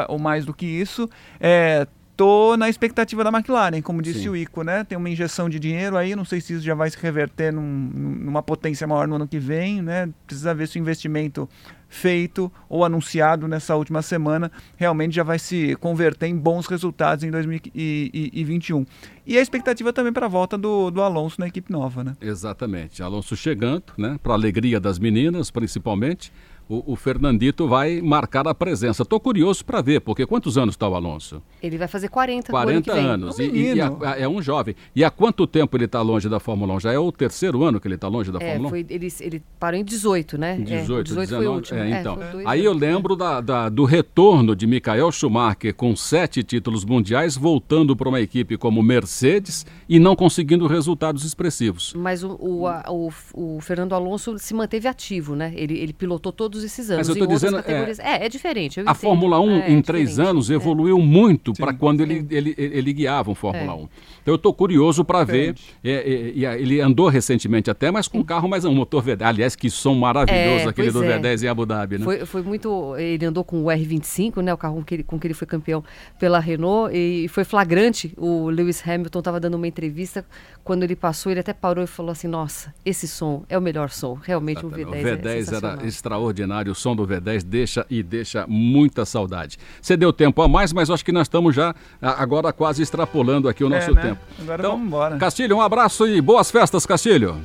ou 0.10 0.20
mais 0.20 0.44
do 0.44 0.54
que 0.54 0.66
isso. 0.66 1.10
É, 1.40 1.88
tô 2.18 2.58
na 2.58 2.68
expectativa 2.68 3.24
da 3.24 3.30
McLaren, 3.30 3.82
como 3.82 4.02
disse 4.02 4.24
Sim. 4.24 4.30
o 4.30 4.36
Ico, 4.36 4.62
né? 4.62 4.84
Tem 4.84 4.98
uma 4.98 5.10
injeção 5.10 5.48
de 5.48 5.58
dinheiro 5.58 5.96
aí, 5.96 6.18
não 6.18 6.26
sei 6.26 6.42
se 6.42 6.52
isso 6.52 6.64
já 6.66 6.76
vai 6.76 6.90
se 6.90 6.98
reverter 7.02 7.54
num, 7.54 7.62
numa 7.62 8.44
potência 8.44 8.86
maior 8.86 9.08
no 9.08 9.16
ano 9.16 9.26
que 9.26 9.40
vem, 9.40 9.82
né? 9.82 10.10
Precisa 10.28 10.54
ver 10.54 10.68
se 10.68 10.78
o 10.78 10.80
investimento 10.82 11.48
feito 11.90 12.52
ou 12.70 12.86
anunciado 12.86 13.48
nessa 13.48 13.76
última 13.76 14.02
semana 14.02 14.52
realmente 14.78 15.16
já 15.16 15.24
vai 15.24 15.40
se 15.40 15.76
converter 15.78 16.28
em 16.28 16.38
bons 16.38 16.68
resultados 16.68 17.24
em 17.24 17.32
2021. 17.32 18.86
E 19.26 19.38
a 19.38 19.42
expectativa 19.42 19.92
também 19.92 20.14
para 20.14 20.28
a 20.28 20.30
volta 20.30 20.58
do, 20.58 20.90
do 20.92 21.02
Alonso 21.02 21.38
na 21.40 21.48
equipe 21.48 21.72
nova, 21.72 22.04
né? 22.04 22.16
Exatamente. 22.22 23.04
Alonso 23.04 23.36
chegando, 23.36 23.84
né? 23.98 24.20
Para 24.22 24.34
alegria 24.34 24.80
das 24.80 25.00
meninas, 25.00 25.52
principalmente 25.52 26.32
o, 26.70 26.94
o, 26.94 26.96
Fernandito 26.96 27.68
vai 27.68 28.00
marcar 28.00 28.48
a 28.48 28.54
presença. 28.54 29.02
Estou 29.02 29.20
curioso 29.20 29.66
para 29.66 29.82
ver, 29.82 30.02
porque 30.02 30.24
quantos 30.28 30.56
anos 30.56 30.76
está 30.76 30.88
o 30.88 30.94
Alonso? 30.94 31.42
Ele 31.64 31.80
vai 31.80 31.88
fazer 31.88 32.10
40 32.10 32.52
40 32.52 32.92
ano 32.94 33.10
anos. 33.10 33.40
Um 33.40 33.42
e, 33.42 33.74
e 33.74 33.82
a, 33.82 33.92
é 34.20 34.28
um 34.28 34.40
jovem. 34.40 34.76
E 34.96 35.04
há 35.04 35.10
quanto 35.10 35.48
tempo 35.48 35.76
ele 35.76 35.86
está 35.86 36.00
longe 36.04 36.30
da 36.30 36.40
Fórmula 36.40 36.76
1? 36.76 36.82
Já 36.82 36.94
é 36.94 37.00
o 37.00 37.12
terceiro 37.12 37.64
ano 37.64 37.80
que 37.80 37.88
ele 37.88 37.96
está 37.96 38.08
longe 38.08 38.32
da 38.32 38.38
é, 38.40 38.52
Fórmula 38.52 38.68
1? 38.68 38.70
Foi, 38.70 38.86
ele, 38.88 39.08
ele 39.20 39.44
parou 39.60 39.80
em 39.80 39.84
18, 39.84 40.38
né? 40.38 40.58
18, 40.58 40.72
é, 40.72 41.04
18 41.04 41.10
19, 41.10 41.28
foi 41.28 41.48
o 41.48 41.56
último. 41.56 41.80
É, 41.80 42.00
então. 42.00 42.22
É, 42.22 42.44
aí 42.46 42.64
eu 42.64 42.74
lembro 42.74 43.16
da, 43.16 43.42
da, 43.42 43.68
do 43.68 43.84
retorno 43.84 44.56
de 44.56 44.68
Michael 44.68 45.12
Schumacher 45.12 45.74
com 45.74 45.96
sete 45.96 46.44
títulos 46.44 46.86
mundiais, 46.86 47.36
voltando 47.36 47.96
para 47.96 48.08
uma 48.08 48.22
equipe 48.22 48.58
como 48.58 48.84
Mercedes 48.84 49.66
e 49.88 49.98
não 49.98 50.16
conseguindo 50.16 50.68
resultados 50.68 51.26
expressivos. 51.26 51.96
Mas 51.96 52.24
o, 52.24 52.38
o, 52.40 52.68
a, 52.68 52.84
o, 52.88 53.12
o 53.34 53.60
Fernando 53.60 53.94
Alonso 53.94 54.38
se 54.38 54.54
manteve 54.54 54.88
ativo, 54.88 55.36
né? 55.36 55.52
Ele, 55.56 55.80
ele 55.80 55.94
pilotou 55.94 56.32
todos 56.32 56.59
esses 56.64 56.90
anos. 56.90 57.08
Mas 57.08 57.10
eu 57.10 57.14
estou 57.14 57.28
dizendo, 57.28 57.58
categorias. 57.58 58.00
É, 58.00 58.26
é, 58.26 58.30
diferente. 58.30 58.80
a 58.80 58.84
entendo. 58.84 58.96
Fórmula 58.96 59.40
1 59.40 59.52
é, 59.52 59.72
em 59.72 59.82
três 59.82 60.20
anos 60.20 60.50
é. 60.50 60.56
evoluiu 60.56 61.00
muito 61.00 61.54
para 61.54 61.74
quando 61.74 62.02
ele, 62.02 62.26
ele, 62.30 62.56
ele 62.58 62.94
guiava 62.94 63.32
um 63.32 63.36
Fórmula 63.36 63.76
1. 63.76 63.80
É. 63.80 63.88
Então 64.22 64.34
eu 64.34 64.36
estou 64.36 64.54
curioso 64.54 65.04
para 65.04 65.24
ver. 65.24 65.56
É, 65.84 66.58
ele 66.60 66.82
andou 66.82 67.08
recentemente 67.08 67.70
até, 67.70 67.92
mas 67.92 68.08
com 68.08 68.20
um 68.20 68.24
carro 68.24 68.48
mais 68.48 68.66
um 68.66 68.74
motor 68.74 69.04
V10. 69.04 69.26
Aliás, 69.26 69.56
que 69.56 69.70
som 69.70 69.96
maravilhoso 69.96 70.70
aquele 70.70 70.92
do 70.92 71.02
V10 71.02 71.44
em 71.44 71.48
Abu 71.48 71.66
Dhabi, 71.66 71.98
né? 71.98 72.04
Foi, 72.04 72.26
foi 72.26 72.42
muito. 72.42 72.96
Ele 72.98 73.26
andou 73.26 73.44
com 73.44 73.64
o 73.64 73.66
R25, 73.68 74.42
né? 74.42 74.54
O 74.54 74.58
carro 74.58 74.76
com 74.76 74.84
que 74.84 74.96
ele, 74.96 75.04
com 75.04 75.20
que 75.20 75.28
ele 75.28 75.34
foi 75.34 75.48
campeão 75.48 75.84
pela 76.20 76.40
Renault 76.40 76.96
e 76.96 77.28
foi 77.30 77.44
flagrante. 77.44 78.14
O 78.18 78.50
Lewis 78.50 78.82
Hamilton 78.88 79.20
estava 79.20 79.40
dando 79.40 79.56
uma 79.56 79.68
entrevista 79.68 80.26
quando 80.70 80.84
ele 80.84 80.96
passou, 80.96 81.32
ele 81.32 81.40
até 81.40 81.52
parou 81.52 81.84
e 81.84 81.88
falou 81.88 82.12
assim: 82.12 82.28
Nossa, 82.28 82.72
esse 82.86 83.08
som 83.08 83.42
é 83.50 83.58
o 83.58 83.62
melhor 83.62 83.90
som. 83.90 84.14
Realmente 84.14 84.64
o 84.64 84.70
V10. 84.70 84.88
O 84.88 84.92
V10 84.92 85.58
era 85.58 85.88
extraordinário, 85.88 86.72
o 86.72 86.76
som 86.76 86.96
do 86.96 87.08
V10 87.08 87.20
10 87.22 87.44
deixa 87.44 87.86
e 87.90 88.04
deixa 88.04 88.46
muita 88.48 89.04
saudade. 89.04 89.58
Você 89.82 89.98
deu 89.98 90.14
tempo 90.14 90.40
a 90.44 90.48
mais, 90.48 90.72
mas 90.72 90.92
acho 90.92 91.04
que 91.04 91.12
nós 91.12 91.24
estamos 91.24 91.56
já 91.56 91.74
agora 92.00 92.54
quase 92.54 92.84
extrapolando 92.84 93.50
aqui 93.50 93.64
o 93.64 93.68
é, 93.68 93.70
nosso 93.72 93.90
é, 93.90 93.94
né? 93.96 94.02
tempo. 94.04 94.20
Agora 94.40 94.62
então, 94.62 94.72
vamos 94.74 94.86
embora. 94.86 95.18
Castilho, 95.18 95.58
um 95.58 95.62
abraço 95.62 96.06
e 96.08 96.22
boas 96.22 96.52
festas, 96.52 96.86
Castilho. 96.86 97.42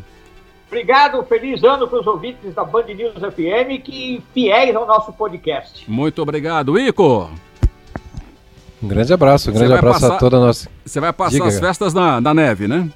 Obrigado, 0.66 1.22
feliz 1.24 1.64
ano 1.64 1.88
para 1.88 2.00
os 2.00 2.06
ouvintes 2.06 2.52
da 2.54 2.62
Band 2.62 2.84
News 2.88 3.14
FM 3.14 3.82
que 3.82 4.22
fiéis 4.34 4.76
ao 4.76 4.86
nosso 4.86 5.14
podcast. 5.14 5.90
Muito 5.90 6.20
obrigado, 6.20 6.78
Ico. 6.78 7.30
Um 8.82 8.88
grande 8.88 9.14
abraço, 9.14 9.50
um 9.50 9.54
grande 9.54 9.72
abraço 9.72 10.00
passar, 10.00 10.16
a 10.16 10.18
toda 10.18 10.36
a 10.36 10.40
nossa. 10.40 10.68
Você 10.84 11.00
vai 11.00 11.10
passar 11.10 11.30
Diga. 11.30 11.46
as 11.46 11.58
festas 11.58 11.94
na, 11.94 12.20
na 12.20 12.34
neve, 12.34 12.68
né? 12.68 12.86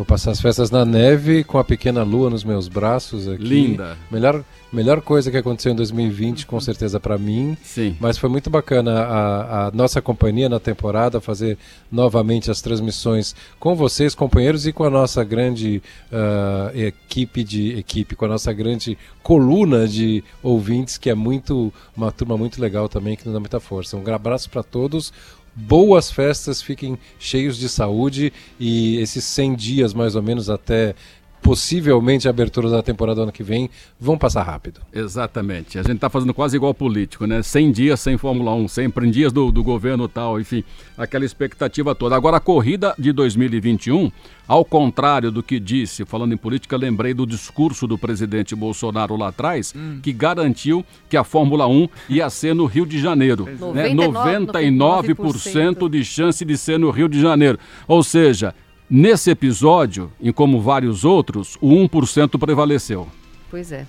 Vou 0.00 0.06
passar 0.06 0.30
as 0.30 0.40
festas 0.40 0.70
na 0.70 0.82
neve 0.82 1.44
com 1.44 1.58
a 1.58 1.62
pequena 1.62 2.02
lua 2.02 2.30
nos 2.30 2.42
meus 2.42 2.68
braços 2.68 3.28
aqui. 3.28 3.42
Linda. 3.42 3.98
Melhor, 4.10 4.42
melhor 4.72 5.02
coisa 5.02 5.30
que 5.30 5.36
aconteceu 5.36 5.72
em 5.72 5.76
2020, 5.76 6.46
com 6.46 6.58
certeza 6.58 6.98
para 6.98 7.18
mim. 7.18 7.54
Sim. 7.62 7.94
Mas 8.00 8.16
foi 8.16 8.30
muito 8.30 8.48
bacana 8.48 8.98
a, 8.98 9.66
a, 9.66 9.70
nossa 9.72 10.00
companhia 10.00 10.48
na 10.48 10.58
temporada, 10.58 11.20
fazer 11.20 11.58
novamente 11.92 12.50
as 12.50 12.62
transmissões 12.62 13.36
com 13.58 13.76
vocês, 13.76 14.14
companheiros, 14.14 14.66
e 14.66 14.72
com 14.72 14.84
a 14.84 14.90
nossa 14.90 15.22
grande 15.22 15.82
uh, 16.10 16.74
equipe 16.74 17.44
de 17.44 17.78
equipe, 17.78 18.16
com 18.16 18.24
a 18.24 18.28
nossa 18.28 18.54
grande 18.54 18.96
coluna 19.22 19.86
de 19.86 20.24
ouvintes, 20.42 20.96
que 20.96 21.10
é 21.10 21.14
muito 21.14 21.70
uma 21.94 22.10
turma 22.10 22.38
muito 22.38 22.58
legal 22.58 22.88
também, 22.88 23.16
que 23.16 23.26
nos 23.26 23.34
dá 23.34 23.38
muita 23.38 23.60
força. 23.60 23.98
Um 23.98 24.14
abraço 24.14 24.48
para 24.48 24.62
todos 24.62 25.12
boas 25.54 26.10
festas, 26.10 26.62
fiquem 26.62 26.98
cheios 27.18 27.56
de 27.56 27.68
saúde 27.68 28.32
e 28.58 28.98
esses 28.98 29.24
100 29.24 29.54
dias 29.56 29.94
mais 29.94 30.14
ou 30.14 30.22
menos 30.22 30.48
até 30.48 30.94
possivelmente 31.42 32.28
a 32.28 32.30
abertura 32.30 32.68
da 32.68 32.82
temporada 32.82 33.22
ano 33.22 33.32
que 33.32 33.42
vem 33.42 33.70
vão 33.98 34.16
passar 34.16 34.42
rápido. 34.42 34.80
Exatamente. 34.92 35.78
A 35.78 35.82
gente 35.82 35.96
está 35.96 36.10
fazendo 36.10 36.34
quase 36.34 36.56
igual 36.56 36.74
político, 36.74 37.26
né? 37.26 37.42
100 37.42 37.72
dias 37.72 38.00
sem 38.00 38.16
Fórmula 38.16 38.54
1, 38.54 38.68
sempre 38.68 39.06
em 39.06 39.10
dias 39.10 39.32
do, 39.32 39.50
do 39.50 39.62
governo 39.62 40.08
tal, 40.08 40.40
enfim, 40.40 40.62
aquela 40.96 41.24
expectativa 41.24 41.94
toda. 41.94 42.14
Agora, 42.16 42.36
a 42.36 42.40
corrida 42.40 42.94
de 42.98 43.12
2021, 43.12 44.10
ao 44.46 44.64
contrário 44.64 45.30
do 45.30 45.42
que 45.42 45.58
disse, 45.58 46.04
falando 46.04 46.34
em 46.34 46.36
política, 46.36 46.76
lembrei 46.76 47.14
do 47.14 47.26
discurso 47.26 47.86
do 47.86 47.96
presidente 47.96 48.54
Bolsonaro 48.54 49.16
lá 49.16 49.28
atrás, 49.28 49.74
hum. 49.76 50.00
que 50.02 50.12
garantiu 50.12 50.84
que 51.08 51.16
a 51.16 51.24
Fórmula 51.24 51.66
1 51.66 51.88
ia 52.08 52.28
ser 52.28 52.54
no 52.54 52.66
Rio 52.66 52.84
de 52.84 52.98
Janeiro. 52.98 53.44
Né? 53.44 53.90
99%, 53.90 54.50
99% 54.76 55.88
de 55.88 56.04
chance 56.04 56.44
de 56.44 56.56
ser 56.56 56.78
no 56.78 56.90
Rio 56.90 57.08
de 57.08 57.20
Janeiro. 57.20 57.58
Ou 57.88 58.02
seja, 58.02 58.54
Nesse 58.90 59.30
episódio, 59.30 60.10
e 60.20 60.32
como 60.32 60.60
vários 60.60 61.04
outros, 61.04 61.56
o 61.60 61.68
1% 61.68 62.36
prevaleceu. 62.40 63.06
Pois 63.48 63.70
é. 63.70 63.86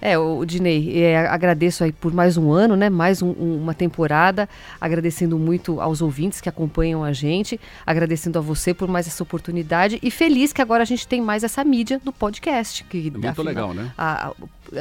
É, 0.00 0.16
o 0.16 0.44
Dinei, 0.44 1.02
é, 1.02 1.26
agradeço 1.26 1.84
aí 1.84 1.92
por 1.92 2.14
mais 2.14 2.38
um 2.38 2.50
ano, 2.50 2.76
né? 2.76 2.88
Mais 2.88 3.20
um, 3.20 3.28
um, 3.28 3.60
uma 3.62 3.74
temporada, 3.74 4.48
agradecendo 4.80 5.38
muito 5.38 5.80
aos 5.80 6.00
ouvintes 6.00 6.40
que 6.40 6.48
acompanham 6.48 7.04
a 7.04 7.12
gente, 7.12 7.60
agradecendo 7.86 8.38
a 8.38 8.42
você 8.42 8.72
por 8.72 8.88
mais 8.88 9.06
essa 9.06 9.22
oportunidade 9.22 9.98
e 10.02 10.10
feliz 10.10 10.52
que 10.52 10.62
agora 10.62 10.82
a 10.82 10.86
gente 10.86 11.06
tem 11.06 11.20
mais 11.20 11.44
essa 11.44 11.62
mídia 11.62 12.00
do 12.02 12.12
podcast. 12.12 12.84
Que, 12.84 13.08
é 13.08 13.10
muito 13.10 13.26
afinal, 13.26 13.44
legal, 13.44 13.74
né? 13.74 13.92
A, 13.98 14.28
a, 14.28 14.32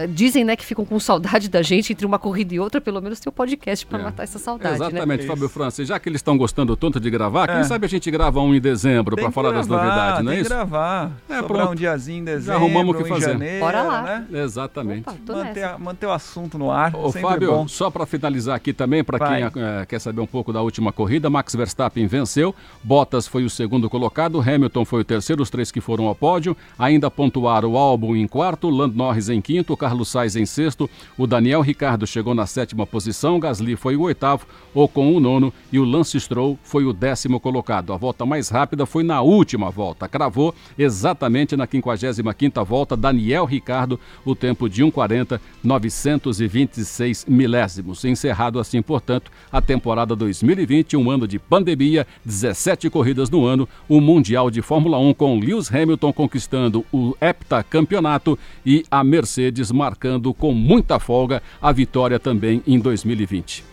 dizem, 0.10 0.44
né, 0.44 0.56
que 0.56 0.66
ficam 0.66 0.86
com 0.86 1.00
saudade 1.00 1.50
da 1.50 1.62
gente 1.62 1.94
entre 1.94 2.06
uma 2.06 2.20
corrida 2.20 2.54
e 2.54 2.60
outra, 2.60 2.82
pelo 2.82 3.02
menos 3.02 3.20
tem 3.20 3.30
o 3.30 3.34
podcast 3.34 3.86
para 3.86 4.00
é. 4.00 4.04
matar 4.04 4.24
essa 4.24 4.40
saudade. 4.40 4.80
Né? 4.80 4.88
Exatamente, 4.88 5.22
né? 5.22 5.28
Fábio 5.28 5.50
França. 5.50 5.86
Já 5.86 6.00
que 6.00 6.10
eles 6.10 6.20
estão 6.20 6.38
gostando 6.38 6.76
tanto 6.76 7.00
de 7.00 7.10
gravar, 7.10 7.50
é. 7.50 7.56
quem 7.56 7.64
sabe 7.64 7.86
a 7.86 7.90
gente 7.90 8.10
grava 8.10 8.40
um 8.42 8.54
em 8.54 8.60
dezembro 8.60 9.16
para 9.16 9.32
falar 9.32 9.50
gravar, 9.50 9.68
das 9.68 9.68
novidades, 9.68 10.26
não 10.26 10.32
é 10.32 10.36
isso? 10.40 10.50
Tem 10.50 10.58
gravar. 10.58 11.12
É, 11.30 11.40
Sobrar 11.40 11.72
um 11.72 11.76
diazinho 11.76 12.20
em 12.20 12.24
dezembro, 12.24 12.46
Já 12.46 12.56
arrumamos 12.56 12.96
o 12.96 13.04
que 13.04 13.10
fazer. 13.10 13.32
Janeiro, 13.32 13.60
Bora 13.60 13.84
lá. 13.84 14.02
Né? 14.02 14.28
Exatamente. 14.44 15.10
Opa, 15.10 15.34
manter, 15.34 15.80
manter, 15.80 16.06
o 16.06 16.12
assunto 16.12 16.58
no 16.58 16.72
ar. 16.72 16.96
Ô, 16.96 17.12
Fábio, 17.12 17.52
bom. 17.52 17.68
só 17.68 17.90
para 17.90 18.06
finalizar 18.06 18.56
aqui 18.56 18.74
também, 18.74 19.04
para 19.04 19.20
quem 19.20 19.44
é, 19.64 19.86
quer 19.86 20.00
saber 20.00 20.22
um 20.22 20.28
pouco 20.28 20.52
da 20.52 20.62
última 20.62 20.92
corrida, 20.92 21.30
Max 21.30 21.56
Verstappen 21.56 22.08
venceu, 22.08 22.54
Bottas 22.84 23.28
foi 23.28 23.44
o 23.44 23.50
segundo 23.50 23.90
colocado, 23.90 24.40
Hamilton 24.40 24.86
foi 24.86 25.02
o 25.02 25.04
terceiro, 25.04 25.42
os 25.42 25.50
três 25.50 25.72
que 25.72 25.82
foram 25.82 26.06
ao 26.06 26.16
pódio, 26.16 26.56
ainda 26.78 27.10
pontuaram 27.10 27.74
o 27.74 27.78
Albon 27.78 28.16
em 28.16 28.28
quarto, 28.28 28.70
Lando 28.70 28.96
Norris 28.96 29.30
em 29.30 29.42
quinto, 29.42 29.75
Carlos 29.78 30.10
Sainz 30.10 30.36
em 30.36 30.46
sexto, 30.46 30.90
o 31.18 31.28
Daniel 31.28 31.62
Ricardo 31.62 32.06
chegou 32.08 32.34
na 32.34 32.46
sétima 32.46 32.86
posição, 32.86 33.40
Gasly 33.40 33.76
foi 33.76 33.96
o 33.96 34.02
oitavo, 34.02 34.46
Ocon 34.74 35.14
o 35.14 35.20
nono 35.20 35.54
e 35.72 35.80
o 35.80 35.84
Lance 35.84 36.20
Stroll 36.20 36.58
foi 36.64 36.86
o 36.86 36.94
décimo 36.94 37.40
colocado. 37.40 37.94
A 37.94 37.98
volta 37.98 38.26
mais 38.26 38.50
rápida 38.50 38.86
foi 38.86 39.04
na 39.04 39.22
última 39.22 39.70
volta, 39.70 40.08
cravou 40.08 40.54
exatamente 40.78 41.56
na 41.56 41.68
55 41.68 42.34
quinta 42.34 42.64
volta, 42.64 42.96
Daniel 42.96 43.46
Ricardo, 43.46 44.00
o 44.24 44.36
tempo 44.36 44.70
de 44.70 44.84
1,40, 44.84 45.40
926 45.64 47.26
milésimos. 47.28 48.04
Encerrado 48.06 48.60
assim, 48.60 48.82
portanto, 48.82 49.32
a 49.52 49.62
temporada 49.62 50.16
2020, 50.16 50.98
um 50.98 51.10
ano 51.10 51.28
de 51.28 51.40
pandemia, 51.40 52.06
17 52.24 52.90
corridas 52.90 53.30
no 53.30 53.46
ano, 53.46 53.68
o 53.88 54.00
Mundial 54.00 54.50
de 54.52 54.62
Fórmula 54.62 54.98
1 54.98 55.14
com 55.14 55.40
Lewis 55.40 55.74
Hamilton 55.74 56.14
conquistando 56.14 56.86
o 56.92 57.16
heptacampeonato 57.20 58.38
e 58.66 58.84
a 58.90 59.04
Mercedes 59.04 59.65
marcando 59.72 60.34
com 60.34 60.52
muita 60.54 61.00
folga 61.00 61.42
a 61.62 61.72
vitória 61.72 62.20
também 62.20 62.62
em 62.66 62.80
2020. 62.80 63.64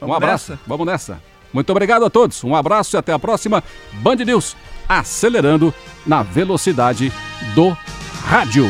Vamos 0.00 0.14
um 0.14 0.16
abraço. 0.16 0.52
Nessa? 0.52 0.62
Vamos 0.66 0.86
nessa. 0.86 1.22
Muito 1.52 1.70
obrigado 1.70 2.04
a 2.04 2.10
todos. 2.10 2.42
Um 2.44 2.54
abraço 2.54 2.96
e 2.96 2.98
até 2.98 3.12
a 3.12 3.18
próxima. 3.18 3.62
Band 3.94 4.16
News 4.16 4.56
acelerando 4.88 5.72
na 6.06 6.22
velocidade 6.22 7.12
do 7.54 7.76
rádio. 8.24 8.66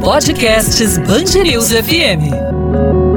Podcasts 0.00 0.96
Band 0.98 1.42
News 1.42 1.68
FM. 1.70 3.07